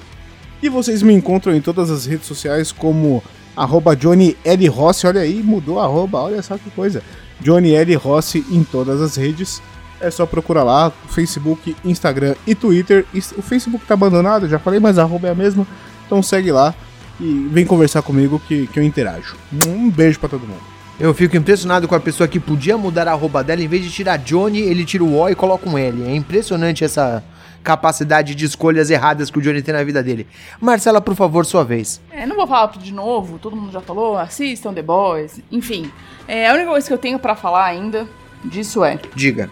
[0.63, 3.21] E vocês me encontram em todas as redes sociais como
[3.53, 4.65] arroba Johnny L.
[4.69, 7.03] Rossi, olha aí, mudou a arroba, olha só que coisa.
[7.41, 7.93] Johnny L.
[7.95, 9.61] Rossi em todas as redes.
[9.99, 13.05] É só procurar lá, Facebook, Instagram e Twitter.
[13.37, 15.67] O Facebook tá abandonado, já falei, mas a arroba é a mesma.
[16.05, 16.73] Então segue lá
[17.19, 19.35] e vem conversar comigo que, que eu interajo.
[19.67, 20.63] Um beijo pra todo mundo.
[20.97, 23.91] Eu fico impressionado com a pessoa que podia mudar a arroba dela, em vez de
[23.91, 26.03] tirar Johnny, ele tira o O e coloca um L.
[26.03, 27.21] É impressionante essa
[27.63, 30.27] capacidade de escolhas erradas que o Johnny tem na vida dele.
[30.59, 32.01] Marcela, por favor, sua vez.
[32.11, 35.91] É, não vou falar tudo de novo, todo mundo já falou, assistam The Boys, enfim.
[36.27, 38.07] É, a única coisa que eu tenho pra falar ainda
[38.43, 39.49] disso é Diga.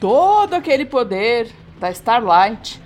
[0.00, 1.48] todo aquele poder
[1.78, 2.80] da Starlight.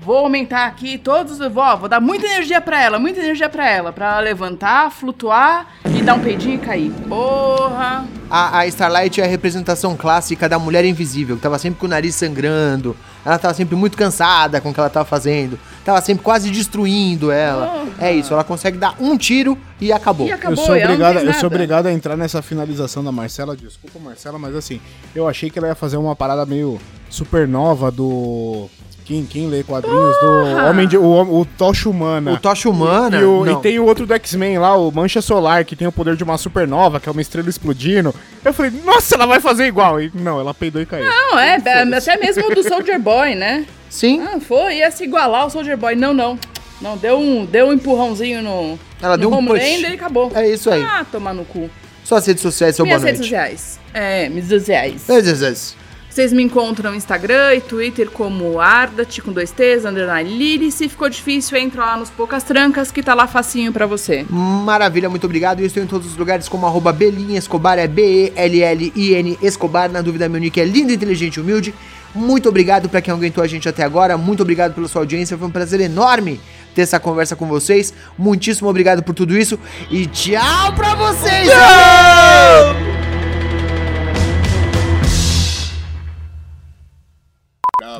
[0.00, 3.92] Vou aumentar aqui todos, vou, vou dar muita energia pra ela, muita energia pra ela,
[3.92, 6.92] pra ela levantar, flutuar e dar um peidinho e cair.
[7.08, 8.06] Porra!
[8.30, 11.88] A, a Starlight é a representação clássica da mulher invisível, que tava sempre com o
[11.88, 16.22] nariz sangrando, ela tava sempre muito cansada com o que ela tava fazendo, tava sempre
[16.22, 17.84] quase destruindo ela.
[17.98, 20.28] É isso, ela consegue dar um tiro e acabou.
[20.28, 23.56] E acabou, eu sou obrigado, eu sou obrigado a entrar nessa finalização da Marcela.
[23.56, 24.80] Desculpa, Marcela, mas assim,
[25.14, 26.78] eu achei que ela ia fazer uma parada meio
[27.10, 28.68] supernova do.
[29.08, 30.16] Quem, quem lê quadrinhos?
[30.20, 30.98] Do Homem de.
[30.98, 32.32] O, o Tocha Humana.
[32.34, 33.18] O Tocha Humana.
[33.18, 35.92] E, o- e tem o outro do X-Men lá, o Mancha Solar, que tem o
[35.92, 38.14] poder de uma supernova, que é uma estrela explodindo.
[38.44, 39.98] Eu falei, nossa, ela vai fazer igual.
[39.98, 41.06] E não, ela peidou e caiu.
[41.06, 41.86] Não, é, até
[42.18, 43.64] mesmo do Soldier Boy, né?
[43.88, 45.94] Sim, Ah, foi, ia se igualar ao Soldier Boy.
[45.96, 46.38] Não, não.
[46.78, 49.62] Não, deu um, deu um empurrãozinho no, Ela no deu um push.
[49.62, 50.30] E acabou.
[50.34, 50.82] é isso aí.
[50.82, 51.70] Ah, tomar no cu.
[52.04, 53.30] Suas redes sociais, seu boa Minhas redes noite.
[53.30, 53.80] sociais.
[53.94, 55.06] É, minhas redes sociais.
[55.08, 55.76] Redes sociais.
[56.18, 60.72] Vocês me encontram no Instagram e Twitter como Ardat, com dois T's, underline Lili.
[60.72, 64.26] Se ficou difícil, entra lá nos Poucas Trancas, que tá lá facinho pra você.
[64.28, 65.60] Maravilha, muito obrigado.
[65.60, 69.92] Eu estou em todos os lugares como arroba Belinha Escobar, é B-E-L-L-I-N Escobar.
[69.92, 71.72] Na dúvida, meu nick é lindo, inteligente e humilde.
[72.12, 74.18] Muito obrigado pra quem aguentou a gente até agora.
[74.18, 75.38] Muito obrigado pela sua audiência.
[75.38, 76.40] Foi um prazer enorme
[76.74, 77.94] ter essa conversa com vocês.
[78.18, 79.56] Muitíssimo obrigado por tudo isso.
[79.88, 81.48] E tchau pra vocês!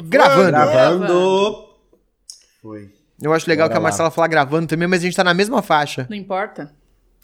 [0.02, 0.50] Gravando.
[0.50, 1.64] Gravando.
[2.62, 2.90] Foi.
[3.20, 3.88] Eu acho legal Bora que a lá.
[3.88, 6.06] Marcela fala gravando também, mas a gente tá na mesma faixa.
[6.08, 6.72] Não importa.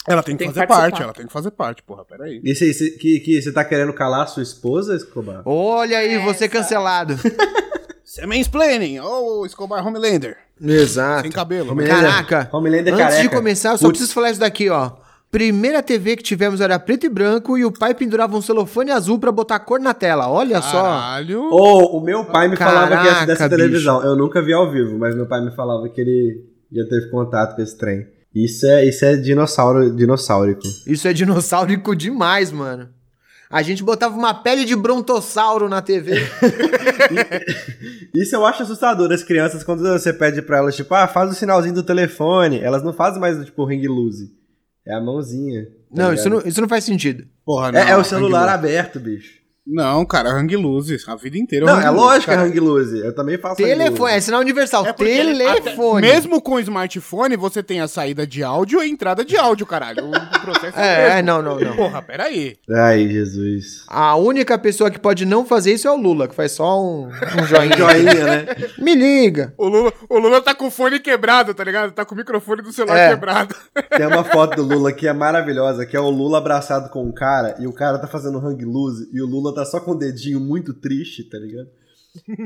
[0.07, 0.91] Ela tem que Tem que fazer participar.
[0.91, 2.41] parte, ela tem que fazer parte, porra, peraí.
[2.45, 5.43] E você, você- que, que você tá querendo calar a sua esposa, Escobar?
[5.47, 7.17] Olha aí, você cancelado.
[8.05, 10.37] Você é mansplaining, ô Escobar Homelander.
[10.61, 11.23] Exato.
[11.23, 11.73] Sem cabelo.
[11.73, 12.49] Homelander- Caraca.
[12.53, 13.37] Homelander Antes de careca.
[13.37, 13.99] começar, eu só Putz.
[13.99, 14.93] preciso falar isso daqui, ó.
[15.35, 19.19] Primeira TV que tivemos era preto e branco e o pai pendurava um celofane azul
[19.19, 20.29] pra botar cor na tela.
[20.29, 20.81] Olha só.
[20.81, 21.43] Caralho.
[21.51, 24.01] Ou o meu pai me falava que ia Caraca, dessa televisão.
[24.05, 27.57] Eu nunca vi ao vivo, mas meu pai me falava que ele já teve contato
[27.57, 28.07] com esse trem.
[28.33, 30.63] Isso é, isso é dinossauro, dinossaurico.
[30.87, 32.89] Isso é dinossaurico demais, mano.
[33.51, 36.13] A gente botava uma pele de brontossauro na TV.
[38.15, 39.11] Isso eu acho assustador.
[39.11, 42.85] As crianças, quando você pede pra elas, tipo, ah, faz o sinalzinho do telefone, elas
[42.85, 44.44] não fazem mais, tipo, ring loose.
[44.87, 45.65] É a mãozinha.
[45.65, 46.15] tá não, ligado?
[46.15, 47.27] isso não, isso não faz sentido.
[47.45, 47.81] Porra, não.
[47.81, 49.44] É, é o celular hang aberto, bicho.
[49.67, 50.97] Não, cara, hang loose.
[51.09, 51.65] A vida inteira.
[51.67, 52.99] Não, é lógico que é hang loose.
[52.99, 54.87] Eu também faço hang Telefone, é sinal universal.
[54.87, 56.07] É Telefone.
[56.07, 59.65] até- mesmo com smartphone, você tem a saída de áudio e a entrada de áudio,
[59.65, 60.05] caralho.
[60.05, 60.13] O, o
[60.43, 61.27] processo É, o mesmo.
[61.27, 61.77] não, não, não.
[61.77, 62.57] Porra, peraí.
[62.71, 63.85] Ai, Jesus.
[63.89, 67.07] A única pessoa que pode não fazer isso é o Lula, que faz só um,
[67.09, 67.77] um joinha.
[67.77, 68.47] Joinha, né?
[68.79, 69.55] Me liga.
[69.57, 71.93] O Lula, o Lula tá com o fone quebrado, tá ligado?
[71.93, 73.09] Tá com o microfone do celular É.
[73.11, 73.55] quebrado.
[73.97, 77.13] Tem uma foto do Lula que é maravilhosa, que é o Lula abraçado com um
[77.13, 79.99] cara e o cara tá fazendo hang loose e o Lula tá só com o
[79.99, 81.69] dedinho muito triste, tá ligado?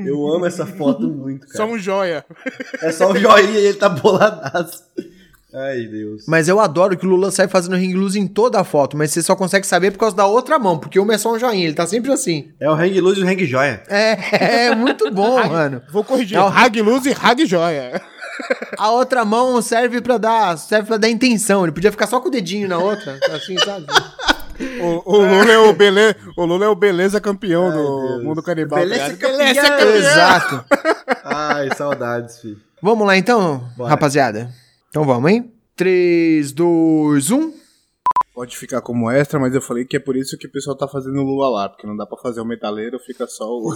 [0.05, 1.71] Eu amo essa foto muito, Só cara.
[1.71, 2.25] um joia.
[2.81, 4.83] É só o joinha e ele tá boladaço.
[5.53, 6.25] Ai, Deus.
[6.27, 9.09] Mas eu adoro que o Lula sai fazendo ring loose em toda a foto, mas
[9.11, 11.65] você só consegue saber por causa da outra mão, porque uma é só um joinha,
[11.65, 12.51] ele tá sempre assim.
[12.59, 13.81] É o hang loose e o hang joia.
[13.87, 15.81] É, é muito bom, mano.
[15.91, 16.37] Vou corrigir.
[16.37, 17.99] É o- Hag luz e hag joia.
[18.77, 21.63] A outra mão serve pra dar, serve para dar intenção.
[21.63, 23.85] Ele podia ficar só com o dedinho na outra, assim, sabe?
[24.81, 28.23] O, o Lula é o beleza, o Lula é o beleza campeão do Deus.
[28.23, 28.79] mundo canibal.
[28.79, 29.37] Beleza tá ligado?
[29.37, 29.95] campeão.
[29.95, 30.65] Exato.
[31.23, 32.57] Ai, saudades, filho.
[32.81, 33.89] Vamos lá então, Bora.
[33.89, 34.49] rapaziada.
[34.89, 35.41] Então vamos, hein?
[35.41, 35.59] um.
[35.75, 37.53] 3, 2, 1.
[38.39, 40.87] Pode ficar como extra, mas eu falei que é por isso que o pessoal tá
[40.87, 43.73] fazendo o Lula lá, porque não dá pra fazer o metaleiro, fica só o.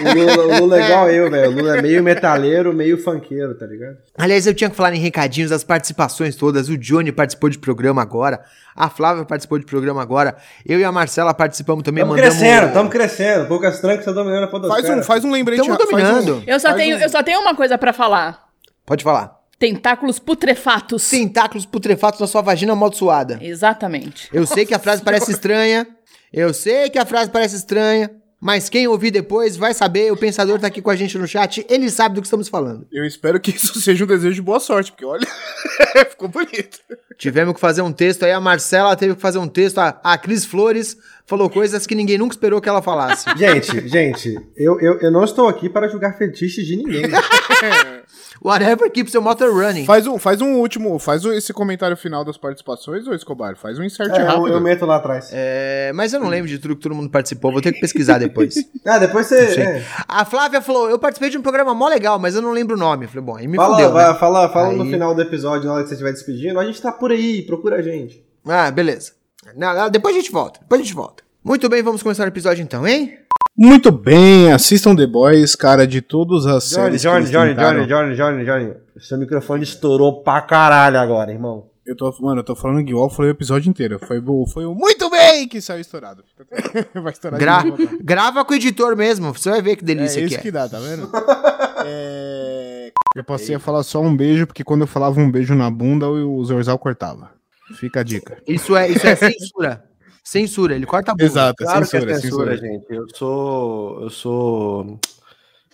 [0.00, 1.50] O Lula, o Lula é igual eu, velho.
[1.50, 3.98] O Lula é meio metaleiro, meio funkeiro, tá ligado?
[4.16, 6.70] Aliás, eu tinha que falar em recadinhos das participações todas.
[6.70, 8.40] O Johnny participou de programa agora.
[8.74, 10.34] A Flávia participou de programa agora.
[10.64, 12.02] Eu e a Marcela participamos também.
[12.02, 13.46] Tamo mandamos- crescendo, tamo crescendo.
[13.46, 14.68] Poucas trancas tá dominando a.
[14.68, 15.58] Faz um, faz um lembrete.
[15.62, 16.42] Tamo faz um- dominando.
[16.46, 18.46] Eu só, tenho, um- eu só tenho uma coisa pra falar.
[18.86, 19.35] Pode falar.
[19.58, 21.08] Tentáculos putrefatos.
[21.08, 23.38] Tentáculos putrefatos na sua vagina amaldiçoada.
[23.40, 24.28] Exatamente.
[24.32, 25.86] Eu sei que a frase parece estranha.
[26.32, 28.10] Eu sei que a frase parece estranha.
[28.38, 30.12] Mas quem ouvir depois vai saber.
[30.12, 31.64] O pensador tá aqui com a gente no chat.
[31.70, 32.86] Ele sabe do que estamos falando.
[32.92, 35.26] Eu espero que isso seja um desejo de boa sorte, porque olha,
[36.10, 36.78] ficou bonito.
[37.16, 38.32] Tivemos que fazer um texto aí.
[38.32, 39.78] A Marcela teve que fazer um texto.
[39.78, 43.26] A, a Cris Flores falou coisas que ninguém nunca esperou que ela falasse.
[43.36, 47.02] Gente, gente, eu, eu, eu não estou aqui para julgar fetiches de ninguém.
[48.42, 49.84] Whatever keeps your motor running.
[49.86, 53.56] Faz um, faz um último, faz o- esse comentário final das participações, ô Escobar.
[53.56, 54.48] Faz um insert É, eu, rápido.
[54.48, 55.30] eu meto lá atrás.
[55.32, 57.50] É, mas eu não lembro de tudo que todo mundo participou.
[57.50, 58.54] Vou ter que pesquisar depois.
[58.86, 59.60] Ah, depois você.
[59.60, 59.84] É.
[60.06, 62.78] A Flávia falou: Eu participei de um programa mó legal, mas eu não lembro o
[62.78, 63.06] nome.
[63.06, 63.92] Eu falei: Bom, aí me Fala, fudeu.
[63.92, 64.18] vai- né?
[64.18, 66.60] fala, fala no Aí- final do episódio, na hora que você estiver despedindo.
[66.60, 68.24] A gente tá por aí, procura a gente.
[68.46, 69.12] Ah, beleza.
[69.54, 70.60] Não, depois a gente volta.
[70.60, 71.22] Depois a gente volta.
[71.44, 73.18] Muito bem, vamos começar o episódio então, hein?
[73.56, 77.54] Muito bem, assistam The Boys, cara, de todas as Johnny, séries que Johnny, Johnny.
[77.54, 78.74] Johnny, Johnny, Johnny, Johnny.
[78.98, 81.66] Seu microfone estourou pra caralho agora, irmão.
[81.86, 83.98] Eu tô, mano, eu tô falando igual foi o episódio inteiro.
[84.04, 86.24] Foi, o- foi o muito bem que saiu estourado.
[87.00, 87.98] Vai estourar Gra- de novo.
[88.02, 90.42] grava com o editor mesmo, você vai ver que É delícia isso que é.
[90.42, 91.08] que dá, tá vendo?
[91.88, 92.90] É...
[93.14, 96.08] Eu passei a falar só um beijo, porque quando eu falava um beijo na bunda,
[96.08, 97.30] o Zorzal cortava.
[97.74, 98.38] Fica a dica.
[98.46, 99.82] Isso é, isso é censura.
[100.22, 101.24] censura, ele corta a bunda.
[101.24, 102.72] Exato, Claro censura, que é censura, censura.
[102.72, 102.86] gente.
[102.90, 104.02] Eu sou.
[104.02, 105.00] Eu sou.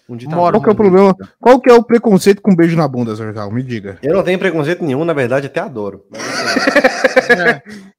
[0.09, 0.39] Um ditador.
[0.41, 0.61] Moro.
[0.61, 1.17] Qual que é o problema?
[1.41, 3.51] Qual que é o preconceito com beijo na bunda, Zorzal?
[3.53, 3.99] Me diga.
[4.03, 6.05] Eu não tenho preconceito nenhum, na verdade, até adoro.
[6.11, 6.23] Mas,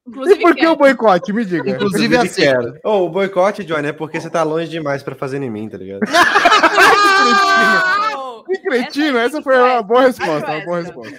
[0.05, 0.73] Inclusive, E por que quero.
[0.73, 1.33] o boicote?
[1.33, 1.69] Me diga.
[1.69, 2.41] Inclusive eu assim.
[2.41, 2.73] quero.
[2.83, 5.77] Ô, o boicote, Johnny, é porque você tá longe demais pra fazer em mim, tá
[5.77, 6.01] ligado?
[8.45, 11.15] Que cretino, Essa essa foi uma boa resposta, uma boa resposta.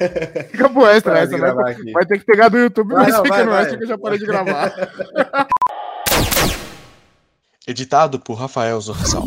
[0.50, 3.34] Fica pro extra essa, de vai, ter que pegar do YouTube, Vai, mas não, fica
[3.36, 3.62] vai, no vai.
[3.62, 4.74] extra que eu já parei de gravar.
[7.66, 9.24] Editado por Rafael Zorzal.